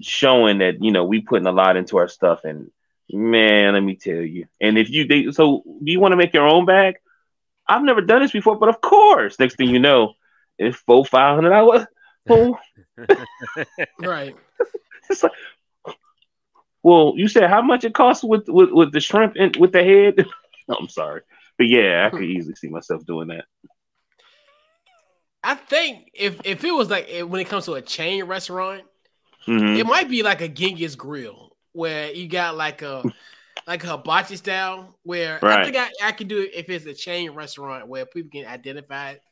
[0.00, 2.70] showing that you know we putting a lot into our stuff, and
[3.10, 4.46] man, let me tell you.
[4.60, 6.96] And if you they, so, do you want to make your own bag?
[7.66, 10.14] I've never done this before, but of course, next thing you know,
[10.58, 11.86] it's four five hundred dollars.
[12.30, 12.58] Oh,
[14.00, 14.34] Right.
[15.10, 15.32] it's like,
[16.82, 19.84] well, you said how much it costs with with, with the shrimp and with the
[19.84, 20.26] head.
[20.78, 21.20] I'm sorry,
[21.58, 23.44] but yeah, I could easily see myself doing that.
[25.44, 28.82] I think if if it was like when it comes to a chain restaurant,
[29.46, 29.78] Mhm.
[29.78, 33.02] it might be like a Genghis grill where you got like a
[33.66, 36.94] like a hibachi style where I think I, I could do it if it's a
[36.94, 39.22] chain restaurant where people can identify it.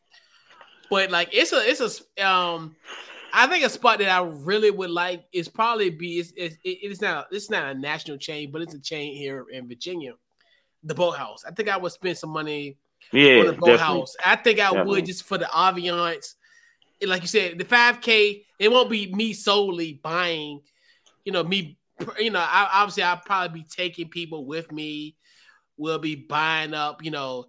[0.91, 1.81] But like it's a it's
[2.19, 2.77] a um
[3.33, 7.01] I think a spot that I really would like is probably be it's, it's, it's
[7.01, 10.13] not it's not a national chain, but it's a chain here in Virginia,
[10.85, 11.43] the Boathouse.
[11.47, 12.77] I think I would spend some money
[13.13, 13.53] Yeah, the.
[13.55, 14.15] Boathouse.
[14.25, 14.91] I think I Definitely.
[14.91, 16.35] would just for the ambiance.
[17.01, 20.61] And like you said, the 5K, it won't be me solely buying,
[21.25, 21.79] you know, me,
[22.19, 25.17] you know, I, obviously I'll probably be taking people with me.
[25.77, 27.47] We'll be buying up, you know,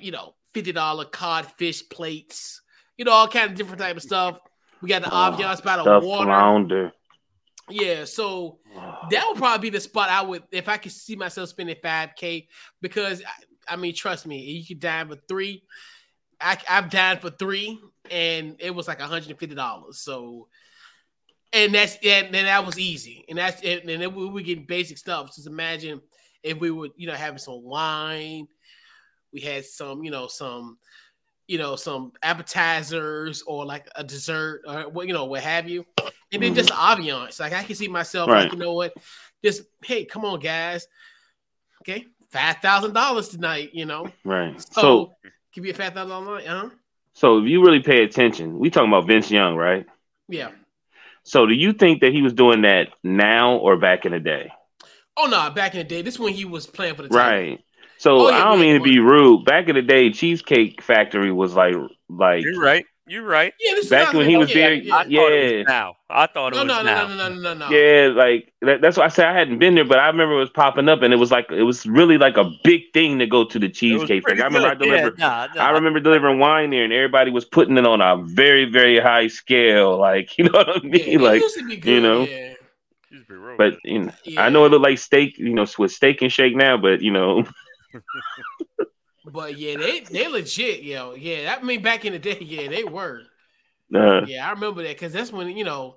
[0.00, 2.62] you know, $50 codfish plates,
[2.96, 4.38] you know, all kind of different type of stuff.
[4.82, 6.24] We got the Oh, ambiance by the water.
[6.24, 6.92] flounder.
[7.70, 9.06] Yeah, so ah.
[9.10, 12.46] that would probably be the spot I would if I could see myself spending 5k
[12.82, 13.22] because
[13.68, 15.62] I, mean trust me you could dine for three.
[16.40, 17.80] I, I've dined for three
[18.10, 20.48] and it was like $150 so
[21.54, 23.24] and that's and then that was easy.
[23.28, 25.34] And that's and then we were getting basic stuff.
[25.34, 26.00] Just imagine
[26.42, 28.48] if we were you know having some wine.
[29.32, 30.78] We had some you know some
[31.46, 35.86] you know some appetizers or like a dessert or what you know what have you.
[36.32, 37.02] And then just mm-hmm.
[37.02, 37.38] ambiance.
[37.38, 38.42] Like i can see myself Right.
[38.44, 38.92] like you know what?
[39.44, 40.88] Just hey come on guys.
[41.82, 44.60] Okay five thousand dollars tonight you know Right.
[44.60, 45.12] so, So,
[45.54, 46.70] give you a five thousand dollar night huh
[47.16, 49.86] so if you really pay attention, we talking about Vince Young, right?
[50.28, 50.50] yeah
[51.22, 54.50] So, do you think that he was doing that now or back in the day?
[55.16, 57.18] Oh no, back in the day, this when he was playing for the team.
[57.18, 57.64] Right.
[57.98, 59.44] So oh, yeah, I don't mean to be rude.
[59.44, 61.76] Back in the day, Cheesecake Factory was like
[62.08, 62.84] like You're right.
[63.06, 63.52] You're right.
[63.60, 64.72] Yeah, this back when he was there.
[64.72, 65.62] Yeah, I yeah.
[65.64, 67.06] now I thought it no, was no, now.
[67.06, 69.74] No, no, no, no, no, Yeah, like that, that's why I said I hadn't been
[69.74, 72.16] there, but I remember it was popping up, and it was like it was really
[72.16, 74.22] like a big thing to go to the cheesecake.
[74.22, 74.40] Factory.
[74.40, 75.16] I remember I delivered.
[75.18, 78.24] Yeah, nah, nah, I remember delivering wine there, and everybody was putting it on a
[78.24, 79.98] very, very high scale.
[79.98, 81.02] Like you know what I mean?
[81.06, 82.22] Yeah, like good, you know.
[82.22, 82.54] Yeah.
[83.58, 86.56] But you know, I know it looked like steak, you know, with steak and shake
[86.56, 87.44] now, but you know.
[89.34, 91.14] but yeah, they they legit, yo.
[91.14, 93.22] Yeah, I mean, back in the day, yeah, they were.
[93.92, 95.96] Uh, yeah, I remember that because that's when you know,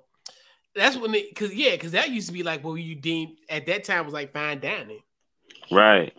[0.74, 3.66] that's when it because yeah, because that used to be like what you deemed at
[3.66, 5.00] that time was like fine dining.
[5.70, 6.12] Right.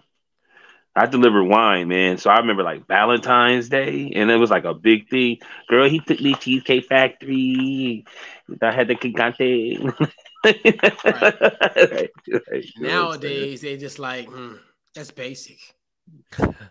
[0.95, 2.17] I delivered wine, man.
[2.17, 5.39] So I remember like Valentine's Day, and it was like a big thing.
[5.67, 8.05] Girl, he took me Cheesecake Factory.
[8.61, 9.77] I had the Gigante.
[10.43, 12.09] right.
[12.51, 12.65] right.
[12.79, 14.55] Nowadays, they just like, hmm,
[14.95, 15.59] that's basic.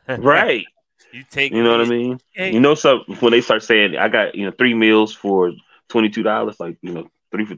[0.09, 0.65] Right.
[1.10, 2.20] You take, you know what I mean.
[2.36, 5.52] You know, so when they start saying, "I got you know three meals for
[5.89, 7.56] twenty two dollars," like you know three for.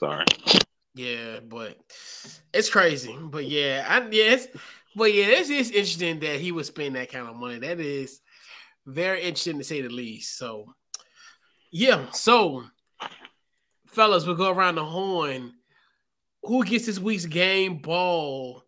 [0.00, 0.24] Sorry.
[0.94, 1.76] Yeah, but
[2.54, 3.14] it's crazy.
[3.20, 4.48] But yeah, I yes,
[4.96, 7.58] but yeah, it's just interesting that he would spend that kind of money.
[7.58, 8.20] That is
[8.86, 10.38] very interesting to say the least.
[10.38, 10.74] So
[11.70, 12.64] yeah, so
[13.86, 15.52] fellas, we'll go around the horn.
[16.42, 18.64] Who gets this week's game ball?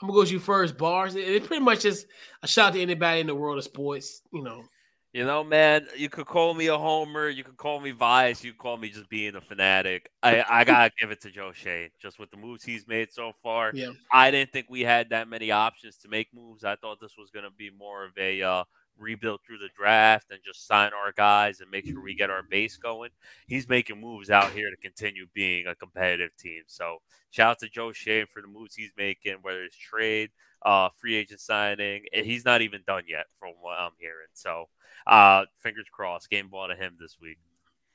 [0.00, 1.14] I'm gonna go to you first, bars.
[1.14, 2.06] It pretty much just
[2.42, 4.64] a shout to anybody in the world of sports, you know.
[5.12, 8.44] You know, man, you could call me a homer, you could call me vice.
[8.44, 10.08] you could call me just being a fanatic.
[10.22, 13.32] I, I gotta give it to Joe Schoen, just with the moves he's made so
[13.42, 13.72] far.
[13.74, 13.90] Yeah.
[14.12, 16.62] I didn't think we had that many options to make moves.
[16.62, 18.64] I thought this was gonna be more of a uh,
[19.00, 22.42] rebuild through the draft and just sign our guys and make sure we get our
[22.42, 23.10] base going.
[23.46, 26.62] He's making moves out here to continue being a competitive team.
[26.66, 26.98] So
[27.30, 30.30] shout out to Joe Schoen for the moves he's making, whether it's trade,
[30.62, 32.04] uh, free agent signing.
[32.12, 34.28] He's not even done yet from what I'm hearing.
[34.34, 34.68] So
[35.06, 37.38] uh, fingers crossed, game ball to him this week.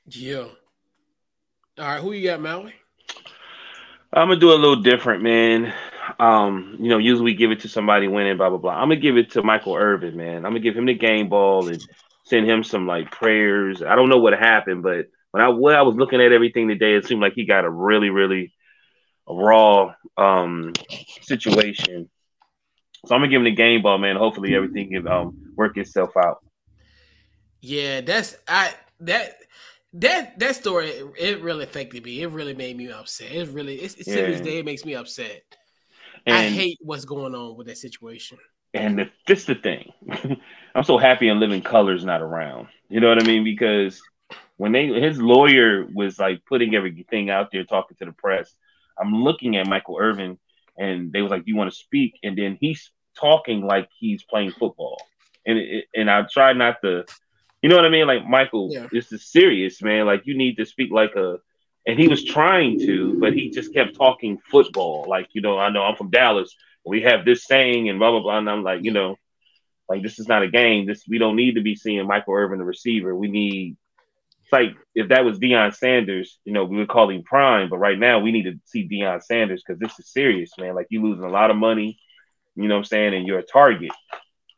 [0.08, 0.48] Yeah.
[1.78, 2.74] All right, who you got, Maui?
[4.12, 5.74] I'm gonna do a little different, man.
[6.18, 8.72] Um, you know, usually we give it to somebody winning, blah blah blah.
[8.72, 10.36] I'm gonna give it to Michael Irvin, man.
[10.36, 11.82] I'm gonna give him the game ball and
[12.24, 13.82] send him some like prayers.
[13.82, 16.94] I don't know what happened, but when I when I was looking at everything today,
[16.94, 18.52] it seemed like he got a really, really
[19.28, 20.72] raw um
[21.22, 22.08] situation.
[23.04, 24.16] So I'm gonna give him the game ball, man.
[24.16, 26.38] Hopefully everything can um work itself out.
[27.60, 29.38] Yeah, that's I that
[29.94, 30.88] that that story
[31.18, 32.22] it really affected me.
[32.22, 33.32] It really made me upset.
[33.32, 34.26] It really it's, it's yeah.
[34.26, 35.42] to this day it makes me upset.
[36.26, 38.38] And, I hate what's going on with that situation.
[38.74, 39.92] And the, this the thing.
[40.74, 42.68] I'm so happy and living colors not around.
[42.88, 43.44] You know what I mean?
[43.44, 44.00] Because
[44.56, 48.52] when they his lawyer was like putting everything out there, talking to the press,
[48.98, 50.38] I'm looking at Michael Irvin,
[50.76, 54.24] and they was like, "Do you want to speak?" And then he's talking like he's
[54.24, 55.00] playing football,
[55.46, 57.04] and it, and I try not to
[57.62, 58.06] you know what I mean?
[58.06, 58.86] Like Michael, yeah.
[58.92, 60.06] this is serious, man.
[60.06, 61.38] Like you need to speak like a
[61.86, 65.06] and he was trying to, but he just kept talking football.
[65.08, 66.54] Like, you know, I know I'm from Dallas.
[66.84, 68.38] We have this saying and blah blah blah.
[68.38, 69.16] And I'm like, you know,
[69.88, 70.86] like this is not a game.
[70.86, 73.14] This we don't need to be seeing Michael Irvin the receiver.
[73.14, 73.76] We need
[74.42, 77.78] it's like if that was Deion Sanders, you know, we would call him prime, but
[77.78, 80.74] right now we need to see Deion Sanders because this is serious, man.
[80.74, 81.98] Like you losing a lot of money,
[82.54, 83.92] you know what I'm saying, and you're a target.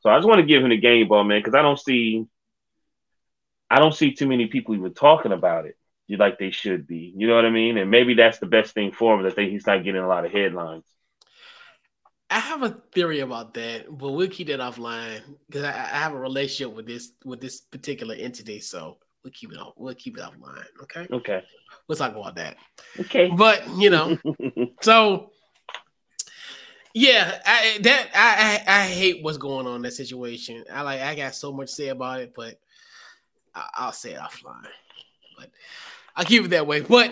[0.00, 2.26] So I just want to give him the game ball, man, because I don't see
[3.70, 5.77] I don't see too many people even talking about it
[6.16, 7.12] like they should be.
[7.16, 7.76] You know what I mean?
[7.76, 10.24] And maybe that's the best thing for him that they, he's not getting a lot
[10.24, 10.84] of headlines.
[12.30, 16.12] I have a theory about that, but we'll keep that offline because I, I, have
[16.12, 18.60] a relationship with this with this particular entity.
[18.60, 19.72] So we'll keep it off.
[19.76, 20.64] We'll keep it offline.
[20.82, 21.06] Okay.
[21.10, 21.42] Okay.
[21.86, 22.56] We'll talk about that.
[23.00, 23.30] Okay.
[23.34, 24.18] But you know,
[24.82, 25.30] so
[26.94, 30.64] yeah, I that I, I I hate what's going on in that situation.
[30.70, 32.58] I like I got so much to say about it, but
[33.54, 34.66] I, will say it offline.
[35.38, 35.50] But
[36.18, 36.80] I'll keep it that way.
[36.80, 37.10] But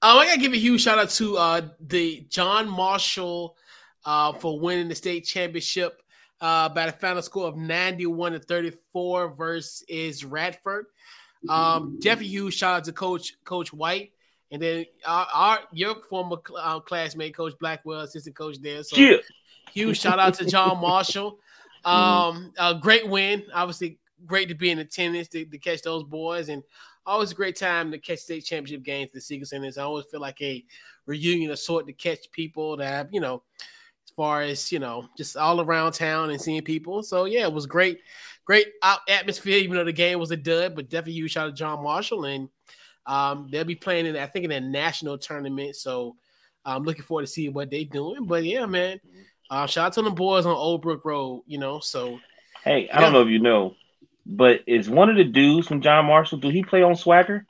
[0.00, 3.56] um, I gotta give a huge shout out to uh, the John Marshall
[4.04, 6.00] uh, for winning the state championship
[6.40, 10.86] uh, by the final score of 91 to 34 versus Radford.
[11.48, 14.12] Um, definitely huge shout out to Coach Coach White.
[14.52, 18.84] And then our, our your former uh, classmate, Coach Blackwell, assistant coach there.
[18.84, 19.16] So yeah.
[19.72, 21.40] huge shout out to John Marshall.
[21.84, 21.90] Mm-hmm.
[21.90, 23.42] Um, a great win.
[23.52, 26.62] Obviously, great to be in attendance to, to catch those boys, and
[27.08, 29.78] always a great time to catch state championship games at Siegel Centers.
[29.78, 30.64] I always feel like a
[31.06, 33.42] reunion of sort to catch people that have, you know,
[34.06, 37.02] as far as you know, just all around town and seeing people.
[37.02, 38.00] So yeah, it was great,
[38.44, 38.66] great
[39.08, 39.56] atmosphere.
[39.56, 42.26] Even though the game was a dud, but definitely huge shout out to John Marshall,
[42.26, 42.48] and
[43.06, 45.76] um, they'll be playing in I think in a national tournament.
[45.76, 46.16] So
[46.64, 48.26] I'm looking forward to seeing what they're doing.
[48.26, 49.00] But yeah, man,
[49.50, 51.42] uh, shout out to the boys on Old Brook Road.
[51.46, 52.20] You know, so
[52.64, 53.74] hey, I don't know if you know,
[54.28, 56.38] but is one of the dudes from John Marshall?
[56.38, 57.46] Do he play on Swagger?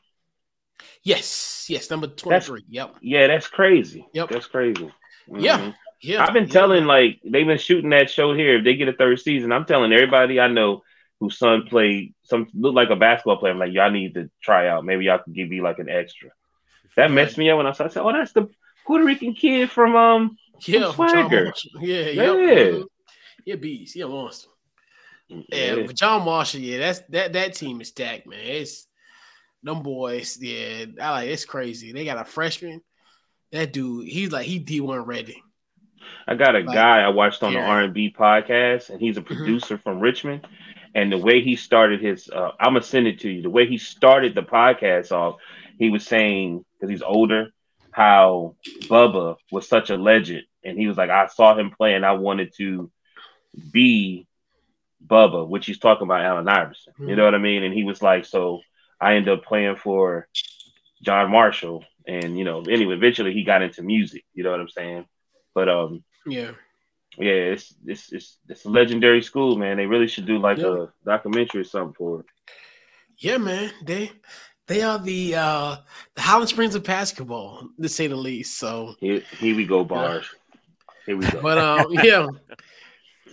[1.03, 2.65] Yes, yes, number twenty three.
[2.69, 2.97] Yep.
[3.03, 4.07] Yeah, that's crazy.
[4.13, 4.93] Yep, that's crazy.
[5.29, 5.41] Mm-hmm.
[5.41, 6.25] Yeah, yeah.
[6.25, 6.53] I've been yeah.
[6.53, 8.59] telling like they've been shooting that show here.
[8.59, 10.83] If they get a third season, I'm telling everybody I know
[11.19, 13.53] whose son played some looked like a basketball player.
[13.53, 14.85] I'm like, y'all need to try out.
[14.85, 16.31] Maybe y'all could give me like an extra.
[16.97, 17.85] That messed me up when I saw.
[17.85, 18.49] I said, "Oh, that's the
[18.87, 22.87] Puerto Rican kid from um yeah from Swagger." Yeah, yeah, yep.
[23.45, 24.49] yeah, beast, yeah, monster.
[25.29, 28.39] Yeah, Yeah, John Marshall, yeah, that's that that team is stacked, man.
[28.43, 28.87] It's
[29.63, 30.87] them boys, yeah.
[31.01, 31.93] I like it's crazy.
[31.93, 32.81] They got a freshman.
[33.53, 35.43] That dude, he's like he D one ready.
[36.27, 37.61] I got a Like, guy I watched on the.
[37.61, 39.27] R and B podcast, and he's a Mhm.
[39.27, 40.47] producer from Richmond.
[40.95, 43.43] And the way he started his, uh, I'm gonna send it to you.
[43.43, 45.37] The way he started the podcast off,
[45.79, 47.51] he was saying because he's older,
[47.91, 52.07] how Bubba was such a legend, and he was like, I saw him play, and
[52.07, 52.91] I wanted to
[53.73, 54.27] be
[55.07, 56.93] Bubba, which he's talking about Allen Iverson.
[56.99, 57.17] You Mhm.
[57.17, 57.63] know what I mean?
[57.63, 58.61] And he was like, so
[59.01, 60.29] I ended up playing for
[61.03, 64.25] John Marshall, and you know, anyway, eventually he got into music.
[64.35, 65.07] You know what I'm saying?
[65.55, 66.53] But um, Yeah,
[67.17, 69.77] yeah, it's it's it's it's a legendary school, man.
[69.77, 70.85] They really should do like Yeah.
[70.85, 72.27] a documentary or something for it.
[73.19, 73.71] yeah, man.
[73.85, 74.11] They
[74.67, 75.77] they are the uh
[76.15, 78.59] the Holland Springs of basketball, to say the least.
[78.59, 80.27] So, Here, here we go, bars.
[81.07, 81.41] Here we go.
[81.43, 82.27] but um, yeah.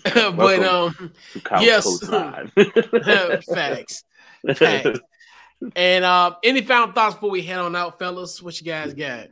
[0.13, 1.11] but um,
[1.59, 1.99] yes.
[3.53, 4.03] Facts,
[4.55, 4.99] facts.
[5.75, 8.43] And uh, any final thoughts before we head on out, fellas?
[8.43, 9.29] What you guys got?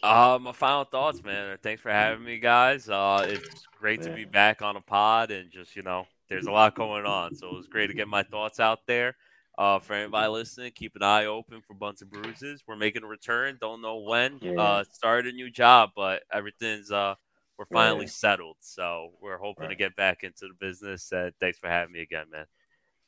[0.00, 1.58] Uh, my final thoughts, man.
[1.60, 2.88] Thanks for having me, guys.
[2.88, 6.52] Uh, it's great to be back on a pod, and just you know, there's a
[6.52, 9.16] lot going on, so it was great to get my thoughts out there.
[9.58, 12.62] Uh, for anybody listening, keep an eye open for Bunts and Bruises.
[12.66, 13.58] We're making a return.
[13.60, 14.38] Don't know when.
[14.40, 14.52] Yeah.
[14.52, 17.16] Uh, started a new job, but everything's uh,
[17.58, 18.10] we're oh, finally Yeah.
[18.10, 18.56] settled.
[18.60, 21.10] So we're hoping to get back into the business.
[21.12, 22.46] And thanks for having me again, man.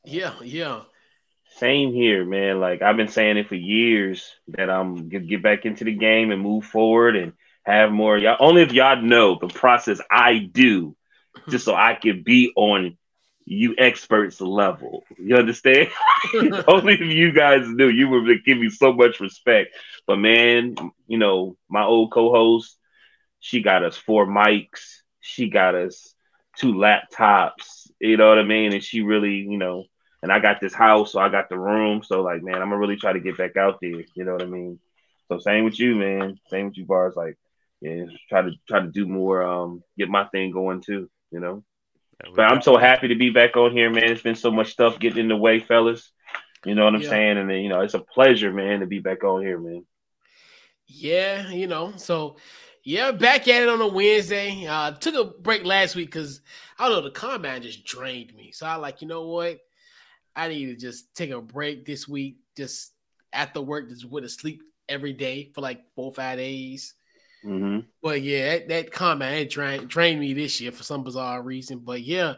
[0.05, 0.83] Yeah, yeah.
[1.57, 2.61] Same here, man.
[2.61, 6.31] Like I've been saying it for years that I'm gonna get back into the game
[6.31, 7.33] and move forward and
[7.65, 8.17] have more.
[8.17, 10.97] Y'all only if y'all know the process I do,
[11.49, 12.97] just so I can be on
[13.45, 15.05] you experts level.
[15.19, 15.89] You understand?
[16.69, 19.75] only if you guys knew, you would give me so much respect.
[20.07, 20.77] But man,
[21.09, 22.79] you know my old co-host,
[23.41, 25.01] she got us four mics.
[25.21, 26.15] She got us
[26.59, 27.91] two laptops.
[28.01, 28.73] You know what I mean?
[28.75, 29.85] And she really, you know,
[30.23, 32.03] and I got this house, so I got the room.
[32.03, 34.03] So like, man, I'm gonna really try to get back out there.
[34.15, 34.79] You know what I mean?
[35.29, 36.39] So same with you, man.
[36.49, 37.15] Same with you, bars.
[37.17, 37.37] Like,
[37.81, 39.43] yeah, try to try to do more.
[39.43, 41.09] Um, get my thing going too.
[41.31, 41.65] You know.
[42.25, 44.05] Yeah, But I'm so happy to be back on here, man.
[44.11, 46.13] It's been so much stuff getting in the way, fellas.
[46.65, 47.03] You know what I'm Yeah.
[47.03, 47.39] saying?
[47.39, 49.85] And then, you know, it's a pleasure, man, to be back on here, man.
[50.87, 52.37] Yeah, you know, so
[52.91, 54.67] yeah, back at it on a Wednesday.
[54.67, 56.41] Uh took a break last week because
[56.77, 58.51] I don't know, the combine just drained me.
[58.51, 59.61] So I like, you know what?
[60.35, 62.93] I need to just take a break this week, just
[63.33, 66.95] after work, just with a sleep every day for like four or five days.
[67.45, 71.79] hmm But yeah, that, that combine drained drained me this year for some bizarre reason.
[71.79, 72.35] But yeah.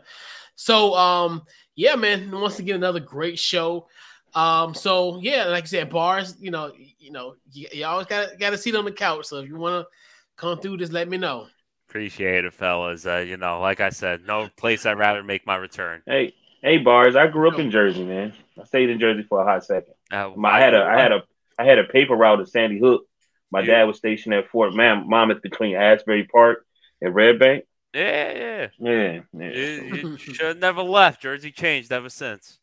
[0.55, 1.45] So um
[1.77, 3.89] yeah, man, once again another great show.
[4.35, 8.37] Um so yeah, like I said, bars, you know, you know, you, you always gotta
[8.37, 9.25] got a seat on the couch.
[9.25, 9.91] So if you want to
[10.37, 11.47] come through, just let me know.
[11.89, 13.07] Appreciate it, fellas.
[13.07, 16.03] Uh, you know, like I said, no place I'd rather make my return.
[16.07, 16.33] Hey,
[16.63, 17.17] hey, bars.
[17.17, 18.33] I grew up in Jersey, man.
[18.61, 19.93] I stayed in Jersey for a hot second.
[20.11, 21.23] Uh, My, I had a, I had a,
[21.59, 23.07] I had a paper route at Sandy Hook.
[23.51, 26.65] My You- dad was stationed at Fort Mam- Monmouth between Asbury Park
[27.03, 27.65] and Red Bank.
[27.95, 28.69] yeah, yeah.
[28.79, 29.51] Yeah, yeah.
[29.51, 31.21] You, you should have never left.
[31.21, 32.59] Jersey changed ever since.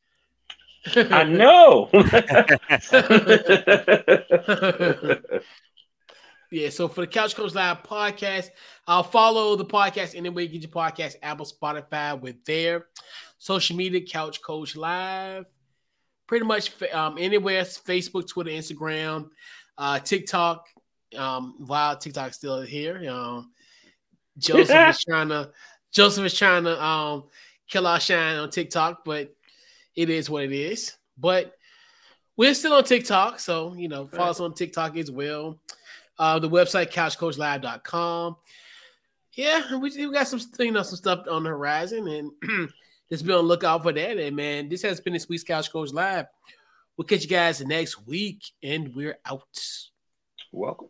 [0.96, 1.90] I know.
[6.52, 8.50] Yeah, so for the Couch Coach Live podcast,
[8.88, 12.88] I'll follow the podcast anywhere you get your podcast, Apple, Spotify, with their
[13.38, 15.46] social media, Couch Coach Live.
[16.26, 19.30] Pretty much um, anywhere, Facebook, Twitter, Instagram,
[19.78, 20.68] uh, TikTok.
[21.16, 23.52] Um, while TikTok's still here, um,
[24.38, 25.52] Joseph is trying to
[25.92, 27.24] Joseph is trying to um,
[27.68, 29.34] kill our shine on TikTok, but
[29.96, 30.96] it is what it is.
[31.18, 31.54] But
[32.38, 34.30] we're still on TikTok, so you know, follow Right.
[34.30, 35.60] us on TikTok as well.
[36.20, 38.36] Uh, the website couchcoachlive.com.
[39.34, 42.70] Yeah, we, we got some you know some stuff on the horizon, and
[43.10, 44.18] just be on the lookout for that.
[44.18, 46.26] And man, this has been this week's Couch Coach Live.
[46.98, 49.48] We'll catch you guys next week, and we're out.
[50.52, 50.90] Welcome.